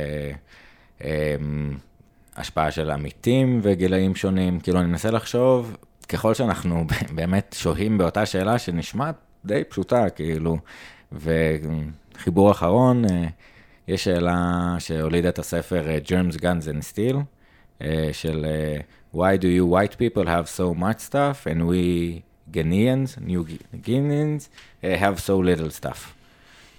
השפעה 2.37 2.71
של 2.71 2.91
עמיתים 2.91 3.61
וגילאים 3.63 4.15
שונים. 4.15 4.61
כאילו, 4.61 4.81
אני 4.81 4.87
מנסה 4.87 5.11
לחשוב, 5.11 5.77
ככל 6.09 6.35
שאנחנו 6.35 6.85
באמת 7.17 7.57
שוהים 7.59 7.99
באותה 7.99 8.27
שאלה 8.27 8.59
שנשמעת 8.59 9.15
די 9.45 9.65
פשוטה, 9.65 10.11
כאילו, 10.11 10.59
וחיבור 11.13 12.51
אחרון, 12.51 13.05
אה, 13.05 13.27
יש 13.89 14.05
שאלה 14.05 14.75
שהולידה 14.79 15.29
את 15.29 15.39
הספר 15.39 15.89
אה, 15.89 15.99
Germs, 16.07 16.37
Guns 16.37 16.43
and 16.43 16.95
Steel, 16.95 17.17
אה, 17.83 18.09
של 18.13 18.47
Why 19.15 19.37
do 19.39 19.45
you 19.45 19.67
white 19.75 19.97
people 19.99 20.27
have 20.27 20.49
so 20.57 20.75
much 20.81 21.01
stuff 21.11 21.47
and 21.47 21.61
we 21.69 22.23
Guineans, 22.53 23.19
New 23.21 23.45
Guineans, 23.87 24.49
אה, 24.85 24.97
have 25.01 25.19
so 25.19 25.33
little 25.43 25.71
stuff. 25.81 26.22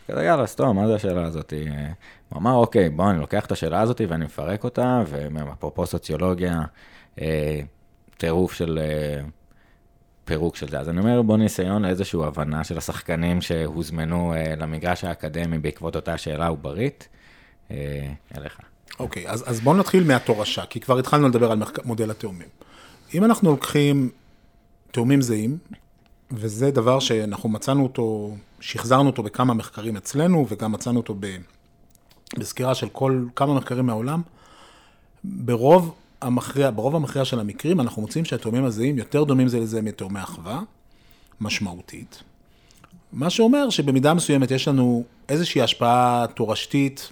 כזה 0.07 0.23
יאללה, 0.23 0.47
סתום, 0.47 0.75
מה 0.75 0.87
זה 0.87 0.95
השאלה 0.95 1.23
הזאת? 1.25 1.53
אה, 1.53 1.87
הוא 2.29 2.39
אמר, 2.39 2.53
אוקיי, 2.53 2.89
בוא, 2.89 3.09
אני 3.09 3.19
לוקח 3.19 3.45
את 3.45 3.51
השאלה 3.51 3.81
הזאת 3.81 4.01
ואני 4.07 4.25
מפרק 4.25 4.63
אותה, 4.63 5.03
ואפרופו 5.07 5.85
סוציולוגיה, 5.85 6.61
אה, 7.21 7.61
טירוף 8.17 8.53
של 8.53 8.79
אה, 8.81 9.21
פירוק 10.25 10.55
של 10.55 10.69
זה. 10.69 10.79
אז 10.79 10.89
אני 10.89 10.99
אומר, 10.99 11.21
בוא 11.21 11.37
ניסיון 11.37 11.85
לאיזושהי 11.85 12.19
הבנה 12.23 12.63
של 12.63 12.77
השחקנים 12.77 13.41
שהוזמנו 13.41 14.33
אה, 14.33 14.55
למגרש 14.57 15.03
האקדמי 15.03 15.59
בעקבות 15.59 15.95
אותה 15.95 16.17
שאלה 16.17 16.47
עוברית. 16.47 17.07
אה, 17.71 18.11
אליך. 18.37 18.57
אוקיי, 18.99 19.29
אז, 19.29 19.43
אז 19.49 19.59
בואו 19.59 19.77
נתחיל 19.77 20.03
מהתורשה, 20.03 20.65
כי 20.65 20.79
כבר 20.79 20.99
התחלנו 20.99 21.29
לדבר 21.29 21.51
על. 21.51 21.63
מודל 21.85 22.11
התאומים. 22.11 22.47
אם 23.13 23.23
אנחנו 23.23 23.51
לוקחים 23.51 24.09
תאומים 24.91 25.21
זהים, 25.21 25.57
וזה 26.33 26.71
דבר 26.71 26.99
שאנחנו 26.99 27.49
מצאנו 27.49 27.83
אותו, 27.83 28.35
שחזרנו 28.59 29.09
אותו 29.09 29.23
בכמה 29.23 29.53
מחקרים 29.53 29.97
אצלנו, 29.97 30.45
וגם 30.49 30.71
מצאנו 30.71 30.99
אותו 30.99 31.15
ב... 31.19 31.37
בסקירה 32.37 32.75
של 32.75 32.89
כל, 32.89 33.25
כמה 33.35 33.53
מחקרים 33.53 33.85
מהעולם, 33.85 34.21
ברוב 35.23 35.95
המכריע, 36.21 36.71
ברוב 36.71 36.95
המכריע 36.95 37.25
של 37.25 37.39
המקרים, 37.39 37.79
אנחנו 37.79 38.01
מוצאים 38.01 38.25
שהתאומים 38.25 38.65
הזהים 38.65 38.97
יותר 38.97 39.23
דומים 39.23 39.47
זה 39.47 39.59
לזה 39.59 39.81
מתאומי 39.81 40.23
אחווה, 40.23 40.61
משמעותית. 41.41 42.23
מה 43.13 43.29
שאומר 43.29 43.69
שבמידה 43.69 44.13
מסוימת 44.13 44.51
יש 44.51 44.67
לנו 44.67 45.03
איזושהי 45.29 45.61
השפעה 45.61 46.25
תורשתית 46.35 47.09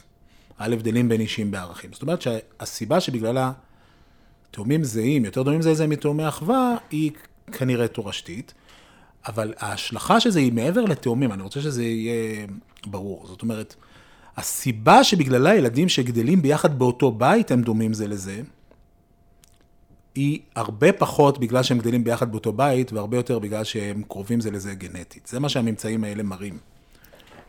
על 0.58 0.74
הבדלים 0.74 1.10
בין 1.10 1.22
אישים 1.22 1.52
בערכים. 1.52 1.94
זאת 1.94 2.02
אומרת 2.02 2.22
שהסיבה 2.22 3.00
שבגללה 3.00 3.52
תאומים 4.52 4.84
זהים, 4.84 5.26
יותר 5.26 5.44
דומים 5.44 5.62
זה 5.62 5.72
לזה 5.72 5.88
מתאומי 5.88 6.28
אחווה, 6.28 6.76
היא 6.92 7.12
כנראה 7.52 7.88
תורשתית, 7.88 8.54
אבל 9.28 9.54
ההשלכה 9.58 10.20
של 10.20 10.30
זה 10.30 10.40
היא 10.40 10.54
מעבר 10.54 10.82
לתאומים, 10.82 11.32
אני 11.32 11.44
רוצה 11.44 11.62
שזה 11.62 11.84
יהיה 11.84 12.48
ברור. 12.86 13.26
זאת 13.28 13.42
אומרת, 13.42 13.76
הסיבה 14.38 15.04
שבגללה 15.04 15.56
ילדים 15.56 15.90
שגדלים 15.90 16.42
ביחד 16.42 16.80
באותו 16.80 17.12
בית 17.12 17.52
הם 17.52 17.62
דומים 17.62 17.94
זה 17.94 18.08
לזה, 18.08 18.42
היא 20.16 20.40
הרבה 20.56 20.94
פחות 20.94 21.40
בגלל 21.40 21.64
שהם 21.64 21.80
גדלים 21.80 22.04
ביחד 22.04 22.32
באותו 22.32 22.54
בית, 22.54 22.94
והרבה 22.94 23.18
יותר 23.18 23.40
בגלל 23.40 23.64
שהם 23.64 24.04
קרובים 24.08 24.42
זה 24.42 24.52
לזה 24.52 24.76
גנטית. 24.76 25.28
זה 25.28 25.40
מה 25.40 25.50
שהממצאים 25.50 26.04
האלה 26.04 26.24
מראים. 26.24 26.58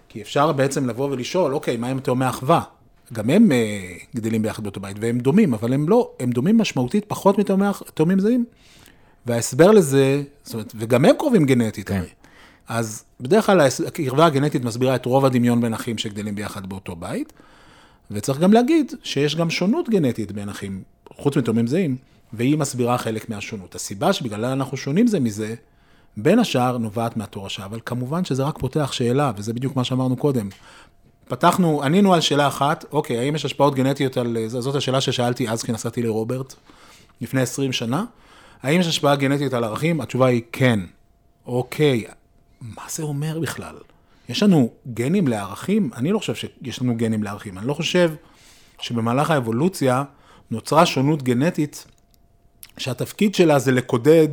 כי 0.09 0.23
אפשר 0.23 0.53
בעצם 0.53 0.89
לבוא 0.89 1.11
ולשאול, 1.11 1.55
אוקיי, 1.55 1.77
מה 1.77 1.89
עם 1.89 2.01
תאומי 2.01 2.29
אחווה? 2.29 2.63
גם 3.13 3.31
הם 3.31 3.53
אה, 3.53 3.95
גדלים 4.17 4.43
ביחד 4.43 4.63
באותו 4.63 4.81
בית, 4.81 4.97
והם 5.01 5.19
דומים, 5.19 5.55
אבל 5.55 5.73
הם 5.73 5.89
לא, 5.89 6.11
הם 6.21 6.31
דומים 6.31 6.59
משמעותית 6.59 7.05
פחות 7.09 7.39
מתאומים 7.39 8.19
זהים. 8.19 8.45
וההסבר 9.27 9.71
לזה, 9.71 10.23
זאת 10.45 10.55
אומרת, 10.55 10.73
וגם 10.77 11.05
הם 11.05 11.17
קרובים 11.19 11.47
גנטית 11.47 11.89
כן. 11.89 11.97
הרי. 11.97 12.09
אז 12.69 13.05
בדרך 13.21 13.47
כלל 13.47 13.61
הקרבה 13.87 14.27
הגנטית 14.27 14.65
מסבירה 14.65 14.95
את 14.95 15.07
רוב 15.07 15.25
הדמיון 15.25 15.61
בין 15.61 15.75
אחים 15.75 15.99
שגדלים 15.99 16.35
ביחד 16.35 16.67
באותו 16.67 16.97
בית, 16.97 17.33
וצריך 18.11 18.39
גם 18.39 18.53
להגיד 18.53 18.93
שיש 19.03 19.37
גם 19.37 19.51
שונות 19.51 19.89
גנטית 19.89 20.33
בין 20.33 20.49
אחים, 20.49 20.83
חוץ 21.17 21.37
מתאומים 21.37 21.67
זהים, 21.67 21.97
והיא 22.33 22.59
מסבירה 22.59 22.99
חלק 22.99 23.29
מהשונות. 23.29 23.75
הסיבה 23.75 24.13
שבגללה 24.13 24.53
אנחנו 24.53 24.77
שונים 24.77 25.07
זה 25.07 25.21
מזה, 25.21 25.55
בין 26.17 26.39
השאר 26.39 26.79
נובעת 26.79 27.17
מהתורשה, 27.17 27.65
אבל 27.65 27.81
כמובן 27.87 28.25
שזה 28.25 28.43
רק 28.43 28.59
פותח 28.59 28.93
שאלה, 28.93 29.33
וזה 29.37 29.53
בדיוק 29.53 29.77
מה 29.77 29.85
שאמרנו 29.85 30.17
קודם. 30.17 30.49
פתחנו, 31.29 31.83
ענינו 31.83 32.15
על 32.15 32.21
שאלה 32.21 32.49
אחת, 32.49 32.85
אוקיי, 32.93 33.19
האם 33.19 33.35
יש 33.35 33.45
השפעות 33.45 33.75
גנטיות 33.75 34.17
על, 34.17 34.37
זאת 34.47 34.75
השאלה 34.75 35.01
ששאלתי 35.01 35.49
אז 35.49 35.63
כשנסעתי 35.63 36.03
לרוברט, 36.03 36.55
לפני 37.21 37.41
20 37.41 37.73
שנה. 37.73 38.05
האם 38.63 38.81
יש 38.81 38.87
השפעה 38.87 39.17
גנטית 39.17 39.55
על 39.55 39.65
ערכים? 39.65 40.01
התשובה 40.01 40.27
היא 40.27 40.43
כן. 40.53 40.81
אוקיי, 41.47 42.05
מה 42.61 42.83
זה 42.89 43.03
אומר 43.03 43.39
בכלל? 43.41 43.77
יש 44.29 44.43
לנו 44.43 44.71
גנים 44.93 45.29
לערכים? 45.29 45.91
אני 45.97 46.13
לא 46.13 46.19
חושב 46.19 46.35
שיש 46.35 46.83
לנו 46.83 46.97
גנים 46.97 47.23
לערכים. 47.23 47.59
אני 47.59 47.67
לא 47.67 47.75
חושב 47.75 48.13
שבמהלך 48.81 49.31
האבולוציה 49.31 50.05
נוצרה 50.51 50.87
שונות 50.87 51.23
גנטית 51.23 51.87
שהתפקיד 52.79 53.35
שלה 53.35 53.59
זה 53.59 53.73
לקודד 53.73 54.29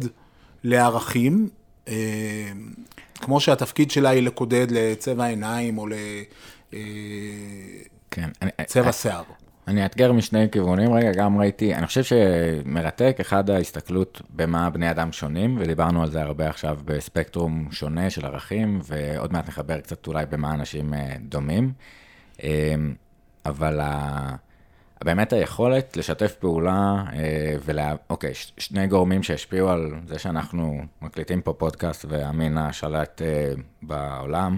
לערכים, 0.63 1.49
אה, 1.88 2.51
כמו 3.15 3.39
שהתפקיד 3.39 3.91
שלה 3.91 4.09
היא 4.09 4.23
לקודד 4.23 4.67
לצבע 4.71 5.25
עיניים 5.25 5.77
או 5.77 5.88
לצבע 5.88 6.82
כן, 8.11 8.91
שיער. 8.91 9.23
אני 9.68 9.84
אאתגר 9.84 10.12
משני 10.12 10.47
כיוונים 10.51 10.93
רגע, 10.93 11.12
גם 11.12 11.39
ראיתי, 11.39 11.76
אני 11.76 11.88
חושב 11.88 12.03
שמרתק, 12.03 13.18
אחד 13.22 13.49
ההסתכלות 13.49 14.22
במה 14.30 14.70
בני 14.70 14.91
אדם 14.91 15.12
שונים, 15.12 15.57
ודיברנו 15.60 16.03
על 16.03 16.10
זה 16.10 16.22
הרבה 16.22 16.49
עכשיו 16.49 16.78
בספקטרום 16.86 17.68
שונה 17.72 18.10
של 18.10 18.26
ערכים, 18.26 18.80
ועוד 18.84 19.34
מעט 19.34 19.47
נחבר 19.47 19.80
קצת 19.80 20.07
אולי 20.07 20.26
במה 20.26 20.53
אנשים 20.53 20.93
אה, 20.93 21.16
דומים. 21.20 21.74
אה, 22.43 22.76
אבל 23.45 23.80
ה... 23.80 24.36
באמת 25.03 25.34
היכולת 25.34 25.97
לשתף 25.97 26.36
פעולה 26.39 27.03
אה, 27.14 27.55
ולה... 27.66 27.95
אוקיי, 28.10 28.32
שני 28.57 28.88
גורמים 28.88 29.24
שהשפיעו 29.24 29.70
על 29.70 29.93
זה 30.07 30.20
שאנחנו 30.20 30.82
מקליטים 31.01 31.41
פה 31.41 31.53
פודקאסט 31.53 32.05
ואמינה 32.10 32.74
שלט 32.74 33.22
בעולם. 33.82 34.57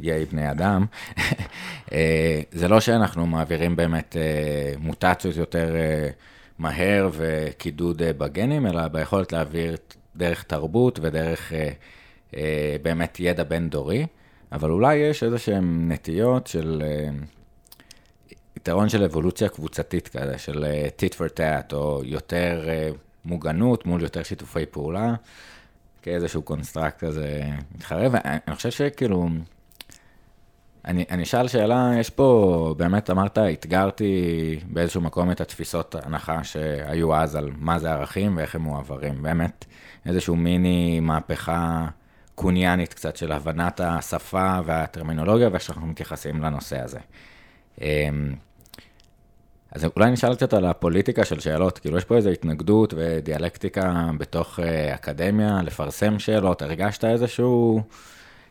ייי 0.00 0.24
בני 0.24 0.50
אדם, 0.50 0.86
אה, 1.92 2.40
זה 2.52 2.68
לא 2.68 2.80
שאנחנו 2.80 3.26
מעבירים 3.26 3.76
באמת 3.76 4.16
אה, 4.16 4.72
מוטציות 4.78 5.36
יותר 5.36 5.76
אה, 5.76 6.08
מהר 6.58 7.10
וקידוד 7.12 8.02
בגנים, 8.02 8.66
אלא 8.66 8.88
ביכולת 8.88 9.32
להעביר 9.32 9.76
דרך 10.16 10.42
תרבות 10.42 10.98
ודרך 11.02 11.52
באמת 12.82 13.16
ידע 13.20 13.44
בין-דורי, 13.44 14.06
אבל 14.52 14.70
אולי 14.70 14.94
יש 14.96 15.22
איזה 15.22 15.38
שהן 15.38 15.92
נטיות 15.92 16.46
של 16.46 16.82
יתרון 18.56 18.88
של 18.88 19.04
אבולוציה 19.04 19.48
קבוצתית 19.48 20.08
כזה, 20.08 20.38
של 20.38 20.64
tit 20.98 21.14
for 21.14 21.38
tat, 21.38 21.74
או 21.74 22.00
יותר 22.04 22.68
מוגנות 23.24 23.86
מול 23.86 24.02
יותר 24.02 24.22
שיתופי 24.22 24.66
פעולה, 24.66 25.14
כאיזשהו 26.02 26.42
construct 26.42 26.98
כזה 26.98 27.42
מתחרה, 27.74 28.08
ואני 28.12 28.54
חושב 28.56 28.70
שכאילו... 28.70 29.28
אני, 30.86 31.04
אני 31.10 31.22
אשאל 31.22 31.48
שאלה, 31.48 31.90
יש 31.98 32.10
פה, 32.10 32.74
באמת 32.78 33.10
אמרת, 33.10 33.38
אתגרתי 33.38 34.58
באיזשהו 34.68 35.00
מקום 35.00 35.30
את 35.30 35.40
התפיסות 35.40 35.94
הנחה 36.02 36.44
שהיו 36.44 37.14
אז 37.14 37.36
על 37.36 37.50
מה 37.56 37.78
זה 37.78 37.92
ערכים 37.92 38.36
ואיך 38.36 38.54
הם 38.54 38.62
מועברים. 38.62 39.22
באמת, 39.22 39.64
איזשהו 40.06 40.36
מיני 40.36 41.00
מהפכה 41.00 41.86
קוניאנית 42.34 42.94
קצת 42.94 43.16
של 43.16 43.32
הבנת 43.32 43.80
השפה 43.80 44.58
והטרמינולוגיה 44.64 45.48
ואיך 45.52 45.62
שאנחנו 45.62 45.86
מתייחסים 45.86 46.42
לנושא 46.42 46.80
הזה. 46.80 46.98
אמ, 47.80 48.34
אז 49.72 49.84
אולי 49.96 50.10
נשאל 50.10 50.34
קצת 50.34 50.54
על 50.54 50.66
הפוליטיקה 50.66 51.24
של 51.24 51.40
שאלות, 51.40 51.78
כאילו 51.78 51.98
יש 51.98 52.04
פה 52.04 52.16
איזו 52.16 52.30
התנגדות 52.30 52.94
ודיאלקטיקה 52.96 54.10
בתוך 54.18 54.60
אה, 54.60 54.94
אקדמיה, 54.94 55.60
לפרסם 55.62 56.18
שאלות, 56.18 56.62
הרגשת 56.62 57.04
איזשהו... 57.04 57.82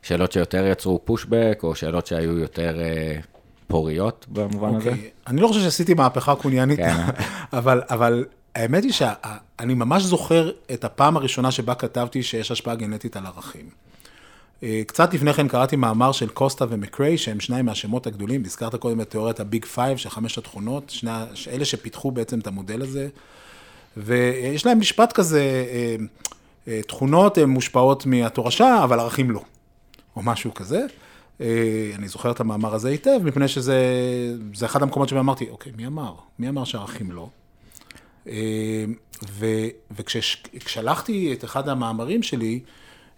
שאלות 0.06 0.32
שיותר 0.32 0.66
יצרו 0.66 1.02
pushback, 1.06 1.60
או 1.64 1.76
שאלות 1.76 2.08
שהיו 2.08 2.38
יותר 2.38 2.82
אה, 2.82 3.20
פוריות 3.68 4.26
במובן 4.30 4.74
okay. 4.74 4.78
הזה? 4.78 4.90
אוקיי. 4.90 5.10
אני 5.28 5.42
לא 5.42 5.48
חושב 5.48 5.60
שעשיתי 5.60 5.94
מהפכה 5.94 6.36
קוניאנית, 6.36 6.80
כן. 6.80 6.96
אבל, 7.58 7.82
אבל 7.90 8.26
האמת 8.56 8.84
היא 8.84 8.92
שאני 8.92 9.74
ממש 9.74 10.04
זוכר 10.04 10.52
את 10.74 10.84
הפעם 10.84 11.18
הראשונה 11.18 11.52
שבה 11.52 11.76
כתבתי 11.76 12.24
שיש 12.24 12.52
השפעה 12.52 12.76
גנטית 12.76 13.18
על 13.18 13.26
ערכים. 13.26 13.66
אה, 14.64 14.82
קצת 14.88 15.14
לפני 15.14 15.34
כן 15.34 15.48
קראתי 15.48 15.76
מאמר 15.76 16.12
של 16.12 16.30
קוסטה 16.30 16.66
ומקריי, 16.70 17.18
שהם 17.18 17.40
שניים 17.40 17.66
מהשמות 17.66 18.08
הגדולים, 18.08 18.44
הזכרת 18.46 18.76
קודם 18.76 19.02
את 19.02 19.10
תיאוריית 19.10 19.40
ה 19.40 19.46
Big 19.46 19.66
Five 19.66 19.98
של 19.98 20.10
חמש 20.10 20.38
התכונות, 20.38 20.90
שני, 20.90 21.12
אלה 21.52 21.66
שפיתחו 21.66 22.12
בעצם 22.12 22.40
את 22.40 22.48
המודל 22.48 22.82
הזה, 22.82 23.08
ויש 23.98 24.66
להם 24.66 24.80
משפט 24.80 25.14
כזה, 25.14 25.66
אה, 26.68 26.82
תכונות 26.88 27.38
הן 27.38 27.50
מושפעות 27.50 28.06
מהתורשה, 28.06 28.84
אבל 28.84 29.00
ערכים 29.00 29.32
לא. 29.32 29.42
או 30.16 30.22
משהו 30.24 30.54
כזה. 30.54 30.86
אה, 31.42 31.92
אני 31.96 32.08
זוכר 32.08 32.32
את 32.32 32.40
המאמר 32.40 32.76
הזה 32.76 32.90
היטב, 32.90 33.20
מפני 33.24 33.48
שזה 33.48 33.82
אחד 34.66 34.84
המקומות 34.84 35.10
שבהם 35.10 35.24
אמרתי, 35.24 35.50
אוקיי, 35.50 35.72
מי 35.78 35.88
אמר? 35.88 36.14
מי 36.40 36.50
אמר 36.50 36.64
שערכים 36.64 37.12
לא? 37.12 37.30
אה, 38.28 38.86
וכששלחתי 39.96 41.34
את 41.34 41.44
אחד 41.44 41.70
המאמרים 41.70 42.24
שלי, 42.24 42.60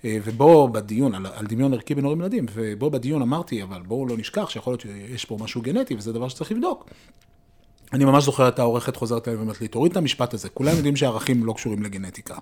אה, 0.05 0.17
ובו 0.23 0.69
בדיון, 0.69 1.15
על, 1.15 1.25
על 1.25 1.45
דמיון 1.47 1.73
ערכי 1.73 1.95
בין 1.95 2.03
הורים 2.03 2.21
ילדים, 2.21 2.45
ובו 2.53 2.91
בדיון 2.91 3.21
אמרתי, 3.21 3.63
אבל 3.63 3.81
בואו 3.81 4.07
לא 4.07 4.17
נשכח 4.17 4.49
שיכול 4.49 4.71
להיות 4.71 4.81
שיש 4.81 5.25
פה 5.25 5.37
משהו 5.39 5.61
גנטי, 5.61 5.95
וזה 5.95 6.13
דבר 6.13 6.27
שצריך 6.29 6.51
לבדוק. 6.51 6.89
אני 7.93 8.05
ממש 8.05 8.23
זוכר 8.23 8.47
את 8.47 8.59
העורכת 8.59 8.95
חוזרת 8.95 9.27
אליי 9.27 9.37
ואומרת 9.37 9.61
לי, 9.61 9.67
תוריד 9.67 9.91
את 9.91 9.97
המשפט 9.97 10.33
הזה, 10.33 10.49
כולם 10.49 10.75
יודעים 10.75 10.95
שערכים 10.95 11.45
לא 11.45 11.53
קשורים 11.53 11.83
לגנטיקה. 11.83 12.35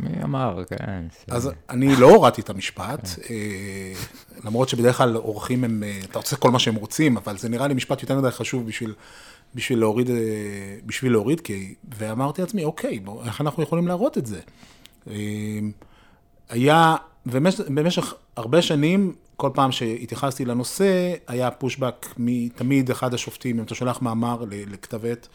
מי 0.00 0.22
אמר, 0.22 0.62
כן. 0.64 1.04
אז 1.28 1.50
אני 1.70 1.96
לא 1.96 2.10
הורדתי 2.10 2.40
את 2.40 2.50
המשפט, 2.50 3.08
אה, 3.30 3.92
למרות 4.44 4.68
שבדרך 4.68 4.96
כלל 4.96 5.14
עורכים 5.14 5.64
הם, 5.64 5.82
אה, 5.82 6.00
אתה 6.04 6.18
רוצה 6.18 6.36
כל 6.36 6.50
מה 6.50 6.58
שהם 6.58 6.74
רוצים, 6.74 7.16
אבל 7.16 7.38
זה 7.38 7.48
נראה 7.48 7.68
לי 7.68 7.74
משפט 7.74 8.02
יותר 8.02 8.18
מדי 8.18 8.30
חשוב 8.30 8.66
בשביל, 8.66 8.94
בשביל 9.54 9.78
להוריד, 9.78 10.10
אה, 10.10 10.16
בשביל 10.86 11.12
להוריד, 11.12 11.40
כי, 11.40 11.74
ואמרתי 11.98 12.42
לעצמי, 12.42 12.64
אוקיי, 12.64 12.98
בוא, 12.98 13.24
איך 13.24 13.40
אנחנו 13.40 13.62
יכולים 13.62 13.88
להראות 13.88 14.18
את 14.18 14.26
זה? 14.26 14.40
היה, 16.48 16.96
במשך 17.26 18.14
הרבה 18.36 18.62
שנים, 18.62 19.14
כל 19.36 19.50
פעם 19.54 19.72
שהתייחסתי 19.72 20.44
לנושא, 20.44 21.14
היה 21.26 21.50
פושבק 21.50 22.06
מתמיד 22.16 22.90
אחד 22.90 23.14
השופטים, 23.14 23.58
אם 23.58 23.64
אתה 23.64 23.74
שולח 23.74 24.02
מאמר 24.02 24.44
לכתב 24.50 25.04
עת 25.04 25.28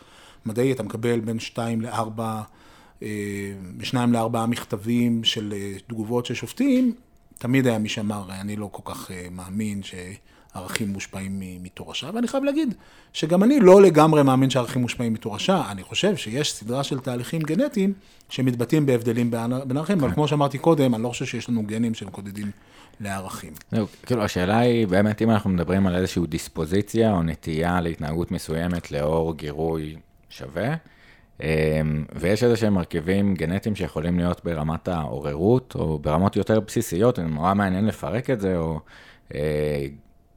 מדעי, 0.46 0.72
אתה 0.72 0.84
מקבל 0.84 1.20
בין 1.20 1.40
שתיים 1.40 1.82
לארבע... 1.82 2.42
בשניים 3.78 4.14
לארבעה 4.14 4.46
מכתבים 4.46 5.24
של 5.24 5.54
אה, 5.56 5.74
תגובות 5.88 6.26
של 6.26 6.34
שופטים, 6.34 6.96
תמיד 7.38 7.68
היה 7.68 7.80
מי 7.80 7.90
שאמר, 7.90 8.26
אני 8.30 8.56
לא 8.56 8.70
כל 8.72 8.94
כך 8.94 9.12
אה, 9.12 9.28
מאמין 9.32 9.82
שערכים 10.56 10.90
מושפעים 10.90 11.42
מתורשה, 11.64 12.10
ואני 12.14 12.28
חייב 12.28 12.44
להגיד 12.44 12.74
שגם 13.14 13.44
אני 13.44 13.60
לא 13.60 13.82
לגמרי 13.82 14.24
מאמין 14.24 14.50
שערכים 14.50 14.82
מושפעים 14.82 15.14
מתורשה, 15.14 15.64
אני 15.72 15.84
חושב 15.84 16.16
שיש 16.16 16.54
סדרה 16.54 16.84
של 16.84 17.00
תהליכים 17.00 17.42
גנטיים 17.42 17.94
שמתבטאים 18.30 18.86
בהבדלים 18.86 19.32
בין 19.68 19.78
ערכים, 19.78 20.00
אבל 20.00 20.10
כן. 20.10 20.16
כמו 20.16 20.28
שאמרתי 20.28 20.58
קודם, 20.58 20.96
אני 20.96 21.04
לא 21.04 21.10
חושב 21.10 21.26
שיש 21.26 21.50
לנו 21.50 21.64
גנים 21.64 21.94
שמקודדים 21.94 22.52
לערכים. 23.00 23.54
זהו, 23.72 23.88
כאילו 24.06 24.24
השאלה 24.24 24.60
היא 24.60 24.88
באמת 24.88 25.22
אם 25.22 25.32
אנחנו 25.32 25.50
מדברים 25.50 25.88
על 25.88 25.96
איזושהי 25.96 26.22
דיספוזיציה 26.28 27.12
או 27.12 27.24
נטייה 27.24 27.82
להתנהגות 27.82 28.32
מסוימת 28.32 28.92
לאור 28.92 29.36
גירוי 29.36 29.96
שווה. 30.30 30.76
אמ, 31.44 32.06
ויש 32.16 32.44
איזה 32.44 32.56
שהם 32.56 32.74
מרכיבים 32.74 33.34
גנטיים 33.34 33.76
שיכולים 33.76 34.18
להיות 34.18 34.42
ברמת 34.46 34.88
העוררות, 34.88 35.76
או 35.76 36.00
ברמות 36.00 36.36
יותר 36.36 36.60
בסיסיות, 36.60 37.16
זה 37.16 37.24
נורא 37.24 37.54
מעניין 37.54 37.86
לפרק 37.86 38.30
את 38.30 38.42
זה, 38.42 38.58
או 38.58 38.80
אה, 39.36 39.86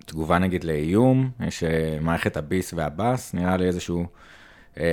תגובה 0.08 0.38
נגיד 0.38 0.64
לאיום, 0.64 1.30
יש 1.46 1.64
אה, 1.64 1.98
מערכת 2.00 2.36
הביס 2.36 2.74
והבאס, 2.76 3.34
נראה 3.34 3.56
לי 3.56 3.66
איזשהו 3.66 4.06
אה, 4.78 4.84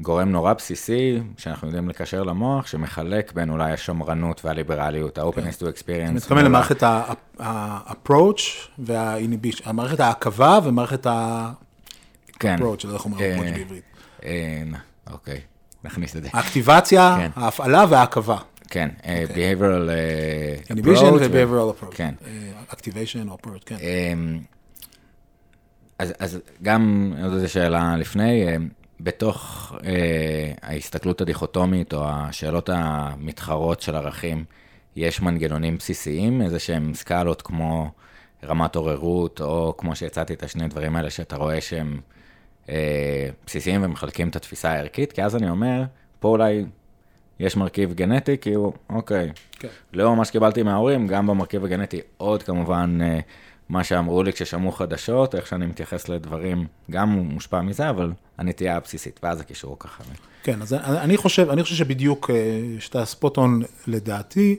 גורם 0.00 0.28
נורא 0.28 0.52
בסיסי, 0.52 1.20
שאנחנו 1.38 1.68
יודעים 1.68 1.88
לקשר 1.88 2.22
למוח, 2.22 2.66
שמחלק 2.66 3.32
בין 3.32 3.50
אולי 3.50 3.72
השמרנות 3.72 4.44
והליברליות, 4.44 5.18
ה-openness 5.18 5.58
to 5.60 5.64
experience. 5.64 6.08
אני 6.08 6.14
מתכוון 6.16 6.44
למערכת 6.44 6.82
ה-approach 6.82 8.40
וה-inhibition, 8.78 9.62
המערכת 9.64 10.00
העכבה 10.00 10.58
ומערכת 10.64 11.06
ה... 11.06 11.50
כן. 12.38 12.56
approach, 12.58 12.86
לא 12.86 12.94
איך 12.94 13.04
אומרים 13.04 13.38
approach 13.38 13.58
בעברית. 13.58 13.84
אוקיי, 15.12 15.40
נכניס 15.84 16.16
את 16.16 16.22
זה. 16.22 16.28
האקטיבציה, 16.32 17.16
כן. 17.18 17.30
ההפעלה 17.36 17.84
וההקבה. 17.88 18.36
כן, 18.72 18.88
okay. 18.98 19.06
אה, 19.06 19.24
אוקיי. 19.28 19.54
behavioral 19.54 19.88
uh, 19.88 20.72
approach. 20.72 21.04
ו-behavioral 21.04 21.82
approach. 21.82 21.96
כן. 21.96 22.14
Uh, 22.20 22.72
activation 22.72 23.28
או 23.28 23.36
approach, 23.42 23.64
כן. 23.66 23.76
Um, 23.76 24.44
אז, 25.98 26.12
אז 26.18 26.38
גם 26.62 27.14
עוד 27.22 27.32
איזו 27.32 27.52
שאלה 27.52 27.96
לפני, 27.96 28.46
בתוך 29.00 29.72
uh, 29.78 29.84
ההסתכלות 30.62 31.20
הדיכוטומית 31.20 31.94
או 31.94 32.04
השאלות 32.04 32.68
המתחרות 32.72 33.80
של 33.80 33.96
ערכים, 33.96 34.44
יש 34.96 35.22
מנגנונים 35.22 35.76
בסיסיים, 35.76 36.42
איזה 36.42 36.58
שהם 36.58 36.94
סקלות 36.94 37.42
כמו 37.42 37.90
רמת 38.44 38.76
עוררות, 38.76 39.40
או 39.40 39.74
כמו 39.78 39.96
שהצעתי 39.96 40.34
את 40.34 40.42
השני 40.42 40.68
דברים 40.68 40.96
האלה, 40.96 41.10
שאתה 41.10 41.36
רואה 41.36 41.60
שהם 41.60 42.00
אה, 42.68 43.28
בסיסיים 43.46 43.84
ומחלקים 43.84 44.28
את 44.28 44.36
התפיסה 44.36 44.72
הערכית, 44.72 45.12
כי 45.12 45.22
אז 45.22 45.36
אני 45.36 45.50
אומר, 45.50 45.82
פה 46.20 46.28
אולי 46.28 46.64
יש 47.42 47.56
מרכיב 47.56 47.92
גנטי, 47.92 48.38
כאילו, 48.38 48.72
אוקיי, 48.90 49.32
כן. 49.52 49.68
לאור 49.92 50.16
מה 50.16 50.24
שקיבלתי 50.24 50.62
מההורים, 50.62 51.06
גם 51.06 51.26
במרכיב 51.26 51.64
הגנטי 51.64 52.00
עוד 52.16 52.42
כמובן 52.42 52.98
אה, 53.02 53.20
מה 53.68 53.84
שאמרו 53.84 54.22
לי 54.22 54.32
כששמעו 54.32 54.72
חדשות, 54.72 55.34
איך 55.34 55.46
שאני 55.46 55.66
מתייחס 55.66 56.08
לדברים, 56.08 56.66
גם 56.90 57.08
מושפע 57.08 57.62
מזה, 57.62 57.90
אבל 57.90 58.12
הנטייה 58.38 58.76
הבסיסית, 58.76 59.20
ואז 59.22 59.40
הקישור 59.40 59.76
ככה. 59.78 60.04
כן, 60.42 60.62
אז 60.62 60.72
אני 60.74 61.16
חושב, 61.16 61.50
אני 61.50 61.62
חושב 61.62 61.74
שבדיוק, 61.74 62.30
אה, 62.30 62.36
שאתה 62.78 63.04
ספוט 63.04 63.36
און 63.36 63.62
לדעתי, 63.86 64.56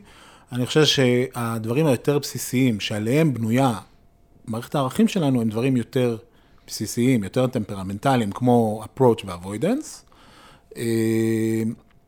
אני 0.52 0.66
חושב 0.66 0.86
שהדברים 0.86 1.86
היותר 1.86 2.20
בסיסיים 2.20 2.80
שעליהם 2.80 3.34
בנויה 3.34 3.74
מערכת 4.46 4.76
הערכים 4.76 5.08
שלנו, 5.08 5.42
הם 5.42 5.50
דברים 5.50 5.78
יותר 5.78 6.18
בסיסיים, 6.68 7.24
יותר 7.24 7.48
טמפרמנטליים, 7.48 8.32
כמו 8.32 8.84
approach 8.84 9.26
ו-avoidance, 9.26 10.14
אה, 10.78 11.64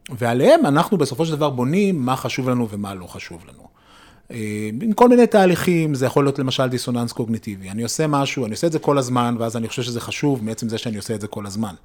ועליהם 0.09 0.65
אנחנו 0.65 0.97
בסופו 0.97 1.25
של 1.25 1.35
דבר 1.35 1.49
בונים 1.49 2.05
מה 2.05 2.15
חשוב 2.15 2.49
לנו 2.49 2.69
ומה 2.69 2.95
לא 2.95 3.05
חשוב 3.05 3.43
לנו. 3.47 3.67
אה, 4.31 4.69
עם 4.81 4.93
כל 4.93 5.09
מיני 5.09 5.27
תהליכים, 5.27 5.95
זה 5.95 6.05
יכול 6.05 6.25
להיות 6.25 6.39
למשל 6.39 6.67
דיסוננס 6.67 7.11
קוגניטיבי. 7.11 7.69
אני 7.69 7.83
עושה 7.83 8.07
משהו, 8.07 8.45
אני 8.45 8.51
עושה 8.51 8.67
את 8.67 8.71
זה 8.71 8.79
כל 8.79 8.97
הזמן, 8.97 9.35
ואז 9.39 9.57
אני 9.57 9.67
חושב 9.67 9.81
שזה 9.81 10.01
חשוב 10.01 10.43
מעצם 10.43 10.69
זה 10.69 10.77
שאני 10.77 10.97
עושה 10.97 11.15
את 11.15 11.21
זה 11.21 11.27
כל 11.27 11.45
הזמן. 11.45 11.75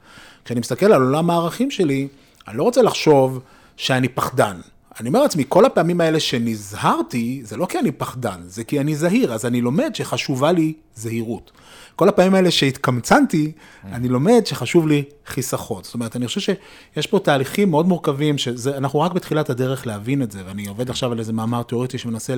כשאני 0.44 0.60
מסתכל 0.60 0.92
על 0.92 1.02
עולם 1.02 1.30
הערכים 1.30 1.70
שלי, 1.70 2.08
אני 2.48 2.56
לא 2.56 2.62
רוצה 2.62 2.82
לחשוב 2.82 3.40
שאני 3.76 4.08
פחדן. 4.08 4.60
אני 5.00 5.08
אומר 5.08 5.22
לעצמי, 5.22 5.44
כל 5.48 5.64
הפעמים 5.64 6.00
האלה 6.00 6.20
שנזהרתי, 6.20 7.40
זה 7.44 7.56
לא 7.56 7.66
כי 7.66 7.78
אני 7.78 7.92
פחדן, 7.92 8.40
זה 8.46 8.64
כי 8.64 8.80
אני 8.80 8.96
זהיר, 8.96 9.32
אז 9.32 9.46
אני 9.46 9.60
לומד 9.60 9.94
שחשובה 9.94 10.52
לי 10.52 10.72
זהירות. 10.94 11.50
כל 11.96 12.08
הפעמים 12.08 12.34
האלה 12.34 12.50
שהתקמצנתי, 12.50 13.52
אני 13.84 14.08
לומד 14.08 14.42
שחשוב 14.46 14.88
לי 14.88 15.04
חיסכון. 15.26 15.84
זאת 15.84 15.94
אומרת, 15.94 16.16
אני 16.16 16.26
חושב 16.26 16.40
שיש 16.40 17.06
פה 17.06 17.18
תהליכים 17.18 17.70
מאוד 17.70 17.88
מורכבים, 17.88 18.38
שאנחנו 18.38 19.00
רק 19.00 19.12
בתחילת 19.12 19.50
הדרך 19.50 19.86
להבין 19.86 20.22
את 20.22 20.32
זה, 20.32 20.42
ואני 20.46 20.66
עובד 20.66 20.90
עכשיו 20.90 21.12
על 21.12 21.18
איזה 21.18 21.32
מאמר 21.32 21.62
תיאורטי 21.62 21.98
שמנסה 21.98 22.34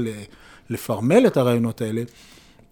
לפרמל 0.70 1.26
את 1.26 1.36
הרעיונות 1.36 1.80
האלה, 1.80 2.02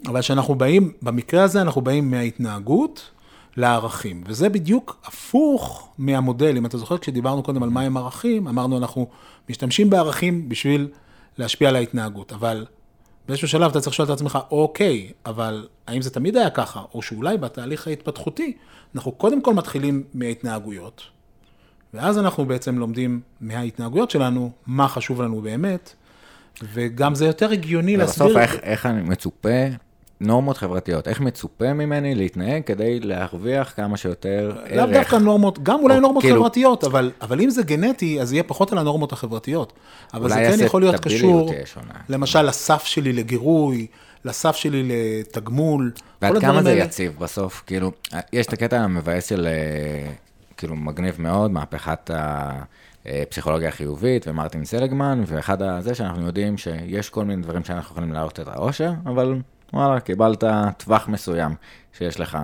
אבל 0.07 0.21
כשאנחנו 0.21 0.55
באים, 0.55 0.93
במקרה 1.03 1.43
הזה 1.43 1.63
אנחנו 1.63 1.81
באים 1.81 2.11
מההתנהגות 2.11 3.11
לערכים, 3.57 4.25
וזה 4.27 4.49
בדיוק 4.49 4.97
הפוך 5.05 5.89
מהמודל. 5.99 6.57
אם 6.57 6.67
אתה 6.67 6.79
זוכר, 6.79 6.99
כשדיברנו 6.99 7.43
קודם 7.43 7.63
על 7.63 7.69
מהם 7.69 7.97
ערכים, 7.97 8.49
אמרנו 8.49 8.79
אנחנו 8.79 9.09
משתמשים 9.49 9.91
בערכים 9.91 10.49
בשביל 10.49 10.89
להשפיע 11.39 11.69
על 11.69 11.77
ההתנהגות, 11.77 12.33
אבל 12.33 12.67
באיזשהו 13.29 13.49
שלב 13.49 13.71
אתה 13.71 13.81
צריך 13.81 13.93
לשאול 13.95 14.09
את 14.09 14.13
עצמך, 14.13 14.39
אוקיי, 14.51 15.13
אבל 15.27 15.69
האם 15.87 16.03
זה 16.03 16.11
תמיד 16.11 16.37
היה 16.37 16.51
ככה, 16.51 16.83
או 16.95 17.03
שאולי 17.03 17.39
בתהליך 17.39 17.87
ההתפתחותי, 17.87 18.57
אנחנו 18.95 19.13
קודם 19.13 19.43
כל 19.43 19.55
מתחילים 19.55 20.03
מההתנהגויות, 20.15 21.03
ואז 21.95 22.19
אנחנו 22.19 22.45
בעצם 22.45 22.79
לומדים 22.79 23.21
מההתנהגויות 23.41 24.11
שלנו, 24.11 24.51
מה 24.67 24.89
חשוב 24.89 25.23
לנו 25.23 25.41
באמת, 25.41 25.95
וגם 26.63 27.15
זה 27.15 27.27
יותר 27.27 27.51
הגיוני 27.51 27.97
להסביר... 27.97 28.27
ובסוף 28.27 28.43
איך, 28.43 28.55
איך 28.63 28.87
אני 28.87 29.03
מצופה 29.03 29.67
נורמות 30.21 30.57
חברתיות, 30.57 31.09
איך 31.09 31.21
מצופה 31.21 31.73
ממני 31.73 32.15
להתנהג 32.15 32.63
כדי 32.67 33.01
להרוויח 33.01 33.73
כמה 33.77 33.97
שיותר 33.97 34.53
ערך. 34.65 34.77
לאו 34.77 34.87
דווקא 34.87 35.17
נורמות, 35.17 35.63
גם 35.63 35.79
אולי 35.81 36.01
נורמות 36.01 36.23
כאילו... 36.23 36.41
חברתיות, 36.41 36.85
אבל, 36.85 37.11
אבל 37.21 37.41
אם 37.41 37.51
זה 37.51 37.63
גנטי, 37.63 38.21
אז 38.21 38.33
יהיה 38.33 38.43
פחות 38.43 38.73
על 38.73 38.79
הנורמות 38.79 39.13
החברתיות. 39.13 39.73
אבל 40.15 40.29
זה 40.29 40.35
כן 40.35 40.65
יכול 40.65 40.81
להיות 40.83 41.01
קשור, 41.01 41.51
למשל, 42.09 42.43
לסף 42.43 42.85
שלי 42.85 43.13
לגירוי, 43.13 43.87
לסף 44.25 44.57
שלי 44.57 44.89
לתגמול. 44.89 45.93
ועד 46.23 46.39
כמה 46.39 46.63
זה 46.63 46.71
האלה... 46.71 46.85
יציב 46.85 47.17
בסוף, 47.19 47.63
כאילו, 47.67 47.93
יש 48.33 48.47
את 48.47 48.53
הקטע 48.53 48.81
המבאס 48.81 49.29
של, 49.29 49.47
אה, 49.47 50.13
כאילו, 50.57 50.77
מגניב 50.77 51.15
מאוד, 51.19 51.51
מהפכת 51.51 52.11
הפסיכולוגיה 53.07 53.69
החיובית 53.69 54.29
ומרטין 54.29 54.65
סלגמן, 54.65 55.23
ואחד 55.27 55.63
הזה 55.63 55.95
שאנחנו 55.95 56.27
יודעים 56.27 56.59
שיש 56.59 57.11
כל 57.11 57.25
מיני 57.25 57.43
דברים 57.43 57.65
שאנחנו 57.65 57.93
יכולים 57.93 58.13
להעלות 58.13 58.41
את 58.41 58.49
העושר, 58.49 58.93
אבל 59.07 59.35
וואלה, 59.73 60.01
קיבלת 60.01 60.45
טווח 60.77 61.09
מסוים 61.09 61.55
שיש 61.93 62.21
לך. 62.21 62.39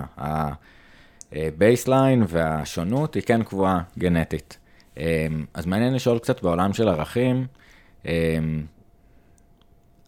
ה 1.31 1.41
baseline 1.41 2.23
והשונות 2.27 3.15
היא 3.15 3.23
כן 3.23 3.43
קבועה 3.43 3.81
גנטית. 3.97 4.57
אמ, 4.97 5.45
אז 5.53 5.65
מעניין 5.65 5.93
לשאול 5.93 6.19
קצת 6.19 6.43
בעולם 6.43 6.73
של 6.73 6.89
ערכים, 6.89 7.47
אמ, 8.05 8.65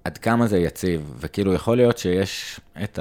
עד 0.04 0.18
כמה 0.18 0.48
זה 0.48 0.58
יציב, 0.58 1.14
וכאילו 1.20 1.54
יכול 1.54 1.78
להיות 1.78 1.98
שיש 1.98 2.60
את 2.84 3.00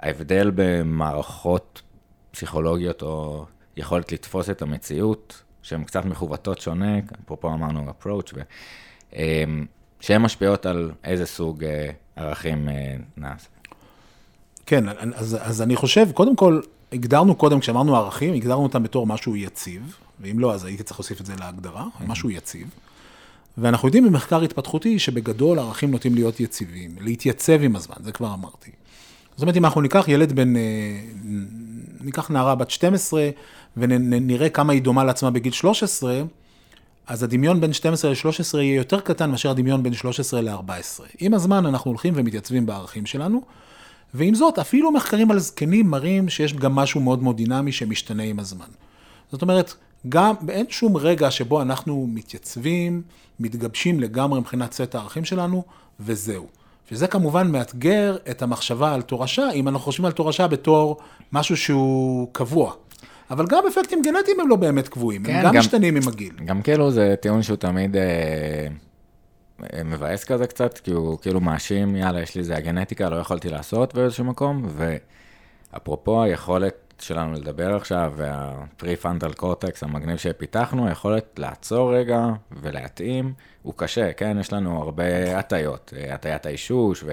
ההבדל 0.00 0.50
במערכות 0.54 1.82
פסיכולוגיות 2.30 3.02
או 3.02 3.44
יכולת 3.76 4.12
לתפוס 4.12 4.50
את 4.50 4.62
המציאות, 4.62 5.42
שהן 5.62 5.84
קצת 5.84 6.04
מכווננות 6.04 6.60
שונה, 6.60 6.98
אפרופו 7.24 7.48
אמרנו 7.48 7.90
approach, 7.90 8.32
ו, 8.34 8.40
אמ, 9.16 9.66
שהן 10.00 10.22
משפיעות 10.22 10.66
על 10.66 10.92
איזה 11.04 11.26
סוג 11.26 11.64
אה, 11.64 11.90
ערכים 12.20 12.68
אה, 12.68 12.94
נעשה. 13.16 13.48
כן, 14.66 14.84
אז, 15.14 15.36
אז 15.40 15.62
אני 15.62 15.76
חושב, 15.76 16.12
קודם 16.14 16.36
כל, 16.36 16.60
הגדרנו 16.92 17.34
קודם, 17.34 17.60
כשאמרנו 17.60 17.96
ערכים, 17.96 18.34
הגדרנו 18.34 18.62
אותם 18.62 18.82
בתור 18.82 19.06
משהו 19.06 19.36
יציב, 19.36 19.96
ואם 20.20 20.38
לא, 20.38 20.54
אז 20.54 20.64
הייתי 20.64 20.82
צריך 20.82 21.00
להוסיף 21.00 21.20
את 21.20 21.26
זה 21.26 21.32
להגדרה, 21.38 21.84
mm-hmm. 21.84 22.04
משהו 22.06 22.30
יציב. 22.30 22.68
ואנחנו 23.58 23.88
יודעים 23.88 24.04
במחקר 24.04 24.42
התפתחותי 24.42 24.98
שבגדול 24.98 25.58
ערכים 25.58 25.90
נוטים 25.90 26.14
להיות 26.14 26.40
יציבים, 26.40 26.90
להתייצב 27.00 27.62
עם 27.62 27.76
הזמן, 27.76 27.96
זה 28.04 28.12
כבר 28.12 28.34
אמרתי. 28.34 28.70
זאת 29.34 29.42
אומרת, 29.42 29.56
אם 29.56 29.64
אנחנו 29.64 29.80
ניקח 29.80 30.08
ילד 30.08 30.32
בן, 30.32 30.56
אה, 30.56 30.62
ניקח 32.00 32.30
נערה 32.30 32.54
בת 32.54 32.70
12, 32.70 33.30
ונראה 33.76 34.48
כמה 34.48 34.72
היא 34.72 34.82
דומה 34.82 35.04
לעצמה 35.04 35.30
בגיל 35.30 35.52
13, 35.52 36.22
אז 37.10 37.22
הדמיון 37.22 37.60
בין 37.60 37.72
12 37.72 38.10
ל-13 38.10 38.58
יהיה 38.58 38.74
יותר 38.74 39.00
קטן 39.00 39.30
מאשר 39.30 39.50
הדמיון 39.50 39.82
בין 39.82 39.94
13 39.94 40.40
ל-14. 40.40 41.02
עם 41.18 41.34
הזמן 41.34 41.66
אנחנו 41.66 41.90
הולכים 41.90 42.14
ומתייצבים 42.16 42.66
בערכים 42.66 43.06
שלנו, 43.06 43.42
ועם 44.14 44.34
זאת, 44.34 44.58
אפילו 44.58 44.92
מחקרים 44.92 45.30
על 45.30 45.38
זקנים 45.38 45.86
מראים 45.86 46.28
שיש 46.28 46.54
גם 46.54 46.74
משהו 46.74 47.00
מאוד 47.00 47.22
מאוד 47.22 47.36
דינמי 47.36 47.72
שמשתנה 47.72 48.22
עם 48.22 48.38
הזמן. 48.38 48.66
זאת 49.32 49.42
אומרת, 49.42 49.74
גם 50.08 50.34
אין 50.48 50.66
שום 50.68 50.96
רגע 50.96 51.30
שבו 51.30 51.62
אנחנו 51.62 52.06
מתייצבים, 52.14 53.02
מתגבשים 53.40 54.00
לגמרי 54.00 54.40
מבחינת 54.40 54.72
סט 54.72 54.94
הערכים 54.94 55.24
שלנו, 55.24 55.64
וזהו. 56.00 56.46
וזה 56.92 57.06
כמובן 57.06 57.50
מאתגר 57.50 58.16
את 58.30 58.42
המחשבה 58.42 58.94
על 58.94 59.02
תורשה, 59.02 59.50
אם 59.50 59.68
אנחנו 59.68 59.84
חושבים 59.84 60.06
על 60.06 60.12
תורשה 60.12 60.46
בתור 60.46 60.96
משהו 61.32 61.56
שהוא 61.56 62.28
קבוע. 62.32 62.72
אבל 63.30 63.46
גם 63.46 63.62
אפקטים 63.68 64.02
גנטיים 64.02 64.40
הם 64.40 64.48
לא 64.48 64.56
באמת 64.56 64.88
קבועים, 64.88 65.24
כן, 65.24 65.36
הם 65.36 65.44
גם, 65.44 65.52
גם 65.52 65.58
משתנים 65.60 65.96
עם 65.96 66.08
הגיל. 66.08 66.34
גם 66.44 66.62
כאילו 66.62 66.90
זה 66.90 67.14
טיעון 67.20 67.42
שהוא 67.42 67.56
תמיד 67.56 67.96
אה, 67.96 68.02
אה, 69.72 69.84
מבאס 69.84 70.24
כזה 70.24 70.46
קצת, 70.46 70.78
כי 70.78 70.90
הוא 70.90 71.18
כאילו 71.18 71.40
מאשים, 71.40 71.96
יאללה, 71.96 72.20
יש 72.20 72.34
לי 72.34 72.44
זה 72.44 72.56
הגנטיקה, 72.56 73.08
לא 73.08 73.16
יכולתי 73.16 73.48
לעשות 73.48 73.94
באיזשהו 73.94 74.24
מקום, 74.24 74.68
ואפרופו 75.72 76.22
היכולת 76.22 76.90
שלנו 76.98 77.32
לדבר 77.32 77.76
עכשיו, 77.76 78.12
והפרי-פנטל 78.16 79.32
קורטקס 79.32 79.82
המגניב 79.82 80.16
שפיתחנו, 80.16 80.88
היכולת 80.88 81.38
לעצור 81.38 81.94
רגע 81.94 82.26
ולהתאים, 82.52 83.32
הוא 83.62 83.74
קשה, 83.76 84.12
כן? 84.12 84.36
יש 84.40 84.52
לנו 84.52 84.82
הרבה 84.82 85.38
הטיות, 85.38 85.92
אה, 85.96 86.14
הטיית 86.14 86.46
האישוש, 86.46 87.04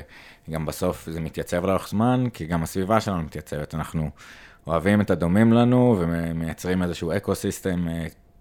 וגם 0.49 0.65
בסוף 0.65 1.09
זה 1.11 1.19
מתייצב 1.19 1.65
לאורך 1.65 1.89
זמן, 1.89 2.23
כי 2.33 2.45
גם 2.45 2.63
הסביבה 2.63 3.01
שלנו 3.01 3.23
מתייצבת, 3.23 3.75
אנחנו... 3.75 4.09
אוהבים 4.67 5.01
את 5.01 5.11
הדומים 5.11 5.53
לנו 5.53 5.95
ומייצרים 5.99 6.83
איזשהו 6.83 7.11
ecosystem, 7.11 7.87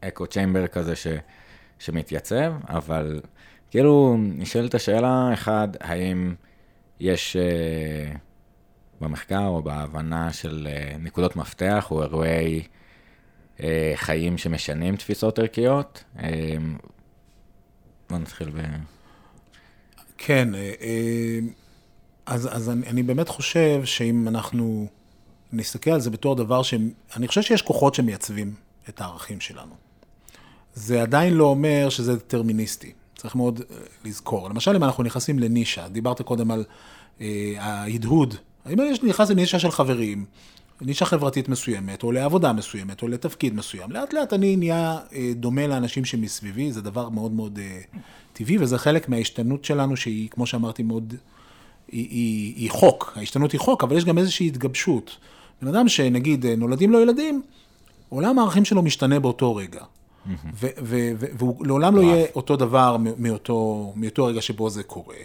echo 0.01 0.25
chamber 0.25 0.67
כזה 0.67 0.97
ש, 0.97 1.07
שמתייצב, 1.79 2.53
אבל 2.69 3.21
כאילו 3.71 4.17
נשאלת 4.19 4.75
השאלה, 4.75 5.31
אחד, 5.33 5.69
האם 5.81 6.35
יש 7.01 7.37
אה, 7.37 8.19
במחקר 9.01 9.47
או 9.47 9.63
בהבנה 9.63 10.33
של 10.33 10.69
אה, 10.71 10.99
נקודות 10.99 11.37
מפתח 11.37 11.89
או 11.91 12.03
אירועי 12.03 12.63
אה, 13.59 13.63
חיים 13.95 14.39
שמשנים 14.39 14.97
תפיסות 14.97 15.39
ערכיות? 15.39 16.05
אה, 16.17 16.21
בוא 18.11 18.19
נתחיל 18.19 18.51
ב... 18.51 18.61
כן, 20.19 20.49
אז, 22.27 22.57
אז 22.57 22.71
אני, 22.71 22.87
אני 22.87 23.03
באמת 23.03 23.29
חושב 23.29 23.85
שאם 23.85 24.29
אנחנו 24.29 24.87
נסתכל 25.57 25.91
על 25.91 26.01
זה 26.01 26.11
בתור 26.11 26.35
דבר 26.35 26.63
ש... 26.63 26.75
אני 27.17 27.29
חושב 27.29 27.43
שיש 27.43 27.63
כוחות 27.63 27.95
שמייצבים 27.95 28.55
את 28.89 29.01
הערכים 29.01 29.41
שלנו. 29.41 29.75
זה 30.75 31.03
עדיין 31.03 31.35
לא 31.35 31.45
אומר 31.45 31.89
שזה 31.89 32.17
דטרמיניסטי, 32.17 32.93
צריך 33.17 33.35
מאוד 33.35 33.61
uh, 33.61 33.63
לזכור. 34.05 34.49
למשל, 34.49 34.77
אם 34.77 34.85
אנחנו 34.85 35.03
נכנסים 35.03 35.39
לנישה, 35.39 35.89
דיברת 35.89 36.23
קודם 36.23 36.51
על 36.51 36.65
uh, 37.19 37.23
ההדהוד, 37.59 38.35
אם 38.71 38.81
אני 38.81 38.91
נכנס 39.03 39.31
לנישה 39.31 39.59
של 39.59 39.71
חברים, 39.71 40.25
נישה 40.81 41.05
חברתית 41.05 41.49
מסוימת, 41.49 42.03
או 42.03 42.13
לעבודה 42.13 42.53
מסוימת, 42.53 43.03
או 43.03 43.09
לתפקיד 43.09 43.55
מסוים, 43.55 43.93
לאט 43.93 44.13
לאט 44.13 44.33
אני 44.33 44.57
נהיה 44.57 44.99
uh, 45.09 45.15
דומה 45.35 45.67
לאנשים 45.67 46.05
שמסביבי, 46.05 46.73
זה 46.73 46.81
דבר 46.81 47.09
מאוד 47.09 47.33
מאוד 47.33 47.59
uh, 47.59 47.99
טבעי, 48.33 48.59
וזה 48.59 48.79
חלק 48.79 49.09
מההשתנות 49.09 49.65
שלנו, 49.65 49.97
שהיא, 49.97 50.29
כמו 50.29 50.47
שאמרתי, 50.47 50.83
מאוד... 50.83 51.15
היא, 51.93 52.09
היא, 52.11 52.55
היא 52.57 52.71
חוק, 52.71 53.13
ההשתנות 53.17 53.53
היא 53.53 53.61
חוק, 53.61 53.85
אבל 53.85 53.97
יש 53.97 54.05
גם 54.05 54.19
איזושהי 54.19 54.47
התגבשות. 54.47 55.17
בן 55.63 55.69
אדם 55.69 55.89
שנגיד 55.89 56.47
נולדים 56.47 56.93
לו 56.93 57.01
ילדים, 57.01 57.43
עולם 58.09 58.39
הערכים 58.39 58.65
שלו 58.65 58.83
משתנה 58.83 59.21
באותו 59.21 59.57
רגע. 59.57 59.85
והוא 61.39 61.67
לעולם 61.67 61.97
לא 61.97 62.01
יהיה 62.01 62.27
אותו 62.35 62.57
דבר 62.57 62.97
מאותו, 63.19 63.93
מאותו 63.97 64.25
רגע 64.25 64.43
שבו 64.43 64.71
זה 64.71 64.83
קורה. 64.83 65.17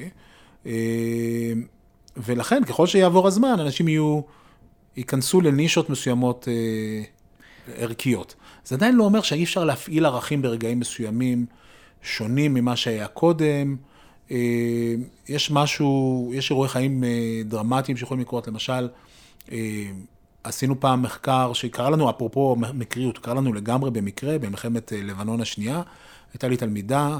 אה, 0.65 1.51
ולכן, 2.17 2.63
ככל 2.63 2.87
שיעבור 2.87 3.27
הזמן, 3.27 3.59
אנשים 3.59 3.87
יהיו, 3.87 4.21
ייכנסו 4.97 5.41
לנישות 5.41 5.89
מסוימות 5.89 6.47
אה, 6.47 7.03
ערכיות. 7.77 8.35
זה 8.65 8.75
עדיין 8.75 8.95
לא 8.95 9.03
אומר 9.03 9.21
שאי 9.21 9.43
אפשר 9.43 9.63
להפעיל 9.63 10.05
ערכים 10.05 10.41
ברגעים 10.41 10.79
מסוימים 10.79 11.45
שונים 12.01 12.53
ממה 12.53 12.75
שהיה 12.75 13.07
קודם. 13.07 13.75
אה, 14.31 14.95
יש 15.29 15.51
משהו, 15.51 16.31
יש 16.35 16.51
אירועי 16.51 16.69
חיים 16.69 17.03
אה, 17.03 17.41
דרמטיים 17.45 17.97
שיכולים 17.97 18.21
לקרות, 18.21 18.47
למשל, 18.47 18.89
אה, 19.51 19.57
עשינו 20.43 20.79
פעם 20.79 21.01
מחקר 21.01 21.53
שקרה 21.53 21.89
לנו, 21.89 22.09
אפרופו 22.09 22.55
מקריות, 22.73 23.17
קרה 23.17 23.33
לנו 23.33 23.53
לגמרי 23.53 23.91
במקרה, 23.91 24.39
במלחמת 24.39 24.93
לבנון 24.95 25.41
השנייה. 25.41 25.81
הייתה 26.33 26.47
לי 26.47 26.57
תלמידה 26.57 27.17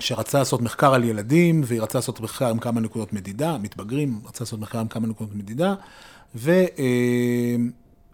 שרצה 0.00 0.38
לעשות 0.38 0.62
מחקר 0.62 0.94
על 0.94 1.04
ילדים, 1.04 1.60
והיא 1.64 1.82
רצה 1.82 1.98
לעשות 1.98 2.20
מחקר 2.20 2.48
עם 2.48 2.58
כמה 2.58 2.80
נקודות 2.80 3.12
מדידה, 3.12 3.58
מתבגרים, 3.58 4.20
רצה 4.24 4.44
לעשות 4.44 4.60
מחקר 4.60 4.78
עם 4.78 4.88
כמה 4.88 5.06
נקודות 5.06 5.34
מדידה, 5.34 5.74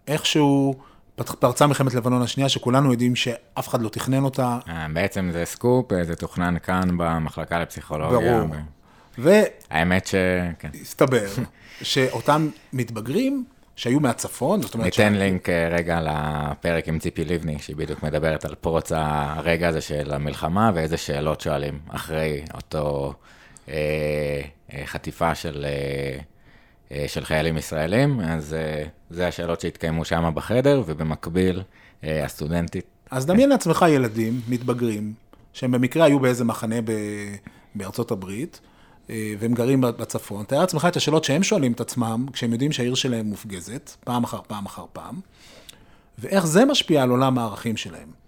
ואיכשהו 0.07 0.75
פרצה 1.15 1.67
מלחמת 1.67 1.93
לבנון 1.93 2.21
השנייה, 2.21 2.49
שכולנו 2.49 2.91
יודעים 2.91 3.15
שאף 3.15 3.67
אחד 3.67 3.81
לא 3.81 3.89
תכנן 3.89 4.23
אותה. 4.23 4.59
אה, 4.67 4.87
בעצם 4.93 5.29
זה 5.33 5.45
סקופ, 5.45 5.91
זה 6.03 6.15
תוכנן 6.15 6.55
כאן 6.63 6.89
במחלקה 6.97 7.59
לפסיכולוגיה. 7.59 8.43
ברור. 8.43 8.55
ו... 9.19 9.31
האמת 9.69 10.07
ש... 10.07 10.15
כן. 10.59 10.69
הסתבר 10.81 11.27
שאותם 11.81 12.49
מתבגרים, 12.73 13.45
שהיו 13.75 13.99
מהצפון, 13.99 14.61
זאת 14.61 14.73
אומרת... 14.73 14.85
ניתן 14.85 15.13
ש... 15.15 15.17
לינק 15.17 15.49
אה, 15.49 15.69
רגע 15.71 15.99
לפרק 16.01 16.87
עם 16.87 16.99
ציפי 16.99 17.25
לבני, 17.25 17.59
שהיא 17.59 17.75
בדיוק 17.75 18.03
מדברת 18.03 18.45
על 18.45 18.55
פרוץ 18.55 18.91
הרגע 18.95 19.67
הזה 19.67 19.81
של 19.81 20.13
המלחמה, 20.13 20.71
ואיזה 20.75 20.97
שאלות 20.97 21.41
שואלים 21.41 21.79
אחרי 21.89 22.41
אותו 22.53 23.13
אה, 23.69 24.41
אה, 24.73 24.85
חטיפה 24.85 25.35
של, 25.35 25.65
אה, 25.65 26.19
אה, 26.91 27.05
של 27.07 27.25
חיילים 27.25 27.57
ישראלים, 27.57 28.19
אז 28.19 28.53
אה, 28.53 28.83
זה 29.09 29.27
השאלות 29.27 29.61
שהתקיימו 29.61 30.05
שם 30.05 30.31
בחדר, 30.33 30.83
ובמקביל 30.85 31.61
אה, 32.03 32.25
הסטודנטית... 32.25 32.85
אז 33.11 33.25
דמיין 33.25 33.49
לעצמך 33.49 33.85
ילדים, 33.89 34.41
מתבגרים, 34.47 35.13
שהם 35.53 35.71
במקרה 35.71 36.05
היו 36.05 36.19
באיזה 36.19 36.43
מחנה 36.43 36.81
ב... 36.81 36.91
בארצות 37.75 38.11
הברית, 38.11 38.59
והם 39.09 39.53
גרים 39.53 39.81
בצפון, 39.81 40.45
תאר 40.45 40.59
לעצמך 40.59 40.87
את 40.87 40.95
השאלות 40.95 41.23
שהם 41.23 41.43
שואלים 41.43 41.71
את 41.71 41.81
עצמם, 41.81 42.25
כשהם 42.33 42.51
יודעים 42.51 42.71
שהעיר 42.71 42.95
שלהם 42.95 43.25
מופגזת, 43.25 43.95
פעם 44.03 44.23
אחר 44.23 44.39
פעם 44.47 44.65
אחר 44.65 44.85
פעם, 44.93 45.19
ואיך 46.19 46.45
זה 46.45 46.65
משפיע 46.65 47.03
על 47.03 47.09
עולם 47.09 47.37
הערכים 47.37 47.77
שלהם. 47.77 48.23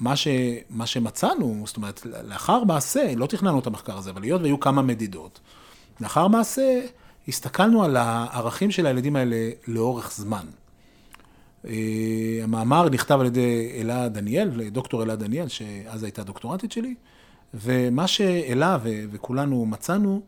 ומה 0.00 0.16
ש, 0.16 0.28
שמצאנו, 0.84 1.62
זאת 1.66 1.76
אומרת, 1.76 2.06
לאחר 2.24 2.64
מעשה, 2.64 3.14
לא 3.16 3.26
תכננו 3.26 3.58
את 3.58 3.66
המחקר 3.66 3.98
הזה, 3.98 4.10
אבל 4.10 4.22
היות 4.22 4.42
והיו 4.42 4.60
כמה 4.60 4.82
מדידות, 4.82 5.40
לאחר 6.00 6.28
מעשה 6.28 6.80
הסתכלנו 7.28 7.84
על 7.84 7.96
הערכים 7.96 8.70
של 8.70 8.86
הילדים 8.86 9.16
האלה 9.16 9.50
לאורך 9.68 10.12
זמן. 10.12 10.46
אה, 11.66 11.72
המאמר 12.42 12.88
נכתב 12.88 13.20
על 13.20 13.26
ידי 13.26 13.72
אלה 13.80 14.08
דניאל, 14.08 14.68
דוקטור 14.68 15.02
אלה 15.02 15.16
דניאל, 15.16 15.48
שאז 15.48 16.02
הייתה 16.02 16.24
דוקטורטית 16.24 16.72
שלי, 16.72 16.94
ומה 17.54 18.06
שאלה 18.06 18.78
ו- 18.82 19.04
וכולנו 19.12 19.66
מצאנו, 19.66 20.20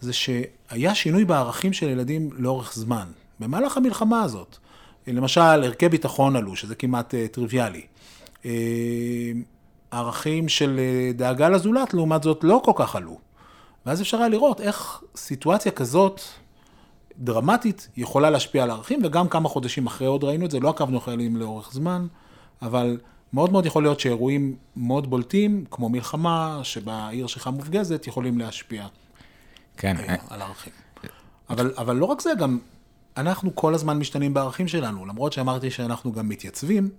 זה 0.00 0.12
שהיה 0.12 0.94
שינוי 0.94 1.24
בערכים 1.24 1.72
של 1.72 1.88
ילדים 1.88 2.30
לאורך 2.32 2.74
זמן, 2.74 3.06
במהלך 3.40 3.76
המלחמה 3.76 4.22
הזאת. 4.22 4.56
למשל, 5.06 5.40
ערכי 5.40 5.88
ביטחון 5.88 6.36
עלו, 6.36 6.56
שזה 6.56 6.74
כמעט 6.74 7.14
uh, 7.14 7.16
טריוויאלי. 7.32 7.82
Uh, 8.42 8.46
ערכים 9.90 10.48
של 10.48 10.80
uh, 10.80 11.16
דאגה 11.16 11.48
לזולת, 11.48 11.94
לעומת 11.94 12.22
זאת, 12.22 12.44
לא 12.44 12.60
כל 12.64 12.72
כך 12.76 12.96
עלו. 12.96 13.18
ואז 13.86 14.02
אפשר 14.02 14.18
היה 14.18 14.28
לראות 14.28 14.60
איך 14.60 15.02
סיטואציה 15.16 15.72
כזאת 15.72 16.20
דרמטית 17.18 17.88
יכולה 17.96 18.30
להשפיע 18.30 18.62
על 18.62 18.70
ערכים, 18.70 19.00
וגם 19.04 19.28
כמה 19.28 19.48
חודשים 19.48 19.86
אחרי 19.86 20.06
עוד 20.06 20.24
ראינו 20.24 20.46
את 20.46 20.50
זה, 20.50 20.60
לא 20.60 20.68
עקבנו 20.68 20.98
אחרי 20.98 21.14
ילדים 21.14 21.36
לאורך 21.36 21.72
זמן, 21.72 22.06
אבל 22.62 22.98
מאוד 23.32 23.52
מאוד 23.52 23.66
יכול 23.66 23.82
להיות 23.82 24.00
שאירועים 24.00 24.56
מאוד 24.76 25.10
בולטים, 25.10 25.64
כמו 25.70 25.88
מלחמה, 25.88 26.60
שבה 26.62 26.94
העיר 26.94 27.26
שלך 27.26 27.46
מופגזת, 27.46 28.06
יכולים 28.06 28.38
להשפיע 28.38 28.86
כן. 29.76 29.96
אה, 29.96 30.14
על 30.30 30.42
הערכים. 30.42 30.72
אבל, 31.50 31.72
אבל 31.78 31.96
לא 31.96 32.04
רק 32.04 32.20
זה, 32.20 32.30
גם 32.38 32.58
אנחנו 33.16 33.54
כל 33.54 33.74
הזמן 33.74 33.98
משתנים 33.98 34.34
בערכים 34.34 34.68
שלנו, 34.68 35.06
למרות 35.06 35.32
שאמרתי 35.32 35.70
שאנחנו 35.70 36.12
גם 36.12 36.28
מתייצבים, 36.28 36.90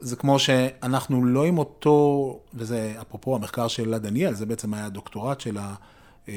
זה 0.00 0.16
כמו 0.16 0.38
שאנחנו 0.38 1.24
לא 1.24 1.44
עם 1.44 1.58
אותו, 1.58 2.38
וזה 2.54 2.94
אפרופו 3.00 3.36
המחקר 3.36 3.68
של 3.68 3.88
לה 3.88 3.98
דניאל, 3.98 4.34
זה 4.34 4.46
בעצם 4.46 4.74
היה 4.74 4.86
הדוקטורט 4.86 5.40
שלה 5.40 5.74
אה, 6.28 6.34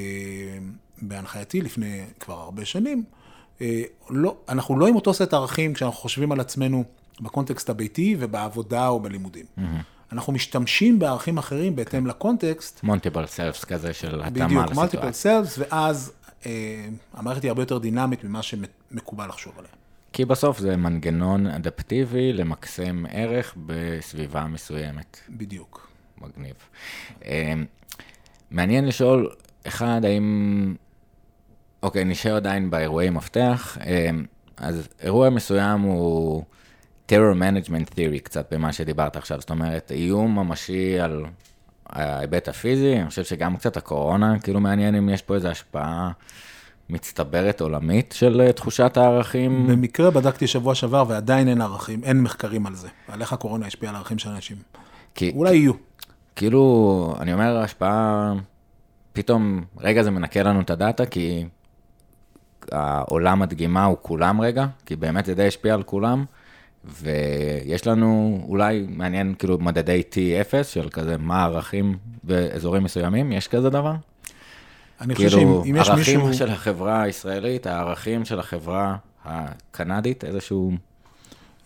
בהנחייתי 1.02 1.62
לפני 1.62 2.06
כבר 2.20 2.40
הרבה 2.40 2.66
שנים, 2.66 3.04
אה, 3.62 3.82
לא, 4.10 4.36
אנחנו 4.50 4.80
לא 4.80 4.88
עם 4.88 4.96
אותו 4.96 5.14
סט 5.14 5.34
ערכים 5.34 5.74
כשאנחנו 5.74 5.98
חושבים 5.98 6.32
על 6.32 6.40
עצמנו 6.40 6.84
בקונטקסט 7.22 7.70
הביתי 7.70 8.16
ובעבודה 8.20 8.88
או 8.88 9.00
בלימודים. 9.00 9.46
אנחנו 10.12 10.34
משתמשים 10.34 11.00
בערכים 11.00 11.38
אחרים 11.38 11.76
בהתאם 11.76 12.08
לקונטקסט. 12.08 12.84
מולטיפל 12.84 13.26
סלפס 13.26 13.66
כזה 13.66 13.94
של 13.94 14.08
התאמה 14.08 14.46
לסיטואציה. 14.46 14.64
בדיוק, 14.64 14.74
מולטיפל 14.74 15.12
סלפס, 15.12 15.60
ואז 15.60 16.14
אה, 16.46 16.86
המערכת 17.14 17.44
היא 17.44 17.50
הרבה 17.50 17.62
יותר 17.62 17.78
דינמית 17.78 18.24
ממה 18.24 18.42
שמקובל 18.42 19.28
לחשוב 19.28 19.54
עליה. 19.58 19.72
כי 20.14 20.26
בסוף 20.26 20.60
זה 20.60 20.78
מנגנון 20.78 21.48
אדפטיבי 21.48 22.34
למקסם 22.34 23.06
ערך 23.10 23.56
בסביבה 23.66 24.44
מסוימת. 24.44 25.20
בדיוק. 25.30 25.88
מגניב. 26.22 26.56
אה, 27.26 27.54
מעניין 28.52 28.86
לשאול, 28.86 29.30
אחד, 29.68 30.02
האם... 30.04 30.76
אוקיי, 31.84 32.04
נשאר 32.04 32.36
עדיין 32.36 32.70
באירועי 32.70 33.10
מפתח. 33.10 33.78
אה, 33.82 34.10
אז 34.58 34.88
אירוע 35.00 35.30
מסוים 35.30 35.82
הוא... 35.82 36.44
terror 37.12 37.36
management 37.36 37.94
theory 37.94 38.20
קצת 38.24 38.54
במה 38.54 38.74
שדיברת 38.74 39.16
עכשיו, 39.16 39.40
זאת 39.40 39.50
אומרת, 39.50 39.92
איום 39.92 40.40
ממשי 40.40 41.00
על 41.00 41.26
ההיבט 41.90 42.48
הפיזי, 42.48 42.96
אני 43.00 43.10
חושב 43.10 43.24
שגם 43.24 43.58
קצת 43.58 43.78
הקורונה, 43.78 44.40
כאילו 44.40 44.60
מעניין 44.60 44.96
אם 44.96 45.10
יש 45.10 45.22
פה 45.22 45.36
איזו 45.36 45.48
השפעה 45.48 46.12
מצטברת 46.90 47.62
עולמית 47.62 48.14
של 48.18 48.42
אה, 48.42 48.54
תחושת 48.54 48.98
הערכים. 48.98 49.68
במקרה 49.68 50.12
בדקתי 50.12 50.48
שבוע 50.48 50.76
שעבר 50.76 51.04
ועדיין 51.08 51.48
אין 51.48 51.62
ערכים, 51.62 52.04
אין 52.04 52.22
מחקרים 52.22 52.66
על 52.66 52.76
זה, 52.76 52.88
על 53.08 53.22
איך 53.22 53.34
הקורונה 53.34 53.66
השפיעה 53.68 53.90
על 53.90 53.96
הערכים 53.96 54.18
של 54.18 54.30
אנשים. 54.30 54.58
כי, 55.16 55.32
אולי 55.36 55.56
יהיו. 55.56 55.74
כאילו, 56.36 57.16
אני 57.20 57.34
אומר, 57.34 57.58
ההשפעה, 57.58 58.34
פתאום, 59.14 59.64
רגע 59.78 60.04
זה 60.04 60.12
מנקה 60.12 60.44
לנו 60.44 60.62
את 60.62 60.70
הדאטה, 60.70 61.06
כי 61.06 61.46
העולם 62.72 63.42
הדגימה 63.42 63.86
הוא 63.86 63.98
כולם 64.02 64.42
רגע, 64.42 64.66
כי 64.86 64.96
באמת 64.96 65.26
זה 65.26 65.36
די 65.36 65.48
השפיע 65.48 65.74
על 65.74 65.84
כולם. 65.84 66.26
ויש 66.86 67.88
לנו 67.88 68.42
אולי, 68.48 68.86
מעניין, 68.90 69.34
כאילו, 69.40 69.58
מדדי 69.58 70.04
T0 70.12 70.64
של 70.64 70.90
כזה, 70.90 71.18
מה 71.18 71.42
הערכים 71.42 71.98
באזורים 72.24 72.84
מסוימים, 72.84 73.32
יש 73.32 73.48
כזה 73.48 73.70
דבר? 73.70 73.94
אני 75.02 75.16
חושב 75.16 75.30
כאילו, 75.30 75.62
שאם 75.66 75.76
יש 75.76 75.90
מישהו... 75.90 76.22
ערכים 76.22 76.34
של 76.34 76.50
החברה 76.50 77.02
הישראלית, 77.02 77.68
הערכים 77.68 78.26
של 78.26 78.40
החברה 78.40 78.96
הקנדית, 79.26 80.24
איזשהו... 80.24 80.72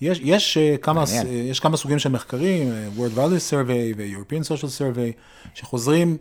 יש, 0.01 0.20
יש, 0.24 0.57
uh, 0.57 0.78
כמה, 0.78 1.03
uh, 1.03 1.28
יש 1.28 1.59
כמה 1.59 1.78
סוגים 1.78 1.99
של 1.99 2.09
מחקרים, 2.09 2.68
uh, 2.68 2.99
World 2.99 3.18
Value 3.18 3.51
Survey 3.51 3.97
ו-European 3.97 4.43
Social 4.43 4.80
Survey, 4.80 5.12
שחוזרים 5.53 6.18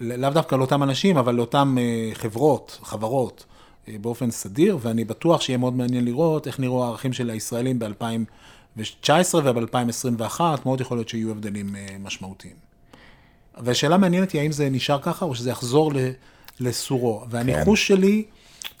לאו 0.00 0.30
דווקא 0.30 0.54
לאותם 0.56 0.82
אנשים, 0.82 1.16
אבל 1.16 1.34
לאותם 1.34 1.76
חברות, 2.14 2.78
חברות, 2.82 3.44
באופן 4.00 4.30
סדיר, 4.30 4.78
ואני 4.80 5.04
בטוח 5.04 5.40
שיהיה 5.40 5.58
מאוד 5.58 5.76
מעניין 5.76 6.04
לראות 6.04 6.46
איך 6.46 6.60
נראו 6.60 6.84
הערכים 6.84 7.12
של 7.12 7.30
הישראלים 7.30 7.78
ב-2019 7.78 9.34
וב-2021, 9.44 10.40
מאוד 10.64 10.80
יכול 10.80 10.96
להיות 10.96 11.08
שיהיו 11.08 11.30
הבדלים 11.30 11.76
אה, 11.76 11.86
משמעותיים. 12.00 12.54
והשאלה 13.60 13.98
מעניינת 13.98 14.32
היא 14.32 14.40
האם 14.40 14.52
זה 14.52 14.70
נשאר 14.70 14.98
ככה 15.02 15.24
או 15.24 15.34
שזה 15.34 15.50
יחזור 15.50 15.92
לסורו. 16.60 17.24
והניחוש 17.30 17.88
כן. 17.88 17.96
שלי, 17.96 18.24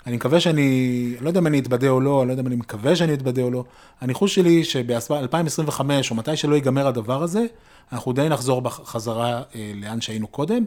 אני 0.06 0.16
מקווה 0.16 0.40
שאני, 0.40 1.14
לא 1.20 1.28
יודע 1.28 1.40
אם 1.40 1.46
אני 1.46 1.58
אתבדה 1.58 1.88
או 1.88 2.00
לא, 2.00 2.20
אני 2.20 2.28
לא 2.28 2.32
יודע 2.32 2.42
אם 2.42 2.46
אני 2.46 2.56
מקווה 2.56 2.96
שאני 2.96 3.14
אתבדה 3.14 3.42
או 3.42 3.50
לא, 3.50 3.64
הניחוש 4.00 4.34
שלי 4.34 4.64
שב-2025 4.64 5.80
או 6.10 6.14
מתי 6.14 6.36
שלא 6.36 6.54
ייגמר 6.54 6.86
הדבר 6.86 7.22
הזה, 7.22 7.46
אנחנו 7.92 8.12
די 8.12 8.28
נחזור 8.28 8.60
בחזרה 8.60 9.42
אה, 9.54 9.72
לאן 9.74 10.00
שהיינו 10.00 10.26
קודם, 10.26 10.64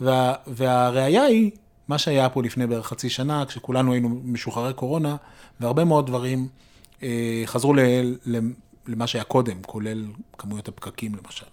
וה, 0.00 0.34
והראיה 0.46 1.22
היא 1.22 1.50
מה 1.88 1.98
שהיה 1.98 2.28
פה 2.28 2.42
לפני 2.42 2.66
בערך 2.66 2.86
חצי 2.86 3.08
שנה, 3.08 3.44
כשכולנו 3.46 3.92
היינו 3.92 4.20
משוחררי 4.24 4.74
קורונה, 4.74 5.16
והרבה 5.60 5.84
מאוד 5.84 6.06
דברים 6.06 6.48
אה, 7.02 7.42
חזרו 7.46 7.74
ל, 7.74 7.80
ל, 8.26 8.38
למה 8.86 9.06
שהיה 9.06 9.24
קודם, 9.24 9.62
כולל 9.62 10.04
כמויות 10.38 10.68
הפקקים 10.68 11.12
למשל. 11.24 11.46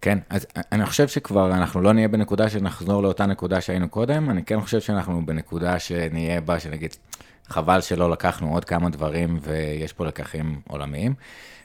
כן, 0.00 0.18
אז 0.30 0.46
אני 0.72 0.86
חושב 0.86 1.08
שכבר 1.08 1.54
אנחנו 1.54 1.80
לא 1.80 1.92
נהיה 1.92 2.08
בנקודה 2.08 2.50
שנחזור 2.50 3.02
לאותה 3.02 3.26
נקודה 3.26 3.60
שהיינו 3.60 3.88
קודם, 3.88 4.30
אני 4.30 4.44
כן 4.44 4.60
חושב 4.60 4.80
שאנחנו 4.80 5.26
בנקודה 5.26 5.78
שנהיה 5.78 6.40
בה, 6.40 6.60
שנגיד, 6.60 6.94
חבל 7.46 7.80
שלא 7.80 8.10
לקחנו 8.10 8.54
עוד 8.54 8.64
כמה 8.64 8.90
דברים 8.90 9.38
ויש 9.42 9.92
פה 9.92 10.06
לקחים 10.06 10.60
עולמיים. 10.68 11.14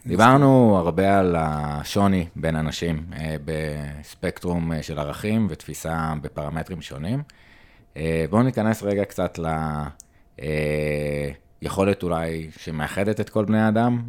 דיברנו 0.06 0.78
הרבה 0.78 1.20
על 1.20 1.36
השוני 1.40 2.28
בין 2.36 2.56
אנשים 2.56 3.06
אה, 3.14 3.36
בספקטרום 3.46 4.74
אה, 4.74 4.84
של 4.84 5.00
ערכים 5.00 5.48
ותפיסה 5.50 6.14
בפרמטרים 6.22 6.82
שונים. 6.82 7.24
אה, 8.00 8.26
בואו 8.30 8.44
ניכנס 8.44 8.84
רגע 8.84 9.06
קצת 9.06 9.40
ליכולת 11.62 12.04
אולי 12.04 12.50
שמאחדת 12.58 13.20
את 13.20 13.30
כל 13.30 13.46
בני 13.46 13.62
האדם, 13.62 14.02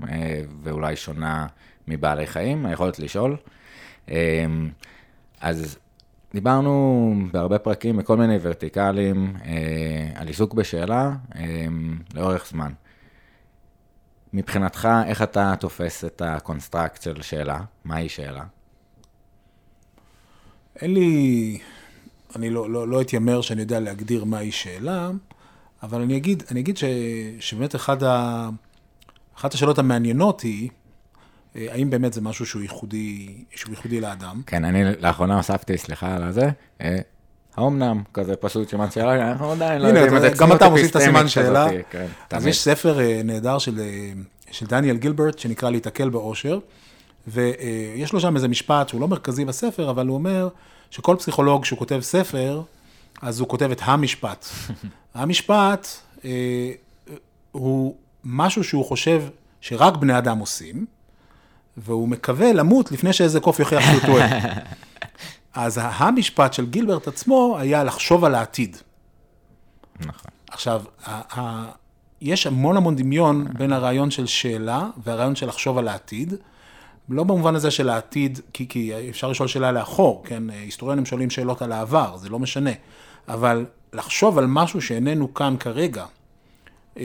ואולי 0.63 0.97
שונה 0.97 1.47
מבעלי 1.89 2.27
חיים, 2.27 2.67
היכולת 2.67 2.99
לשאול. 2.99 3.37
אז 5.41 5.79
דיברנו 6.33 7.15
בהרבה 7.33 7.59
פרקים, 7.59 7.97
בכל 7.97 8.17
מיני 8.17 8.39
ורטיקלים, 8.43 9.37
על 10.15 10.29
עיסוק 10.29 10.55
בשאלה 10.55 11.13
לאורך 12.15 12.47
זמן. 12.49 12.73
מבחינתך, 14.33 14.89
איך 15.07 15.23
אתה 15.23 15.55
תופס 15.61 16.05
את 16.05 16.23
ה 16.25 16.33
construct 16.33 17.03
של 17.03 17.23
שאלה? 17.23 17.61
מהי 17.85 18.09
שאלה? 18.09 18.45
אין 20.81 20.95
לי, 20.95 21.59
אני 22.37 22.51
לא, 22.51 22.71
לא, 22.71 22.89
לא 22.89 23.01
אתיימר 23.01 23.41
שאני 23.41 23.61
יודע 23.61 23.81
להגדיר 23.81 24.25
מהי 24.25 24.53
שאלה, 24.53 25.11
אבל 25.83 26.01
אני 26.01 26.17
אגיד, 26.17 26.43
אני 26.51 26.61
אגיד 26.61 26.77
ש, 26.77 26.85
שבאמת 27.41 27.75
אחד 27.75 28.03
ה, 28.03 28.49
אחת 29.37 29.55
השאלות 29.55 29.79
המעניינות 29.79 30.41
היא, 30.41 30.69
אה, 31.57 31.67
האם 31.71 31.91
באמת 31.91 32.13
זה 32.13 32.21
משהו 32.21 32.47
שהוא 32.47 32.63
ייחודי, 32.63 33.45
שהוא 33.55 33.71
ייחודי 33.71 34.01
לאדם? 34.01 34.43
כן, 34.47 34.65
אני 34.65 34.85
לאחרונה 35.01 35.37
הוספתי, 35.37 35.79
סליחה 35.79 36.17
על 36.17 36.23
הזה, 36.23 36.49
אה, 36.81 36.99
האומנם, 37.57 38.03
כזה 38.15 38.37
פשוט 38.37 38.71
סימן 38.71 38.91
שאלה, 38.91 39.31
אנחנו 39.31 39.53
עדיין 39.53 39.83
לא 39.83 39.87
יודעים 39.87 40.17
את 40.17 40.21
זה. 40.21 40.31
גם 40.39 40.53
אתה 40.53 40.69
מוסיף 40.69 40.91
את 40.91 40.97
הסימן 40.97 41.29
שאלה. 41.29 41.67
כן, 41.91 42.07
אז 42.31 42.47
יש 42.47 42.63
ספר 42.63 43.01
אה, 43.01 43.21
נהדר 43.25 43.55
אה, 43.55 43.59
של 44.51 44.67
דניאל 44.67 44.97
גילברט, 44.97 45.39
שנקרא 45.39 45.71
להתקל 45.71 46.09
באושר, 46.09 46.59
ויש 47.29 48.13
לו 48.13 48.21
שם 48.21 48.37
איזה 48.37 48.49
משפט 48.49 48.89
שהוא 48.89 49.01
לא 49.01 49.09
מרכזי 49.09 49.45
בספר, 49.45 49.91
אבל 49.91 50.07
הוא 50.07 50.15
אומר 50.15 50.49
שכל 50.91 51.17
פסיכולוג 51.19 51.65
שהוא 51.65 51.79
כותב 51.79 52.01
ספר, 52.03 52.63
אז 53.23 53.41
הוא 53.41 53.49
כותב 53.49 53.71
את 53.71 53.81
המשפט. 53.85 54.47
המשפט 55.15 55.89
אה, 56.25 56.73
הוא 57.53 57.95
משהו 58.25 58.65
שהוא 58.65 58.85
חושב 58.85 59.23
שרק 59.61 59.97
בני 59.97 60.19
אדם 60.19 60.39
עושים, 60.39 60.87
והוא 61.77 62.09
מקווה 62.09 62.53
למות 62.53 62.93
לפני 62.93 63.13
שאיזה 63.13 63.41
קוף 63.41 63.61
יוכיח 63.61 63.81
שהוא 63.81 64.01
טועה. 64.07 64.29
אז 65.55 65.81
המשפט 65.83 66.53
של 66.53 66.67
גילברט 66.67 67.09
עצמו 67.09 67.57
היה 67.59 67.85
לחשוב 67.85 68.25
על 68.25 68.35
העתיד. 68.35 68.77
נכון. 70.01 70.31
עכשיו, 70.51 70.83
יש 72.21 72.47
המון 72.47 72.77
המון 72.77 72.97
דמיון 72.97 73.47
בין 73.59 73.73
הרעיון 73.73 74.11
של 74.11 74.27
שאלה 74.27 74.87
והרעיון 75.05 75.37
של 75.37 75.47
לחשוב 75.47 75.79
על 75.79 75.89
העתיד. 75.89 76.35
לא 77.11 77.25
במובן 77.25 77.55
הזה 77.55 77.71
של 77.71 77.89
העתיד, 77.89 78.41
כי, 78.53 78.69
כי 78.69 79.11
אפשר 79.11 79.29
לשאול 79.29 79.49
שאלה 79.49 79.73
לאחור, 79.73 80.23
כן? 80.25 80.51
היסטוריונים 80.51 81.07
שואלים 81.07 81.31
שאלות 81.31 81.63
על 81.63 81.73
העבר, 81.73 82.17
זה 82.17 82.29
לא 82.29 82.39
משנה. 82.39 82.71
אבל 83.29 83.67
לחשוב 83.93 84.39
על 84.39 84.47
משהו 84.47 84.83
שאיננו 84.83 85.35
כאן 85.35 85.57
כרגע, 85.61 86.07
אה, 86.97 87.05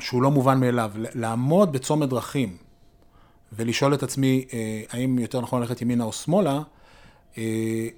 שהוא 0.00 0.22
לא 0.22 0.30
מובן 0.30 0.60
מאליו, 0.60 0.92
לעמוד 1.14 1.72
בצומת 1.72 2.08
דרכים, 2.08 2.56
ולשאול 3.52 3.94
את 3.94 4.02
עצמי 4.02 4.44
אה, 4.52 4.82
האם 4.90 5.18
יותר 5.18 5.40
נכון 5.40 5.60
ללכת 5.60 5.82
ימינה 5.82 6.04
או 6.04 6.12
שמאלה, 6.12 6.62
אה, 7.38 7.88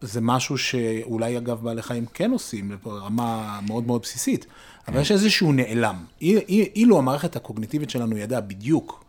זה 0.00 0.20
משהו 0.20 0.58
שאולי 0.58 1.38
אגב 1.38 1.62
בעלי 1.62 1.82
חיים 1.82 2.06
כן 2.06 2.30
עושים 2.30 2.78
ברמה 2.82 3.60
מאוד 3.66 3.86
מאוד 3.86 4.02
בסיסית, 4.02 4.46
אבל. 4.88 5.00
יש 5.00 5.12
איזשהו 5.12 5.52
נעלם. 5.52 6.04
אילו 6.20 6.98
המערכת 6.98 7.36
הקוגניטיבית 7.36 7.90
שלנו 7.90 8.16
ידעה 8.16 8.40
בדיוק 8.40 9.04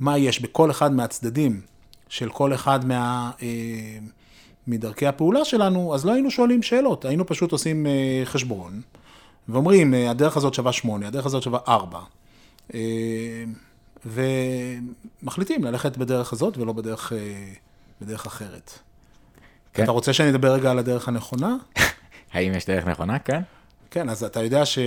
מה 0.00 0.18
יש 0.18 0.40
בכל 0.40 0.70
אחד 0.70 0.92
מהצדדים 0.92 1.60
של 2.08 2.28
כל 2.28 2.54
אחד 2.54 2.84
מה, 2.84 3.30
אה, 3.42 3.48
מדרכי 4.66 5.06
הפעולה 5.06 5.44
שלנו, 5.44 5.94
אז 5.94 6.06
לא 6.06 6.12
היינו 6.12 6.30
שואלים 6.30 6.62
שאלות, 6.62 7.04
היינו 7.04 7.26
פשוט 7.26 7.52
עושים 7.52 7.86
חשבון, 8.24 8.80
ואומרים, 9.48 9.94
הדרך 9.94 10.36
הזאת 10.36 10.54
שווה 10.54 10.72
שמונה, 10.72 11.06
הדרך 11.06 11.26
הזאת 11.26 11.42
שווה 11.42 11.58
ארבע. 11.68 12.00
ומחליטים 14.06 15.64
ללכת 15.64 15.96
בדרך 15.96 16.32
הזאת 16.32 16.58
ולא 16.58 16.72
בדרך, 16.72 17.12
אה, 17.12 17.18
בדרך 18.00 18.26
אחרת. 18.26 18.78
כן. 19.72 19.82
אתה 19.82 19.92
רוצה 19.92 20.12
שאני 20.12 20.30
אדבר 20.30 20.52
רגע 20.52 20.70
על 20.70 20.78
הדרך 20.78 21.08
הנכונה? 21.08 21.56
האם 22.32 22.54
יש 22.54 22.66
דרך 22.66 22.86
נכונה? 22.86 23.18
כן. 23.18 23.42
כן, 23.90 24.08
אז 24.08 24.24
אתה 24.24 24.42
יודע 24.42 24.66
ש... 24.66 24.78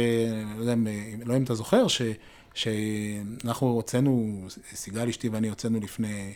לא 0.56 0.62
יודע 0.62 0.74
אם, 0.74 0.88
לא 1.26 1.38
אם 1.38 1.44
אתה 1.44 1.56
זוכר, 1.56 1.88
ש... 1.88 2.02
שאנחנו 2.54 3.68
הוצאנו, 3.68 4.46
סיגל 4.74 5.08
אשתי 5.10 5.30
ואני 5.30 5.50
הוצאנו 5.50 5.80
לפני 5.80 6.34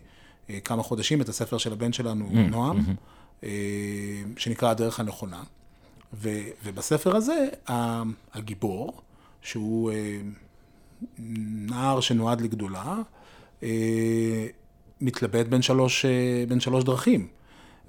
אה, 0.50 0.60
כמה 0.60 0.84
חודשים 0.84 1.22
את 1.22 1.30
הספר 1.30 1.58
של 1.58 1.74
הבן 1.74 1.94
שלנו, 1.94 2.30
mm, 2.32 2.38
נועם, 2.38 2.80
mm-hmm. 2.80 3.46
שנקרא 4.38 4.70
הדרך 4.70 5.00
הנכונה. 5.00 5.44
ו... 6.14 6.30
ובספר 6.64 7.16
הזה, 7.16 7.48
הגיבור, 8.34 9.02
שהוא 9.42 9.92
נער 11.20 12.00
שנועד 12.00 12.42
לגדולה, 12.42 12.96
אה, 13.64 14.48
מתלבט 15.02 15.46
בין 15.46 15.62
שלוש, 15.62 16.06
אה, 16.06 16.44
בין 16.48 16.60
שלוש 16.60 16.84
דרכים. 16.84 17.28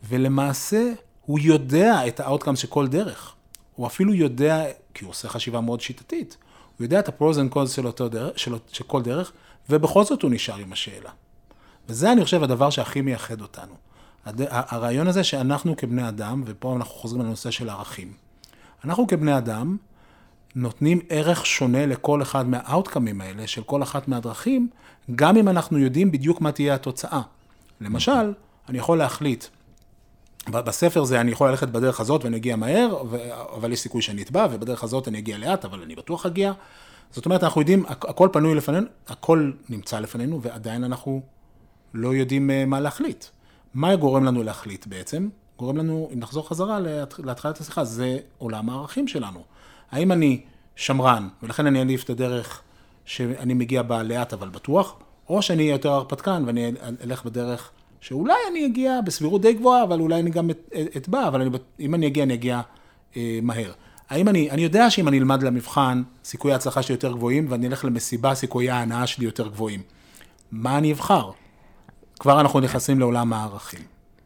ולמעשה, 0.08 0.92
הוא 1.24 1.38
יודע 1.38 2.06
את 2.08 2.20
ה-outcomes 2.20 2.56
של 2.56 2.68
כל 2.68 2.86
דרך. 2.88 3.34
הוא 3.78 3.86
אפילו 3.86 4.14
יודע, 4.14 4.64
כי 4.94 5.04
הוא 5.04 5.10
עושה 5.10 5.28
חשיבה 5.28 5.60
מאוד 5.60 5.80
שיטתית, 5.80 6.36
הוא 6.76 6.84
יודע 6.84 6.98
את 6.98 7.08
ה-pros 7.08 7.34
and 7.34 7.54
cons 7.54 7.68
של, 7.68 8.08
דרך, 8.08 8.38
של, 8.38 8.54
של 8.72 8.84
כל 8.84 9.02
דרך, 9.02 9.32
ובכל 9.70 10.04
זאת 10.04 10.22
הוא 10.22 10.30
נשאר 10.30 10.56
עם 10.56 10.72
השאלה. 10.72 11.10
וזה, 11.88 12.12
אני 12.12 12.24
חושב, 12.24 12.42
הדבר 12.42 12.70
שהכי 12.70 13.00
מייחד 13.00 13.40
אותנו. 13.40 13.74
הד... 14.26 14.40
הרעיון 14.50 15.06
הזה 15.06 15.24
שאנחנו 15.24 15.76
כבני 15.76 16.08
אדם, 16.08 16.42
ופה 16.46 16.76
אנחנו 16.76 16.94
חוזרים 16.94 17.22
לנושא 17.22 17.50
של 17.50 17.70
ערכים. 17.70 18.12
אנחנו 18.84 19.06
כבני 19.06 19.38
אדם, 19.38 19.76
נותנים 20.54 21.00
ערך 21.08 21.46
שונה 21.46 21.86
לכל 21.86 22.22
אחד 22.22 22.48
מהאאוטקאמים 22.48 23.20
האלה, 23.20 23.46
של 23.46 23.62
כל 23.62 23.82
אחת 23.82 24.08
מהדרכים, 24.08 24.68
גם 25.14 25.36
אם 25.36 25.48
אנחנו 25.48 25.78
יודעים 25.78 26.12
בדיוק 26.12 26.40
מה 26.40 26.52
תהיה 26.52 26.74
התוצאה. 26.74 27.20
למשל, 27.80 28.32
אני 28.68 28.78
יכול 28.78 28.98
להחליט, 28.98 29.44
בספר 30.50 31.04
זה 31.04 31.20
אני 31.20 31.30
יכול 31.30 31.50
ללכת 31.50 31.68
בדרך 31.68 32.00
הזאת 32.00 32.24
ואני 32.24 32.36
אגיע 32.36 32.56
מהר, 32.56 33.02
אבל 33.54 33.72
יש 33.72 33.80
סיכוי 33.80 34.02
שאני 34.02 34.22
אטבע, 34.22 34.46
ובדרך 34.50 34.84
הזאת 34.84 35.08
אני 35.08 35.18
אגיע 35.18 35.38
לאט, 35.38 35.64
אבל 35.64 35.82
אני 35.82 35.94
בטוח 35.94 36.26
אגיע. 36.26 36.52
זאת 37.10 37.24
אומרת, 37.24 37.44
אנחנו 37.44 37.60
יודעים, 37.60 37.84
הכל 37.88 38.28
פנוי 38.32 38.54
לפנינו, 38.54 38.86
הכל 39.08 39.52
נמצא 39.68 40.00
לפנינו, 40.00 40.42
ועדיין 40.42 40.84
אנחנו 40.84 41.22
לא 41.94 42.14
יודעים 42.14 42.50
אה, 42.50 42.64
מה 42.64 42.80
להחליט. 42.80 43.24
מה 43.74 43.96
גורם 43.96 44.24
לנו 44.24 44.42
להחליט 44.42 44.86
בעצם? 44.86 45.28
גורם 45.58 45.76
לנו, 45.76 46.10
אם 46.12 46.18
נחזור 46.18 46.48
חזרה 46.48 46.78
להתחלת 47.18 47.60
השיחה, 47.60 47.84
זה 47.84 48.18
עולם 48.38 48.70
הערכים 48.70 49.08
שלנו. 49.08 49.42
האם 49.90 50.12
אני 50.12 50.40
שמרן, 50.76 51.28
ולכן 51.42 51.66
אני 51.66 51.78
אעדיף 51.78 52.04
את 52.04 52.10
הדרך 52.10 52.62
שאני 53.04 53.54
מגיע 53.54 53.82
בה 53.82 54.02
לאט 54.02 54.32
אבל 54.32 54.48
בטוח, 54.48 54.96
או 55.28 55.42
שאני 55.42 55.62
אהיה 55.62 55.72
יותר 55.72 55.90
הרפתקן 55.90 56.42
ואני 56.46 56.72
אלך 57.04 57.24
בדרך 57.24 57.70
שאולי 58.00 58.34
אני 58.50 58.66
אגיע 58.66 59.00
בסבירות 59.00 59.42
די 59.42 59.52
גבוהה, 59.52 59.82
אבל 59.82 60.00
אולי 60.00 60.20
אני 60.20 60.30
גם 60.30 60.50
אטבע, 60.96 61.28
אבל 61.28 61.40
אני, 61.40 61.50
אם 61.80 61.94
אני 61.94 62.06
אגיע, 62.06 62.24
אני 62.24 62.34
אגיע 62.34 62.60
אה, 63.16 63.38
מהר. 63.42 63.72
האם 64.10 64.28
אני, 64.28 64.50
אני 64.50 64.62
יודע 64.62 64.90
שאם 64.90 65.08
אני 65.08 65.18
אלמד 65.18 65.42
למבחן, 65.42 66.02
סיכויי 66.24 66.52
ההצלחה 66.52 66.82
שלי 66.82 66.94
יותר 66.94 67.12
גבוהים, 67.12 67.46
ואני 67.48 67.66
אלך 67.66 67.84
למסיבה, 67.84 68.34
סיכויי 68.34 68.70
ההנאה 68.70 69.06
שלי 69.06 69.24
יותר 69.24 69.48
גבוהים. 69.48 69.82
מה 70.52 70.78
אני 70.78 70.92
אבחר? 70.92 71.30
כבר 72.20 72.40
אנחנו 72.40 72.60
נכנסים 72.60 72.98
לעולם 72.98 73.32
הערכים. 73.32 73.80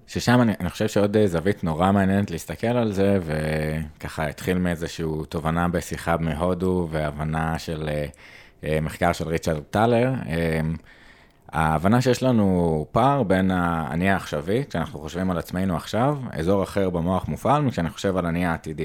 ששם 0.06 0.40
אני, 0.40 0.52
אני 0.60 0.70
חושב 0.70 0.88
שעוד 0.88 1.16
זווית 1.26 1.64
נורא 1.64 1.92
מעניינת 1.92 2.30
להסתכל 2.30 2.66
על 2.66 2.92
זה, 2.92 3.18
וככה 3.24 4.26
התחיל 4.26 4.58
מאיזושהי 4.58 5.06
תובנה 5.28 5.68
בשיחה 5.68 6.16
מהודו 6.16 6.88
והבנה 6.90 7.58
של 7.58 7.88
uh, 8.62 8.66
מחקר 8.82 9.12
של 9.12 9.28
ריצ'רד 9.28 9.62
טלר. 9.70 10.12
ההבנה 11.52 12.00
שיש 12.00 12.22
לנו 12.22 12.86
פער 12.92 13.22
בין 13.22 13.50
האני 13.50 14.10
העכשווי, 14.10 14.64
כשאנחנו 14.68 15.00
חושבים 15.00 15.30
על 15.30 15.38
עצמנו 15.38 15.76
עכשיו, 15.76 16.18
אזור 16.30 16.62
אחר 16.62 16.90
במוח 16.90 17.28
מופעל, 17.28 17.62
מכשאני 17.62 17.90
חושב 17.90 18.16
על 18.16 18.26
אני 18.26 18.46
העתידי. 18.46 18.84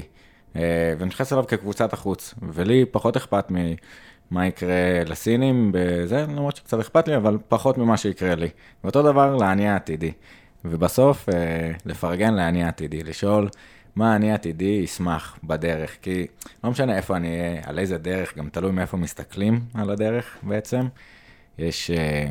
Uh, 0.54 0.58
ונתייחס 0.98 1.32
אליו 1.32 1.46
כקבוצת 1.46 1.92
החוץ, 1.92 2.34
ולי 2.52 2.84
פחות 2.84 3.16
אכפת 3.16 3.44
ממה 3.50 4.46
יקרה 4.46 5.04
לסינים 5.06 5.70
בזה, 5.74 6.26
למרות 6.28 6.56
שקצת 6.56 6.80
אכפת 6.80 7.08
לי, 7.08 7.16
אבל 7.16 7.38
פחות 7.48 7.78
ממה 7.78 7.96
שיקרה 7.96 8.34
לי. 8.34 8.48
ואותו 8.84 9.02
דבר 9.02 9.36
לאני 9.36 9.68
העתידי. 9.68 10.12
ובסוף 10.64 11.28
אה, 11.28 11.72
לפרגן 11.86 12.34
לאני 12.34 12.64
עתידי, 12.64 13.02
לשאול 13.02 13.48
מה 13.96 14.16
אני 14.16 14.32
עתידי 14.32 14.80
ישמח 14.84 15.38
בדרך, 15.44 15.96
כי 16.02 16.26
לא 16.64 16.70
משנה 16.70 16.96
איפה 16.96 17.16
אני 17.16 17.28
אהיה, 17.28 17.60
על 17.64 17.78
איזה 17.78 17.98
דרך, 17.98 18.38
גם 18.38 18.48
תלוי 18.48 18.72
מאיפה 18.72 18.96
מסתכלים 18.96 19.60
על 19.74 19.90
הדרך 19.90 20.36
בעצם. 20.42 20.86
יש 21.58 21.90
אה, 21.90 22.28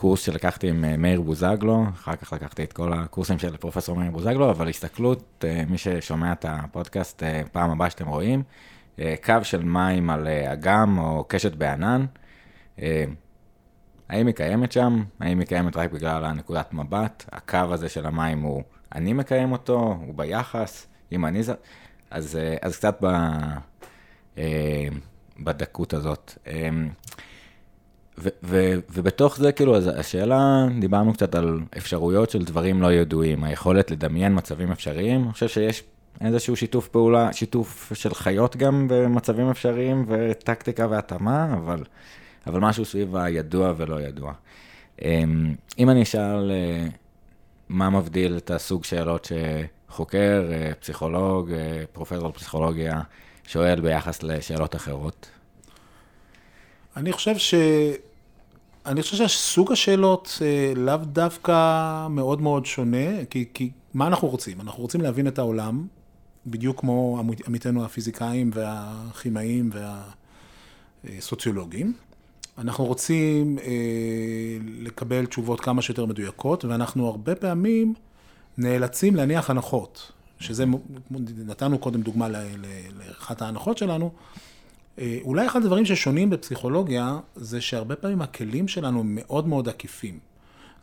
קורס 0.00 0.20
שלקחתי 0.22 0.68
עם 0.68 0.84
אה, 0.84 0.96
מאיר 0.96 1.20
בוזגלו, 1.20 1.84
אחר 1.94 2.16
כך 2.16 2.32
לקחתי 2.32 2.64
את 2.64 2.72
כל 2.72 2.92
הקורסים 2.92 3.38
של 3.38 3.56
פרופסור 3.56 3.96
מאיר 3.96 4.10
בוזגלו, 4.10 4.50
אבל 4.50 4.68
הסתכלות, 4.68 5.44
אה, 5.48 5.62
מי 5.68 5.78
ששומע 5.78 6.32
את 6.32 6.44
הפודקאסט, 6.48 7.22
אה, 7.22 7.42
פעם 7.52 7.70
הבאה 7.70 7.90
שאתם 7.90 8.08
רואים, 8.08 8.42
קו 9.24 9.34
של 9.42 9.62
מים 9.62 10.10
על 10.10 10.28
אגם 10.28 10.98
או 10.98 11.24
קשת 11.28 11.54
בענן. 11.54 12.06
האם 14.08 14.26
היא 14.26 14.34
קיימת 14.34 14.72
שם? 14.72 15.02
האם 15.20 15.38
היא 15.38 15.46
קיימת 15.46 15.76
רק 15.76 15.90
בגלל 15.92 16.24
הנקודת 16.24 16.72
מבט? 16.72 17.24
הקו 17.32 17.58
הזה 17.70 17.88
של 17.88 18.06
המים 18.06 18.42
הוא, 18.42 18.62
אני 18.94 19.12
מקיים 19.12 19.52
אותו, 19.52 19.98
הוא 20.06 20.14
ביחס, 20.14 20.86
אם 21.12 21.26
אני 21.26 21.42
זה... 21.42 21.54
אז, 22.10 22.38
אז 22.62 22.76
קצת 22.76 23.04
ב, 23.04 23.08
בדקות 25.40 25.94
הזאת. 25.94 26.38
ו- 28.22 28.28
ו- 28.42 28.74
ובתוך 28.92 29.36
זה, 29.36 29.52
כאילו, 29.52 29.76
אז 29.76 29.90
השאלה, 29.96 30.66
דיברנו 30.80 31.12
קצת 31.12 31.34
על 31.34 31.60
אפשרויות 31.76 32.30
של 32.30 32.44
דברים 32.44 32.82
לא 32.82 32.92
ידועים, 32.92 33.44
היכולת 33.44 33.90
לדמיין 33.90 34.34
מצבים 34.38 34.72
אפשריים, 34.72 35.24
אני 35.24 35.32
חושב 35.32 35.48
שיש 35.48 35.82
איזשהו 36.20 36.56
שיתוף 36.56 36.88
פעולה, 36.88 37.32
שיתוף 37.32 37.92
של 37.94 38.14
חיות 38.14 38.56
גם 38.56 38.86
במצבים 38.90 39.50
אפשריים 39.50 40.04
וטקטיקה 40.08 40.86
והתאמה, 40.90 41.54
אבל, 41.54 41.84
אבל 42.46 42.60
משהו 42.60 42.84
סביב 42.84 43.16
הידוע 43.16 43.72
ולא 43.76 44.00
ידוע. 44.00 44.32
אמ, 45.02 45.54
אם 45.78 45.90
אני 45.90 46.02
אשאל 46.02 46.50
אה, 46.50 46.86
מה 47.68 47.90
מבדיל 47.90 48.36
את 48.36 48.50
הסוג 48.50 48.84
שאלות 48.84 49.28
שחוקר, 49.88 50.48
אה, 50.52 50.70
פסיכולוג, 50.80 51.52
אה, 51.52 51.82
פרופסור 51.92 52.28
לפסיכולוגיה, 52.28 53.00
שואל 53.46 53.80
ביחס 53.80 54.22
לשאלות 54.22 54.76
אחרות. 54.76 55.30
אני 56.96 57.12
חושב 57.12 57.38
ש... 57.38 57.54
אני 58.86 59.02
חושב 59.02 59.26
שסוג 59.26 59.72
השאלות 59.72 60.38
אה, 60.42 60.72
לאו 60.76 60.96
דווקא 60.96 62.06
מאוד 62.10 62.40
מאוד 62.40 62.66
שונה, 62.66 63.24
כי, 63.30 63.44
כי 63.54 63.70
מה 63.94 64.06
אנחנו 64.06 64.28
רוצים? 64.28 64.60
אנחנו 64.60 64.82
רוצים 64.82 65.00
להבין 65.00 65.26
את 65.28 65.38
העולם, 65.38 65.86
בדיוק 66.46 66.80
כמו 66.80 67.16
עמית- 67.18 67.48
עמיתינו 67.48 67.84
הפיזיקאים 67.84 68.50
והכימאים 68.54 69.70
והסוציולוגים. 71.04 71.92
אנחנו 72.58 72.84
רוצים 72.84 73.58
אה, 73.58 73.64
לקבל 74.78 75.26
תשובות 75.26 75.60
כמה 75.60 75.82
שיותר 75.82 76.06
מדויקות, 76.06 76.64
ואנחנו 76.64 77.06
הרבה 77.06 77.34
פעמים 77.34 77.94
נאלצים 78.58 79.16
להניח 79.16 79.50
הנחות, 79.50 80.12
שזה, 80.38 80.64
נתנו 81.46 81.78
קודם 81.78 82.02
דוגמה 82.02 82.28
לאחת 82.28 83.42
ההנחות 83.42 83.78
שלנו, 83.78 84.10
אולי 85.22 85.46
אחד 85.46 85.62
הדברים 85.62 85.84
ששונים 85.84 86.30
בפסיכולוגיה, 86.30 87.18
זה 87.36 87.60
שהרבה 87.60 87.96
פעמים 87.96 88.22
הכלים 88.22 88.68
שלנו 88.68 89.02
מאוד 89.04 89.48
מאוד 89.48 89.68
עקיפים. 89.68 90.18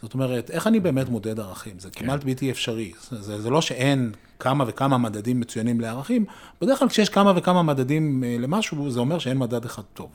זאת 0.01 0.14
אומרת, 0.14 0.51
איך 0.51 0.68
אני 0.68 0.80
באמת 0.80 1.10
מודד 1.10 1.39
ערכים? 1.39 1.80
זה 1.80 1.89
כמעט 1.89 2.24
בלתי 2.24 2.51
אפשרי. 2.51 2.91
זה, 3.12 3.41
זה 3.41 3.49
לא 3.49 3.62
שאין 3.62 4.12
כמה 4.39 4.64
וכמה 4.68 4.97
מדדים 4.97 5.39
מצוינים 5.39 5.82
לערכים, 5.82 6.26
בדרך 6.62 6.80
כלל 6.80 6.89
כשיש 6.89 7.10
כמה 7.10 7.34
וכמה 7.36 7.64
מדדים 7.64 8.24
אה, 8.24 8.36
למשהו, 8.39 8.89
זה 8.89 8.99
אומר 8.99 9.20
שאין 9.20 9.38
מדד 9.38 9.66
אחד 9.66 9.82
טוב. 9.93 10.10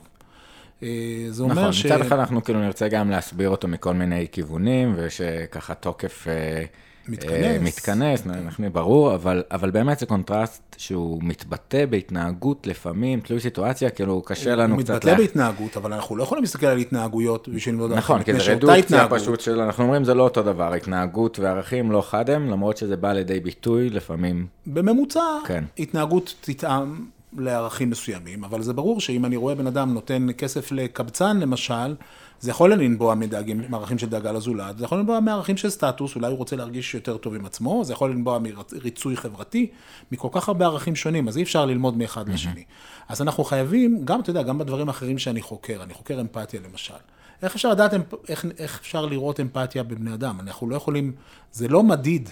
אה, 0.82 1.26
זה 1.30 1.42
אומר 1.42 1.54
נכון, 1.54 1.72
ש... 1.72 1.86
מצד 1.86 2.00
אחד 2.00 2.18
אנחנו 2.18 2.44
כאילו 2.44 2.60
נרצה 2.60 2.88
גם 2.88 3.10
להסביר 3.10 3.48
אותו 3.48 3.68
מכל 3.68 3.94
מיני 3.94 4.26
כיוונים, 4.32 4.94
ושככה 4.96 5.74
תוקף 5.74 6.28
אה, 6.28 6.64
מתכנס. 7.08 7.32
אה, 7.32 7.58
מתכנס, 7.60 8.26
אנחנו 8.26 8.72
ברור, 8.72 9.14
אבל, 9.14 9.42
אבל 9.50 9.70
באמת 9.70 9.98
זה 9.98 10.06
construct 10.06 10.62
שהוא 10.78 11.18
מתבטא 11.22 11.86
בהתנהגות 11.86 12.66
לפעמים, 12.66 13.20
תלוי 13.20 13.40
סיטואציה, 13.40 13.90
כאילו 13.90 14.22
קשה 14.22 14.54
לנו 14.56 14.74
הוא 14.74 14.82
קצת... 14.82 14.94
מתבטא 14.94 15.10
לה- 15.10 15.16
בהתנהגות, 15.16 15.76
אבל 15.76 15.92
אנחנו 15.92 16.16
לא 16.16 16.22
יכולים 16.22 16.44
להסתכל 16.44 16.66
על 16.66 16.78
התנהגות 16.78 17.48
בשביל 17.48 17.74
ערכים. 17.80 17.98
נכון, 17.98 18.22
כי 18.22 18.32
זה 18.32 18.52
רדוקציה 18.52 19.08
פשוט 19.08 19.40
של, 19.40 19.60
אנחנו 19.60 19.84
אומרים 19.84 20.04
זה 20.04 20.14
לא 20.14 20.22
אותו 20.22 20.42
דבר, 20.42 20.74
התנהגות 20.74 21.38
וערכים 21.38 21.90
לא 21.90 22.02
חד 22.06 22.30
הם, 22.30 22.50
למרות 22.50 22.76
שזה 22.76 22.96
בא 22.96 23.12
לידי 23.12 23.40
ביטוי 23.40 23.90
לפעמים. 23.90 24.46
בממוצע, 24.66 25.20
כן. 25.46 25.64
התנהגות 25.78 26.34
תטעם 26.40 27.04
לערכים 27.38 27.90
מסוימים, 27.90 28.44
אבל 28.44 28.62
זה 28.62 28.72
ברור 28.72 29.00
שאם 29.00 29.24
אני 29.24 29.36
רואה 29.36 29.54
בן 29.54 29.66
אדם 29.66 29.94
נותן 29.94 30.26
כסף 30.38 30.72
לקבצן 30.72 31.40
למשל, 31.40 31.94
זה 32.40 32.50
יכול 32.50 32.72
לנבוע 32.72 33.14
מדאגים, 33.14 33.62
מערכים 33.68 33.98
של 33.98 34.08
דאגה 34.08 34.32
לזולת, 34.32 34.78
זה 34.78 34.84
יכול 34.84 34.98
לנבוע 34.98 35.20
מערכים 35.20 35.56
של 35.56 35.70
סטטוס, 35.70 36.16
אולי 36.16 36.26
הוא 36.26 36.38
רוצה 36.38 36.56
להרגיש 36.56 36.94
יותר 36.94 37.16
טוב 37.16 37.34
עם 37.34 37.46
עצמו, 37.46 37.84
זה 37.84 37.92
יכול 37.92 38.10
לנבוע 38.10 38.38
מריצוי 38.38 39.16
חברתי, 39.16 39.70
מכל 40.12 40.28
כך 40.32 40.48
הרבה 40.48 40.66
ערכים 40.66 40.96
שונים, 40.96 41.28
אז 41.28 41.36
אי 41.36 41.42
אפשר 41.42 41.64
ללמוד 41.64 41.96
מאחד 41.96 42.28
לשני. 42.28 42.64
אז 43.08 43.22
אנחנו 43.22 43.44
חייבים, 43.44 44.04
גם, 44.04 44.20
אתה 44.20 44.30
יודע, 44.30 44.42
גם 44.42 44.58
בדברים 44.58 44.88
האחרים 44.88 45.18
שאני 45.18 45.42
חוקר, 45.42 45.82
אני 45.82 45.94
חוקר 45.94 46.20
אמפתיה 46.20 46.60
למשל. 46.70 46.94
איך 47.42 47.54
אפשר 47.54 47.70
לדעת, 47.70 47.94
איך, 48.28 48.46
איך 48.58 48.78
אפשר 48.80 49.06
לראות 49.06 49.40
אמפתיה 49.40 49.82
בבני 49.82 50.14
אדם? 50.14 50.40
אנחנו 50.40 50.68
לא 50.68 50.76
יכולים, 50.76 51.12
זה 51.52 51.68
לא 51.68 51.82
מדיד 51.82 52.28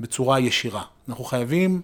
בצורה 0.00 0.40
ישירה. 0.40 0.82
אנחנו 1.08 1.24
חייבים 1.24 1.80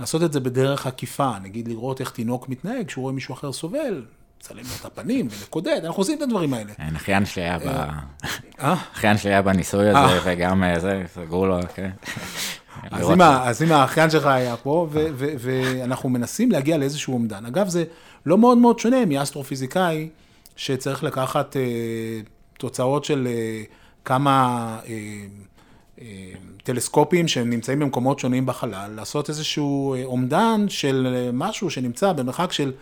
לעשות 0.00 0.22
את 0.22 0.32
זה 0.32 0.40
בדרך 0.40 0.86
עקיפה, 0.86 1.30
נגיד 1.42 1.68
לראות 1.68 2.00
איך 2.00 2.10
תינוק 2.10 2.48
מתנהג 2.48 2.86
כשהוא 2.86 3.02
רואה 3.02 3.14
מישהו 3.14 3.34
אחר 3.34 3.52
סובל, 3.52 4.04
לצלם 4.40 4.58
לו 4.58 4.74
את 4.80 4.84
הפנים 4.84 5.28
ולקודד, 5.30 5.80
אנחנו 5.84 6.00
עושים 6.00 6.16
את 6.18 6.22
הדברים 6.22 6.54
האלה. 6.54 6.74
כן, 6.74 6.96
אחיין 6.96 7.24
שלי 7.24 7.42
היה 7.42 7.58
ב... 7.58 7.66
אה? 8.60 8.74
אחיין 8.94 9.18
שלי 9.18 9.30
היה 9.30 9.42
בניסוי 9.42 9.88
הזה, 9.88 10.20
וגם 10.24 10.64
אה, 10.64 10.80
זה, 10.80 11.02
סגרו 11.14 11.46
לו, 11.46 11.58
כן. 11.74 11.90
אז 12.90 13.62
אם, 13.62 13.72
האחיין 13.72 14.10
שלך 14.10 14.26
היה 14.26 14.56
פה, 14.56 14.88
ואנחנו 15.16 16.08
מנסים 16.08 16.50
להגיע 16.50 16.78
לאיזשהו 16.78 17.14
אומדן. 17.14 17.46
אגב, 17.46 17.68
זה 17.68 17.84
לא 18.26 18.38
מאוד 18.38 18.58
מאוד 18.58 18.78
שונה 18.78 19.04
מאסטרופיזיקאי, 19.06 20.08
שצריך 20.56 21.04
לקחת 21.04 21.56
אה, 21.56 21.62
תוצאות 22.58 23.04
של 23.04 23.28
אה, 23.30 23.62
כמה 24.04 24.78
אה, 24.88 24.94
אה, 26.00 26.06
טלסקופים 26.64 27.28
שהם 27.28 27.50
נמצאים 27.50 27.78
במקומות 27.78 28.18
שונים 28.18 28.46
בחלל, 28.46 28.90
לעשות 28.96 29.28
איזשהו 29.28 29.94
אה, 29.94 30.04
אומדן 30.04 30.66
של 30.68 31.14
אה, 31.16 31.30
משהו 31.32 31.70
שנמצא 31.70 32.12
במרחק 32.12 32.52
של 32.52 32.72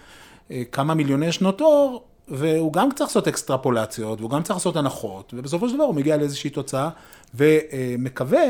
אה, 0.50 0.62
כמה 0.72 0.94
מיליוני 0.94 1.32
שנות 1.32 1.60
אור, 1.60 2.04
והוא 2.28 2.72
גם 2.72 2.88
צריך 2.94 3.10
לעשות 3.10 3.28
אקסטרפולציות, 3.28 4.20
והוא 4.20 4.30
גם 4.30 4.42
צריך 4.42 4.56
לעשות 4.56 4.76
הנחות, 4.76 5.34
ובסופו 5.36 5.68
של 5.68 5.74
דבר 5.74 5.84
הוא 5.84 5.94
מגיע 5.94 6.16
לאיזושהי 6.16 6.50
תוצאה, 6.50 6.88
ומקווה 7.34 8.44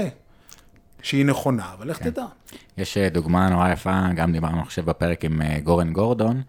שהיא 1.02 1.24
נכונה, 1.26 1.72
אבל 1.78 1.88
איך 1.88 1.98
תדע? 1.98 2.24
יש 2.78 2.98
דוגמה 2.98 3.48
נורא 3.48 3.70
יפה, 3.70 4.00
גם 4.16 4.32
דיברנו, 4.32 4.64
חושב, 4.64 4.84
בפרק 4.84 5.24
עם 5.24 5.42
גורן 5.64 5.92
גורדון, 5.92 6.42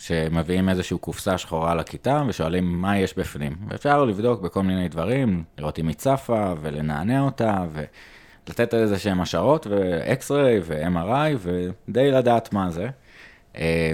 שמביאים 0.00 0.68
איזושהי 0.68 0.98
קופסה 0.98 1.38
שחורה 1.38 1.74
לכיתה 1.74 2.22
ושואלים 2.28 2.80
מה 2.82 2.98
יש 2.98 3.18
בפנים. 3.18 3.56
ואפשר 3.68 4.04
לבדוק 4.04 4.40
בכל 4.40 4.62
מיני 4.62 4.88
דברים, 4.88 5.44
לראות 5.58 5.78
אם 5.78 5.88
היא 5.88 5.96
צפה 5.96 6.52
ולנענע 6.60 7.20
אותה, 7.20 7.64
ולתת 7.72 8.74
איזה 8.74 8.98
שהם 8.98 9.20
השערות, 9.20 9.66
ו-X-ray 9.70 10.62
ו-MRI, 10.62 11.48
ודי 11.88 12.10
לדעת 12.10 12.52
מה 12.52 12.70
זה. 12.70 12.88
אה, 13.56 13.92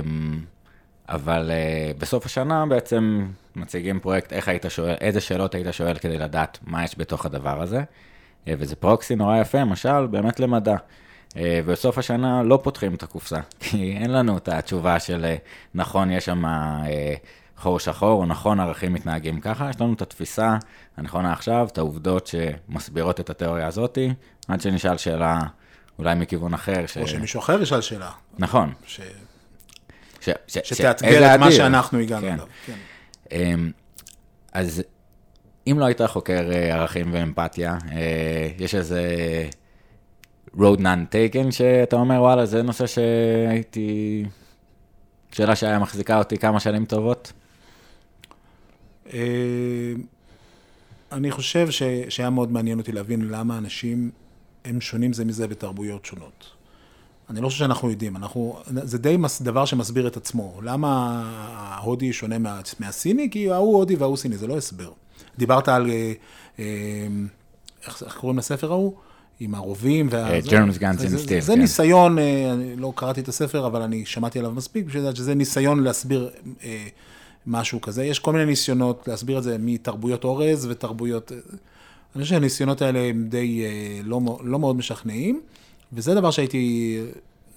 אבל 1.09 1.51
uh, 1.51 2.01
בסוף 2.01 2.27
השנה 2.27 2.67
בעצם 2.67 3.27
מציגים 3.57 4.01
פרויקט, 4.01 4.33
איך 4.33 4.49
היית 4.49 4.65
שואל, 4.69 4.95
איזה 5.01 5.21
שאלות 5.21 5.55
היית 5.55 5.67
שואל 5.71 5.99
כדי 5.99 6.19
לדעת 6.19 6.59
מה 6.63 6.85
יש 6.85 6.99
בתוך 6.99 7.27
הדבר 7.27 7.63
הזה. 7.63 7.81
Uh, 7.81 8.49
וזה 8.59 8.77
פרוקסי 8.77 9.17
נורא 9.17 9.41
יפה, 9.41 9.59
למשל, 9.61 10.07
באמת 10.07 10.41
למדע. 10.41 10.77
Uh, 11.37 11.39
ובסוף 11.65 11.99
השנה 11.99 12.43
לא 12.43 12.61
פותחים 12.63 12.95
את 12.95 13.03
הקופסה, 13.03 13.41
כי 13.61 13.97
אין 13.97 14.11
לנו 14.11 14.37
את 14.37 14.49
התשובה 14.49 15.01
של 15.01 15.25
uh, 15.25 15.49
נכון, 15.75 16.11
יש 16.11 16.25
שם 16.25 16.45
uh, 16.45 16.89
חור 17.57 17.79
שחור, 17.79 18.21
או 18.21 18.27
נכון, 18.27 18.61
ערכים 18.61 18.93
מתנהגים 18.93 19.41
ככה, 19.41 19.71
יש 19.71 19.81
לנו 19.81 19.93
את 19.93 20.03
התפיסה 20.03 20.57
הנכונה 20.97 21.33
עכשיו, 21.33 21.69
את 21.73 21.79
העובדות 21.79 22.27
שמסבירות 22.27 23.21
את 23.21 23.31
התיאוריה 23.31 23.67
הזאתי, 23.67 24.15
עד 24.49 24.61
שנשאל 24.61 24.97
שאלה 24.97 25.41
אולי 25.99 26.15
מכיוון 26.15 26.55
אחר. 26.55 26.87
ש... 26.87 26.99
או 26.99 27.07
שמישהו 27.07 27.41
אחר 27.41 27.63
ישאל 27.63 27.81
שאלה, 27.81 28.11
נכון. 28.39 28.73
ש... 28.87 29.01
ש... 30.21 30.31
ש... 30.47 30.59
שתאתגר 30.59 31.35
את 31.35 31.41
מה. 31.41 31.53
שאנחנו 31.53 31.99
הגענו 31.99 32.27
כן. 32.27 32.33
אליו. 32.33 32.47
כן. 32.67 32.77
אמ, 33.33 33.71
אז 34.53 34.83
אם 35.67 35.79
לא 35.79 35.85
היית 35.85 36.03
חוקר 36.03 36.51
אה, 36.53 36.75
ערכים 36.75 37.11
ואמפתיה, 37.13 37.79
אה, 37.93 38.49
יש 38.59 38.75
איזה 38.75 39.03
road 40.59 40.81
non 40.81 41.13
taken 41.13 41.51
שאתה 41.51 41.97
אומר, 41.97 42.21
וואלה, 42.21 42.47
זה 42.47 42.63
נושא 42.63 42.87
שהייתי... 42.87 44.25
שאלה 45.33 45.57
שהיה 45.57 45.79
מחזיקה 45.79 46.19
אותי 46.19 46.39
כמה 46.39 46.61
שנים 46.61 46.85
טובות? 46.85 47.33
אה, 49.13 49.21
אני 51.13 51.31
חושב 51.31 51.71
ש... 51.71 51.83
שהיה 52.09 52.31
מאוד 52.31 52.53
מעניין 52.53 52.79
אותי 52.79 52.93
להבין 52.93 53.29
למה 53.29 53.59
אנשים 53.59 54.11
הם 54.65 54.81
שונים 54.81 55.13
זה 55.13 55.25
מזה 55.25 55.49
בתרבויות 55.49 56.05
שונות. 56.05 56.51
אני 57.31 57.41
לא 57.41 57.49
חושב 57.49 57.59
שאנחנו 57.59 57.91
יודעים, 57.91 58.17
אנחנו, 58.17 58.59
זה 58.67 58.99
די 58.99 59.17
מס, 59.17 59.43
דבר 59.43 59.65
שמסביר 59.65 60.07
את 60.07 60.17
עצמו. 60.17 60.61
למה 60.63 61.23
ההודי 61.55 62.13
שונה 62.13 62.39
מה, 62.39 62.61
מהסיני? 62.81 63.31
כי 63.31 63.51
ההוא 63.51 63.77
הודי 63.77 63.97
וההוא 63.97 64.17
סיני, 64.17 64.37
זה 64.37 64.47
לא 64.47 64.57
הסבר. 64.57 64.93
דיברת 65.39 65.69
על, 65.69 65.91
אה, 65.91 66.13
אה, 66.59 67.07
איך, 67.87 68.03
איך 68.03 68.17
קוראים 68.17 68.39
לספר 68.39 68.73
ההוא? 68.73 68.95
עם 69.41 69.55
הרובים 69.55 70.09
וה... 70.11 70.35
אה, 70.35 70.41
זה- 70.41 70.49
Germs, 70.51 70.79
Guns 70.81 70.99
and 71.05 71.07
זה- 71.07 71.17
Steel, 71.17 71.41
זה 71.41 71.53
כן. 71.53 71.59
ניסיון, 71.61 72.19
אה, 72.19 72.53
אני 72.53 72.77
לא 72.77 72.93
קראתי 72.97 73.21
את 73.21 73.29
הספר, 73.29 73.67
אבל 73.67 73.83
אני 73.83 74.07
שמעתי 74.07 74.39
עליו 74.39 74.51
מספיק, 74.51 74.85
בשביל 74.87 75.03
לדעת 75.03 75.17
שזה 75.17 75.35
ניסיון 75.35 75.83
להסביר 75.83 76.31
אה, 76.65 76.87
משהו 77.47 77.81
כזה. 77.81 78.05
יש 78.05 78.19
כל 78.19 78.33
מיני 78.33 78.45
ניסיונות 78.45 79.09
להסביר 79.09 79.39
את 79.39 79.43
זה 79.43 79.57
מתרבויות 79.61 80.25
אורז 80.25 80.67
ותרבויות... 80.71 81.33
אני 82.17 82.23
חושב 82.23 82.35
שהניסיונות 82.35 82.83
האלה 82.83 82.99
הם 82.99 83.27
די 83.29 83.65
אה, 83.65 84.01
לא, 84.05 84.21
לא 84.45 84.59
מאוד 84.59 84.77
משכנעים, 84.77 85.41
וזה 85.93 86.15
דבר 86.15 86.31
שהייתי, 86.31 86.99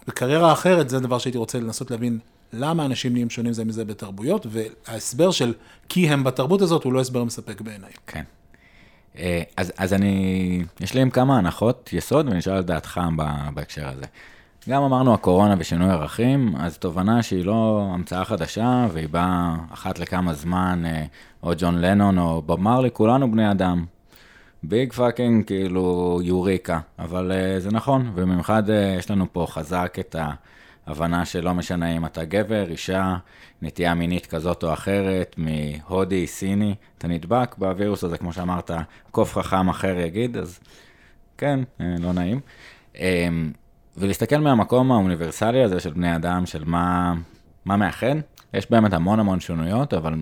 בקריירה 0.08 0.52
אחרת, 0.54 0.90
זה 0.90 1.00
דבר 1.00 1.18
שהייתי 1.20 1.38
רוצה 1.38 1.60
לנסות 1.60 1.92
להבין 1.92 2.20
למה 2.54 2.86
אנשים 2.86 3.14
נהיים 3.14 3.30
שונים 3.30 3.54
זה 3.54 3.66
מזה 3.66 3.86
בתרבויות, 3.86 4.46
וההסבר 4.50 5.32
של 5.32 5.54
כי 5.90 6.10
הם 6.10 6.24
בתרבות 6.24 6.62
הזאת 6.62 6.84
הוא 6.84 6.94
לא 6.94 7.00
הסבר 7.02 7.24
מספק 7.24 7.62
בעיניי. 7.62 7.92
כן. 8.08 8.24
אה, 9.20 9.42
אז, 9.58 9.74
אז 9.78 9.94
אני, 9.94 10.64
יש 10.80 10.94
לי 10.94 11.02
עם 11.02 11.10
כמה 11.10 11.38
הנחות 11.38 11.90
יסוד, 11.94 12.28
ואני 12.28 12.40
אשאל 12.40 12.60
את 12.60 12.66
דעתך 12.66 13.02
בהקשר 13.54 13.88
הזה. 13.88 14.06
גם 14.70 14.84
אמרנו 14.84 15.14
הקורונה 15.14 15.56
ושינוי 15.58 15.90
ערכים, 15.90 16.56
אז 16.60 16.78
תובנה 16.78 17.24
שהיא 17.24 17.46
לא 17.46 17.90
המצאה 17.94 18.26
חדשה, 18.26 18.88
והיא 18.92 19.10
באה 19.10 19.56
אחת 19.74 20.00
לכמה 20.00 20.34
זמן, 20.34 20.84
אה, 20.86 21.06
או 21.44 21.52
ג'ון 21.58 21.82
לנון 21.82 22.18
או 22.18 22.42
בוב 22.42 22.62
מרלי, 22.62 22.90
כולנו 22.94 23.32
בני 23.32 23.52
אדם. 23.52 23.86
big 24.64 24.94
fucking 24.94 25.46
כאילו 25.46 26.20
יוריקה, 26.24 26.80
אבל 27.00 27.32
אה, 27.32 27.60
זה 27.60 27.72
נכון, 27.72 28.12
ובמיוחד 28.16 28.64
יש 28.98 29.12
לנו 29.12 29.26
פה 29.34 29.46
חזק 29.50 29.98
את 30.00 30.16
ההבנה 30.90 31.26
שלא 31.26 31.54
משנה 31.54 31.98
אם 31.98 32.06
אתה 32.06 32.26
גבר, 32.26 32.66
אישה, 32.70 33.16
נטייה 33.62 33.94
מינית 33.94 34.26
כזאת 34.26 34.64
או 34.64 34.74
אחרת, 34.74 35.36
מהודי, 35.38 36.28
סיני, 36.28 36.76
אתה 36.98 37.08
נדבק 37.08 37.56
בווירוס 37.58 38.04
הזה, 38.04 38.18
כמו 38.18 38.34
שאמרת, 38.34 38.72
קוף 39.12 39.34
חכם 39.38 39.70
אחר 39.70 40.00
יגיד, 40.00 40.38
אז 40.38 40.60
כן, 41.38 41.60
אה, 41.78 41.84
לא 42.00 42.14
נעים. 42.14 42.40
אמ, 42.94 43.00
ולהסתכל 43.98 44.38
מהמקום 44.38 44.92
האוניברסלי 44.92 45.64
הזה 45.64 45.80
של 45.80 45.94
בני 45.94 46.16
אדם, 46.16 46.46
של 46.46 46.64
מה, 46.66 47.14
מה 47.66 47.78
מאחד, 47.78 48.16
יש 48.54 48.72
באמת 48.72 48.94
המון 48.94 49.20
המון 49.20 49.40
שונויות, 49.40 49.94
אבל 49.94 50.14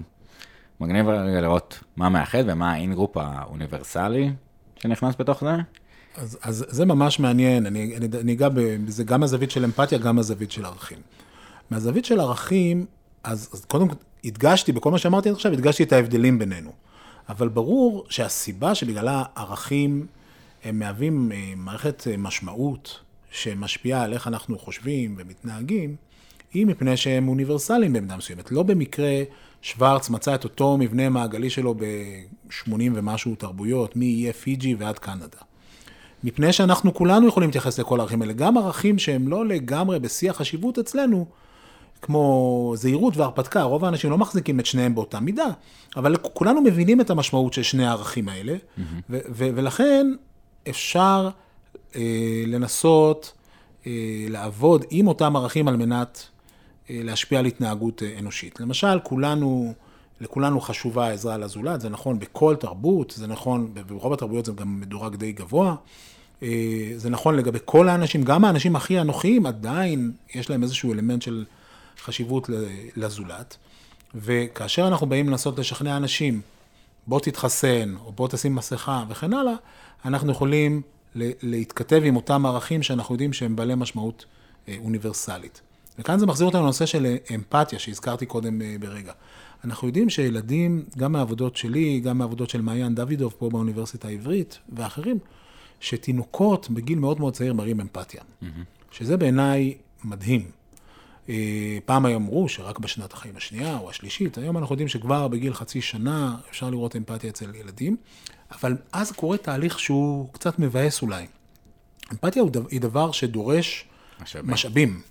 מגניב 0.79 1.07
רגע 1.07 1.41
לראות 1.41 1.83
מה 1.97 2.09
מאחד 2.09 2.43
ומה 2.45 2.71
ה 2.71 2.76
in-group 2.76 3.17
האוניברסלי 3.17 4.31
שנכנס 4.79 5.15
בתוך 5.19 5.39
זה. 5.43 5.55
אז, 6.17 6.37
אז 6.41 6.65
זה 6.69 6.85
ממש 6.85 7.19
מעניין, 7.19 7.65
אני, 7.65 7.97
אני, 7.97 8.07
אני 8.21 8.33
אגע 8.33 8.49
בזה 8.53 9.03
גם 9.03 9.19
מהזווית 9.19 9.51
של 9.51 9.63
אמפתיה, 9.63 9.97
גם 9.97 10.15
מהזווית 10.15 10.51
של 10.51 10.65
ערכים. 10.65 10.97
מהזווית 11.69 12.05
של 12.05 12.19
ערכים, 12.19 12.85
אז, 13.23 13.49
אז 13.53 13.65
קודם 13.65 13.87
כל 13.87 13.95
הדגשתי, 14.25 14.71
בכל 14.71 14.91
מה 14.91 14.97
שאמרתי 14.97 15.29
עכשיו, 15.29 15.53
הדגשתי 15.53 15.83
את 15.83 15.93
ההבדלים 15.93 16.39
בינינו. 16.39 16.71
אבל 17.29 17.47
ברור 17.47 18.05
שהסיבה 18.09 18.75
שבגללה 18.75 19.23
ערכים 19.35 20.07
הם 20.63 20.79
מהווים 20.79 21.31
אה, 21.31 21.53
מערכת 21.55 22.07
אה, 22.07 22.17
משמעות 22.17 22.99
שמשפיעה 23.31 24.03
על 24.03 24.13
איך 24.13 24.27
אנחנו 24.27 24.59
חושבים 24.59 25.15
ומתנהגים, 25.17 25.95
היא 26.53 26.65
מפני 26.65 26.97
שהם 26.97 27.27
אוניברסליים 27.27 27.93
במידה 27.93 28.17
מסוימת. 28.17 28.51
לא 28.51 28.63
במקרה 28.63 29.23
שוורץ 29.61 30.09
מצא 30.09 30.35
את 30.35 30.43
אותו 30.43 30.77
מבנה 30.77 31.09
מעגלי 31.09 31.49
שלו 31.49 31.73
ב-80 31.73 32.71
ומשהו 32.95 33.35
תרבויות, 33.35 33.95
מאיי 33.95 34.33
פיג'י 34.33 34.75
ועד 34.75 34.99
קנדה. 34.99 35.37
מפני 36.23 36.53
שאנחנו 36.53 36.93
כולנו 36.93 37.27
יכולים 37.27 37.49
להתייחס 37.49 37.79
לכל 37.79 37.99
הערכים 37.99 38.21
האלה, 38.21 38.33
גם 38.33 38.57
ערכים 38.57 38.99
שהם 38.99 39.27
לא 39.27 39.45
לגמרי 39.45 39.99
בשיא 39.99 40.29
החשיבות 40.29 40.79
אצלנו, 40.79 41.25
כמו 42.01 42.73
זהירות 42.75 43.17
והרפתקה, 43.17 43.63
רוב 43.63 43.85
האנשים 43.85 44.09
לא 44.09 44.17
מחזיקים 44.17 44.59
את 44.59 44.65
שניהם 44.65 44.95
באותה 44.95 45.19
מידה, 45.19 45.47
אבל 45.95 46.17
כולנו 46.17 46.61
מבינים 46.61 47.01
את 47.01 47.09
המשמעות 47.09 47.53
של 47.53 47.63
שני 47.63 47.85
הערכים 47.87 48.29
האלה, 48.29 48.53
mm-hmm. 48.53 48.81
ו- 49.09 49.19
ו- 49.29 49.49
ולכן 49.55 50.07
אפשר 50.69 51.29
אה, 51.95 52.43
לנסות 52.47 53.33
אה, 53.87 53.91
לעבוד 54.29 54.85
עם 54.89 55.07
אותם 55.07 55.35
ערכים 55.35 55.67
על 55.67 55.77
מנת 55.77 56.27
אה, 56.89 56.99
להשפיע 57.03 57.39
על 57.39 57.45
התנהגות 57.45 58.03
אה, 58.03 58.19
אנושית. 58.19 58.59
למשל, 58.59 58.99
כולנו, 59.03 59.73
לכולנו 60.21 60.61
חשובה 60.61 61.07
העזרה 61.07 61.37
לזולת, 61.37 61.81
זה 61.81 61.89
נכון 61.89 62.19
בכל 62.19 62.55
תרבות, 62.55 63.13
זה 63.17 63.27
נכון, 63.27 63.73
ברוב 63.87 64.13
התרבויות 64.13 64.45
זה 64.45 64.51
גם 64.51 64.79
מדורג 64.79 65.15
די 65.15 65.31
גבוה. 65.31 65.75
אה, 66.43 66.93
זה 66.95 67.09
נכון 67.09 67.35
לגבי 67.35 67.59
כל 67.65 67.89
האנשים, 67.89 68.23
גם 68.23 68.45
האנשים 68.45 68.75
הכי 68.75 69.01
אנוכיים 69.01 69.45
עדיין 69.45 70.11
יש 70.35 70.49
להם 70.49 70.63
איזשהו 70.63 70.93
אלמנט 70.93 71.21
של 71.21 71.45
חשיבות 72.03 72.49
לזולת. 72.95 73.57
וכאשר 74.15 74.87
אנחנו 74.87 75.07
באים 75.07 75.29
לנסות 75.29 75.59
לשכנע 75.59 75.97
אנשים, 75.97 76.41
בוא 77.07 77.19
תתחסן, 77.19 77.95
או 78.05 78.11
בוא 78.11 78.27
תשים 78.27 78.55
מסכה 78.55 79.03
וכן 79.09 79.33
הלאה, 79.33 79.53
אנחנו 80.05 80.31
יכולים 80.31 80.81
להתכתב 81.15 82.01
עם 82.05 82.15
אותם 82.15 82.45
ערכים 82.45 82.83
שאנחנו 82.83 83.15
יודעים 83.15 83.33
שהם 83.33 83.55
בעלי 83.55 83.75
משמעות 83.75 84.25
אוניברסלית. 84.77 85.61
וכאן 85.99 86.19
זה 86.19 86.25
מחזיר 86.25 86.47
אותנו 86.47 86.63
לנושא 86.63 86.85
של 86.85 87.15
אמפתיה 87.35 87.79
שהזכרתי 87.79 88.25
קודם 88.25 88.61
אה, 88.61 88.75
ברגע. 88.79 89.13
אנחנו 89.63 89.87
יודעים 89.87 90.09
שילדים, 90.09 90.85
גם 90.97 91.11
מהעבודות 91.11 91.55
שלי, 91.55 91.99
גם 91.99 92.17
מהעבודות 92.17 92.49
של 92.49 92.61
מעיין 92.61 92.95
דוידוב 92.95 93.35
פה 93.37 93.49
באוניברסיטה 93.49 94.07
העברית 94.07 94.59
ואחרים, 94.69 95.19
שתינוקות 95.79 96.69
בגיל 96.69 96.99
מאוד 96.99 97.19
מאוד 97.19 97.33
צעיר 97.33 97.53
מראים 97.53 97.81
אמפתיה. 97.81 98.21
Mm-hmm. 98.21 98.45
שזה 98.91 99.17
בעיניי 99.17 99.77
מדהים. 100.03 100.51
אה, 101.29 101.77
פעם 101.85 102.05
היום 102.05 102.23
אמרו 102.23 102.49
שרק 102.49 102.79
בשנת 102.79 103.13
החיים 103.13 103.37
השנייה 103.37 103.77
או 103.77 103.89
השלישית, 103.89 104.37
היום 104.37 104.57
אנחנו 104.57 104.73
יודעים 104.73 104.87
שכבר 104.87 105.27
בגיל 105.27 105.53
חצי 105.53 105.81
שנה 105.81 106.35
אפשר 106.49 106.69
לראות 106.69 106.95
אמפתיה 106.95 107.29
אצל 107.29 107.55
ילדים, 107.55 107.97
אבל 108.51 108.77
אז 108.91 109.11
קורה 109.11 109.37
תהליך 109.37 109.79
שהוא 109.79 110.27
קצת 110.31 110.59
מבאס 110.59 111.01
אולי. 111.01 111.25
אמפתיה 112.11 112.43
היא 112.69 112.81
דבר 112.81 113.11
שדורש 113.11 113.85
משאבים. 114.21 114.51
משאבים. 114.51 115.01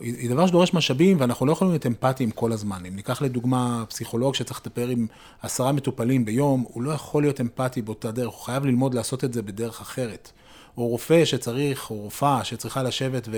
היא 0.00 0.30
דבר 0.30 0.46
שדורש 0.46 0.74
משאבים, 0.74 1.20
ואנחנו 1.20 1.46
לא 1.46 1.52
יכולים 1.52 1.72
להיות 1.72 1.86
אמפתיים 1.86 2.30
כל 2.30 2.52
הזמן. 2.52 2.86
אם 2.86 2.96
ניקח 2.96 3.22
לדוגמה 3.22 3.84
פסיכולוג 3.88 4.34
שצריך 4.34 4.60
לטפל 4.60 4.90
עם 4.90 5.06
עשרה 5.42 5.72
מטופלים 5.72 6.24
ביום, 6.24 6.64
הוא 6.68 6.82
לא 6.82 6.90
יכול 6.90 7.22
להיות 7.22 7.40
אמפתי 7.40 7.82
באותה 7.82 8.10
דרך, 8.10 8.34
הוא 8.34 8.44
חייב 8.44 8.64
ללמוד 8.64 8.94
לעשות 8.94 9.24
את 9.24 9.32
זה 9.32 9.42
בדרך 9.42 9.80
אחרת. 9.80 10.32
או 10.76 10.86
רופא 10.88 11.24
שצריך, 11.24 11.90
או 11.90 11.96
רופאה 11.96 12.44
שצריכה 12.44 12.82
לשבת 12.82 13.28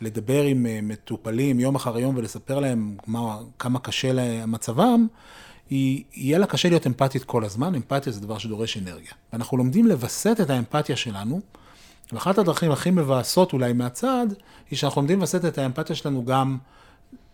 ולדבר 0.00 0.42
עם 0.42 0.66
אה, 0.66 0.78
מטופלים 0.82 1.60
יום 1.60 1.74
אחר 1.74 1.98
יום 1.98 2.16
ולספר 2.16 2.60
להם 2.60 2.96
מה, 3.06 3.38
כמה 3.58 3.78
קשה 3.78 4.12
להם 4.12 4.52
מצבם, 4.52 5.06
היא, 5.70 6.04
יהיה 6.14 6.38
לה 6.38 6.46
קשה 6.46 6.68
להיות 6.68 6.86
אמפתית 6.86 7.24
כל 7.24 7.44
הזמן, 7.44 7.74
אמפתיה 7.74 8.12
זה 8.12 8.20
דבר 8.20 8.38
שדורש 8.38 8.76
אנרגיה. 8.76 9.12
ואנחנו 9.32 9.56
לומדים 9.56 9.86
לווסת 9.86 10.36
את 10.40 10.50
האמפתיה 10.50 10.96
שלנו. 10.96 11.40
ואחת 12.12 12.38
הדרכים 12.38 12.70
הכי 12.70 12.90
מבאסות 12.90 13.52
אולי 13.52 13.72
מהצד, 13.72 14.26
היא 14.70 14.78
שאנחנו 14.78 14.98
עומדים 14.98 15.18
לווסת 15.18 15.44
את 15.44 15.58
האמפתיה 15.58 15.96
שלנו 15.96 16.24
גם 16.24 16.58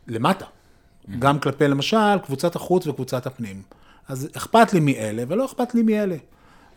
למטה. 0.06 0.44
Mm-hmm. 0.44 1.10
גם 1.18 1.38
כלפי, 1.38 1.68
למשל, 1.68 2.18
קבוצת 2.24 2.56
החוץ 2.56 2.86
וקבוצת 2.86 3.26
הפנים. 3.26 3.62
אז 4.08 4.28
אכפת 4.36 4.72
לי 4.72 4.80
מאלה 4.80 5.22
ולא 5.28 5.44
אכפת 5.44 5.74
לי 5.74 5.82
מאלה. 5.82 6.16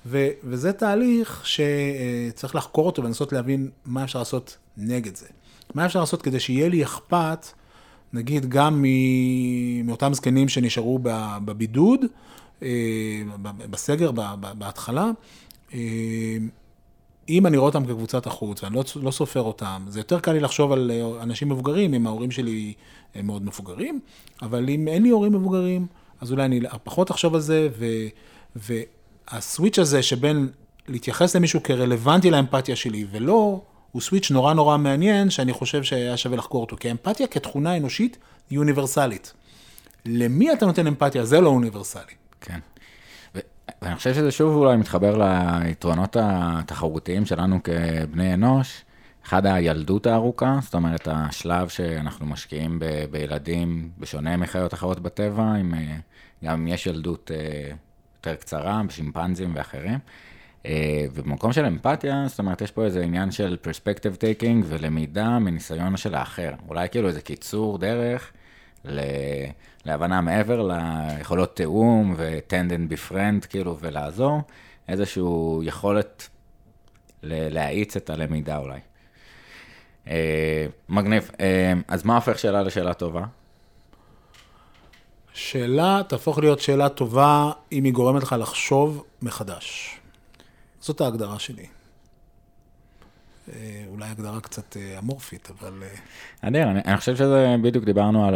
ו- 0.06 0.30
וזה 0.44 0.74
תהליך 0.74 1.44
שצריך 1.46 2.56
לחקור 2.56 2.86
אותו 2.86 3.04
ולנסות 3.04 3.34
להבין 3.34 3.70
מה 3.86 4.04
אפשר 4.04 4.20
לעשות 4.20 4.58
נגד 4.78 5.16
זה. 5.16 5.26
מה 5.74 5.86
אפשר 5.86 6.00
לעשות 6.00 6.22
כדי 6.22 6.40
שיהיה 6.40 6.70
לי 6.70 6.84
אכפת, 6.84 7.48
נגיד, 8.14 8.50
גם 8.50 8.86
מאותם 9.84 10.14
זקנים 10.14 10.50
שנשארו 10.50 11.00
בבידוד, 11.46 12.00
אה, 12.64 13.22
בסגר 13.42 14.12
בהתחלה, 14.58 15.12
אה, 15.74 15.80
אם 17.30 17.48
אני 17.48 17.58
רואה 17.58 17.68
אותם 17.68 17.86
כקבוצת 17.86 18.28
החוץ 18.28 18.64
ואני 18.64 18.76
לא, 18.76 18.84
לא 18.96 19.12
סופר 19.12 19.42
אותם, 19.42 19.86
זה 19.88 20.00
יותר 20.00 20.20
קל 20.20 20.32
לי 20.32 20.40
לחשוב 20.40 20.72
על 20.72 20.92
אה, 20.94 21.24
אנשים 21.24 21.50
מבוגרים, 21.50 21.94
אם 21.94 22.08
ההורים 22.08 22.32
שלי 22.32 22.74
הם 23.16 23.28
מאוד 23.28 23.46
מבוגרים, 23.46 24.00
אבל 24.42 24.70
אם 24.70 24.88
אין 24.88 25.04
לי 25.04 25.10
הורים 25.10 25.34
מבוגרים, 25.34 25.88
אז 26.22 26.32
אולי 26.32 26.46
אני 26.46 26.62
פחות 26.84 27.12
אחשוב 27.12 27.36
על 27.36 27.42
זה, 27.42 27.70
ו, 27.78 27.86
והסוויץ' 29.32 29.80
הזה 29.80 30.04
שבין 30.04 30.50
להתייחס 30.88 31.36
למישהו 31.36 31.64
כרלוונטי 31.64 32.32
לאמפתיה 32.32 32.76
שלי 32.76 33.06
ולא, 33.12 33.62
הוא 33.92 34.02
סוויץ' 34.02 34.32
נורא 34.32 34.54
נורא 34.54 34.78
מעניין, 34.78 35.30
שאני 35.30 35.54
חושב 35.54 35.84
שהיה 35.84 36.18
שווה 36.18 36.38
לחקור 36.38 36.62
אותו, 36.62 36.76
כי 36.80 36.92
אמפתיה 36.92 37.28
כתכונה 37.28 37.78
אנושית 37.78 38.18
היא 38.50 38.60
אוניברסלית. 38.60 39.34
למי 40.06 40.54
אתה 40.54 40.66
נותן 40.66 40.88
אמפתיה? 40.88 41.26
זה 41.26 41.42
לא 41.42 41.50
אוניברסלי. 41.50 42.14
כן. 42.42 42.60
ואני 43.82 43.96
חושב 43.96 44.14
שזה 44.14 44.32
שוב 44.32 44.56
אולי 44.56 44.78
מתחבר 44.78 45.18
ליתרונות 45.64 46.18
התחרותיים 46.20 47.26
שלנו 47.26 47.60
כבני 47.64 48.34
אנוש. 48.34 48.86
אחד 49.26 49.46
הילדות 49.46 50.08
הארוכה, 50.08 50.60
זאת 50.62 50.74
אומרת 50.74 51.08
השלב 51.12 51.68
שאנחנו 51.68 52.26
משקיעים 52.26 52.80
ב- 52.80 53.06
בילדים, 53.12 53.90
בשונה 53.98 54.38
מחיות 54.38 54.74
אחרות 54.74 55.00
בטבע, 55.00 55.44
עם, 55.44 55.74
אה, 55.74 55.96
גם 56.44 56.54
אם 56.54 56.68
יש 56.68 56.88
ילדות 56.88 57.32
אה, 57.34 57.72
יותר 58.16 58.36
קצרה, 58.36 58.82
בשימפנזים 58.88 59.52
ואחרים. 59.56 60.00
אה, 60.66 61.06
ובמקום 61.14 61.54
של 61.54 61.66
אמפתיה, 61.66 62.24
זאת 62.28 62.40
אומרת, 62.40 62.62
יש 62.62 62.72
פה 62.72 62.86
איזה 62.86 63.04
עניין 63.04 63.32
של 63.32 63.58
perspective 63.62 64.16
taking 64.16 64.66
ולמידה 64.68 65.40
מניסיון 65.40 65.98
של 65.98 66.16
האחר. 66.16 66.52
אולי 66.68 66.90
כאילו 66.90 67.08
איזה 67.08 67.22
קיצור 67.22 67.78
דרך 67.78 68.32
ל... 68.86 69.00
להבנה 69.86 70.22
מעבר 70.22 70.68
ליכולות 70.68 71.56
תיאום 71.56 72.14
ו-tend 72.18 72.72
and 72.72 72.94
befriend, 72.94 73.48
כאילו, 73.48 73.78
ולעזור, 73.80 74.42
איזושהי 74.88 75.24
יכולת 75.64 76.30
להאיץ 77.24 77.96
את 77.96 78.10
הלמידה 78.10 78.58
אולי. 78.58 78.80
אה, 80.08 80.66
מגניב. 80.90 81.32
אה, 81.40 81.74
אז 81.88 82.06
מה 82.06 82.16
הופך 82.16 82.40
שאלה 82.40 82.64
לשאלה 82.64 82.94
טובה? 82.94 83.24
שאלה 85.34 86.02
תהפוך 86.08 86.38
להיות 86.38 86.60
שאלה 86.60 86.90
טובה 86.90 87.52
אם 87.72 87.84
היא 87.84 87.94
גורמת 87.94 88.24
לך 88.24 88.36
לחשוב 88.40 89.04
מחדש. 89.22 90.00
זאת 90.80 91.02
ההגדרה 91.02 91.40
שלי. 91.40 91.66
אה, 93.54 93.84
אולי 93.88 94.10
הגדרה 94.10 94.42
קצת 94.42 94.78
אמורפית, 94.98 95.50
אבל... 95.60 95.84
אדיר, 96.42 96.64
אני, 96.64 96.82
אני 96.86 96.98
חושב 96.98 97.16
שזה, 97.16 97.56
בדיוק 97.62 97.86
דיברנו 97.86 98.26
על 98.26 98.36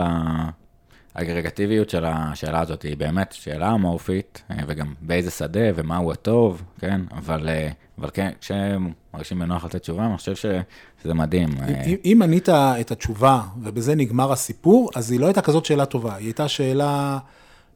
האגרגטיביות 1.16 1.90
של 1.90 2.06
השאלה 2.06 2.60
הזאת, 2.60 2.82
היא 2.82 2.98
באמת 2.98 3.32
שאלה 3.32 3.74
אמורפית, 3.74 4.44
וגם 4.68 4.94
באיזה 5.02 5.32
שדה 5.32 5.70
ומהו 5.76 6.12
הטוב, 6.12 6.62
כן? 6.80 7.02
אבל, 7.12 7.50
אבל 7.98 8.10
כן, 8.14 8.32
כשמרגישים 8.42 9.40
בנוח 9.40 9.66
לתת 9.66 9.82
תשובה, 9.82 10.06
אני 10.06 10.18
חושב 10.18 10.36
שזה 10.36 11.14
מדהים. 11.14 11.50
אם, 11.86 11.96
אם 12.06 12.22
ענית 12.24 12.50
את 12.50 12.92
התשובה 12.92 13.42
ובזה 13.62 13.96
נגמר 13.96 14.32
הסיפור, 14.32 14.90
אז 14.96 15.12
היא 15.12 15.20
לא 15.20 15.26
הייתה 15.26 15.42
כזאת 15.42 15.66
שאלה 15.66 15.86
טובה, 15.86 16.16
היא 16.16 16.26
הייתה 16.26 16.48
שאלה 16.48 17.18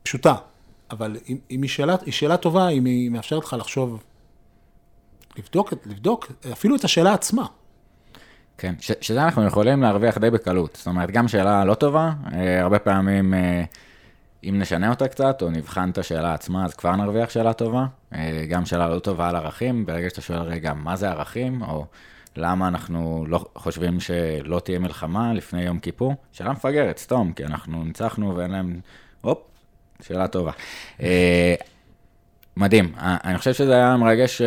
פשוטה. 0.04 0.36
אבל 0.92 1.18
אם, 1.30 1.38
אם 1.52 1.62
היא, 1.62 1.70
שאלה, 1.70 1.96
היא 2.06 2.14
שאלה 2.14 2.38
טובה, 2.38 2.70
אם 2.70 2.86
היא 2.86 3.10
מאפשרת 3.12 3.44
לך 3.44 3.56
לחשוב 3.60 4.04
לבדוק, 5.38 5.74
לבדוק 5.86 6.32
אפילו 6.52 6.76
את 6.76 6.84
השאלה 6.84 7.14
עצמה. 7.14 7.46
כן, 8.58 8.74
ש, 8.80 8.92
שזה 9.02 9.24
אנחנו 9.24 9.46
יכולים 9.46 9.82
להרוויח 9.82 10.18
די 10.18 10.30
בקלות. 10.30 10.76
זאת 10.76 10.88
אומרת, 10.88 11.12
גם 11.12 11.28
שאלה 11.28 11.66
לא 11.66 11.74
טובה, 11.74 12.12
אה, 12.34 12.62
הרבה 12.62 12.80
פעמים, 12.80 13.34
אה, 13.34 13.64
אם 14.44 14.60
נשנה 14.60 14.90
אותה 14.90 15.08
קצת, 15.08 15.42
או 15.42 15.50
נבחן 15.50 15.90
את 15.90 15.98
השאלה 15.98 16.34
עצמה, 16.34 16.66
אז 16.66 16.74
כבר 16.74 16.96
נרוויח 16.96 17.30
שאלה 17.30 17.54
טובה. 17.54 17.86
אה, 18.14 18.46
גם 18.50 18.66
שאלה 18.66 18.90
לא 18.90 19.00
טובה 19.00 19.30
על 19.30 19.36
ערכים, 19.36 19.86
ברגע 19.86 20.10
שאתה 20.10 20.22
שואל, 20.22 20.40
רגע, 20.40 20.74
מה 20.74 20.96
זה 20.96 21.10
ערכים, 21.10 21.62
או 21.62 21.86
למה 22.36 22.68
אנחנו 22.68 23.26
לא 23.28 23.46
חושבים 23.56 24.00
שלא 24.00 24.60
תהיה 24.60 24.80
מלחמה 24.80 25.34
לפני 25.34 25.62
יום 25.64 25.80
כיפור? 25.80 26.16
שאלה 26.32 26.52
מפגרת, 26.52 26.98
סתום, 26.98 27.34
כי 27.34 27.46
אנחנו 27.46 27.84
ניצחנו 27.84 28.36
ואין 28.36 28.52
להם, 28.52 28.80
הופ, 29.22 29.40
שאלה 30.02 30.28
טובה. 30.28 30.52
מדהים, 32.58 32.94
אני 32.98 33.38
חושב 33.38 33.54
שזה 33.54 33.74
היה 33.74 33.98
מרגש 33.98 34.42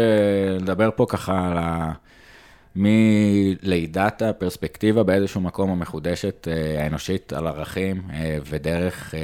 לדבר 0.61 0.91
פה 0.97 1.07
ככה 1.09 1.49
על 1.49 1.59
ה... 1.59 1.93
מלידת 2.77 4.23
הפרספקטיבה 4.23 5.03
באיזשהו 5.03 5.41
מקום 5.41 5.71
המחודשת 5.71 6.49
אה, 6.51 6.85
האנושית 6.85 7.33
על 7.33 7.47
ערכים 7.47 8.03
ודרך, 8.51 9.15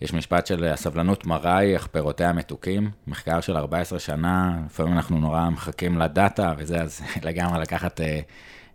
יש 0.00 0.14
משפט 0.14 0.46
של 0.46 0.64
הסבלנות 0.64 1.26
מראה 1.26 1.56
היא 1.56 1.76
אך 1.76 1.86
פירותיה 1.86 2.32
מתוקים, 2.32 2.90
מחקר 3.06 3.40
של 3.40 3.56
14 3.56 3.98
שנה, 3.98 4.58
לפעמים 4.66 4.92
אנחנו 4.92 5.18
נורא 5.18 5.50
מחכים 5.50 5.98
לדאטה 5.98 6.54
וזה, 6.58 6.82
אז 6.82 7.00
לגמרי 7.26 7.60
לקחת 7.60 8.00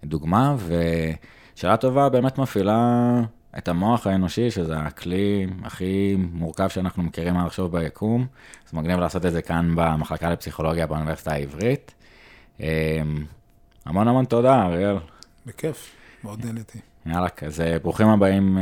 דוגמה, 0.03 0.55
ושאלה 1.55 1.77
טובה 1.77 2.09
באמת 2.09 2.37
מפעילה 2.37 3.21
את 3.57 3.67
המוח 3.67 4.07
האנושי, 4.07 4.51
שזה 4.51 4.77
הכלי 4.77 5.47
הכי 5.63 6.15
מורכב 6.31 6.67
שאנחנו 6.67 7.03
מכירים 7.03 7.37
עד 7.37 7.45
עכשיו 7.45 7.69
ביקום. 7.69 8.27
אז 8.67 8.73
מגניב 8.73 8.99
לעשות 8.99 9.25
את 9.25 9.31
זה 9.31 9.41
כאן 9.41 9.71
במחלקה 9.75 10.29
לפסיכולוגיה 10.29 10.87
באוניברסיטה 10.87 11.31
העברית. 11.31 11.93
המון 13.89 14.07
המון 14.07 14.25
תודה, 14.25 14.65
אריאל. 14.65 14.97
בכיף, 15.45 15.95
מאוד 16.23 16.45
נהניתי. 16.45 16.79
יאללה, 17.05 17.27
אז 17.47 17.63
ברוכים 17.81 18.07
הבאים 18.07 18.57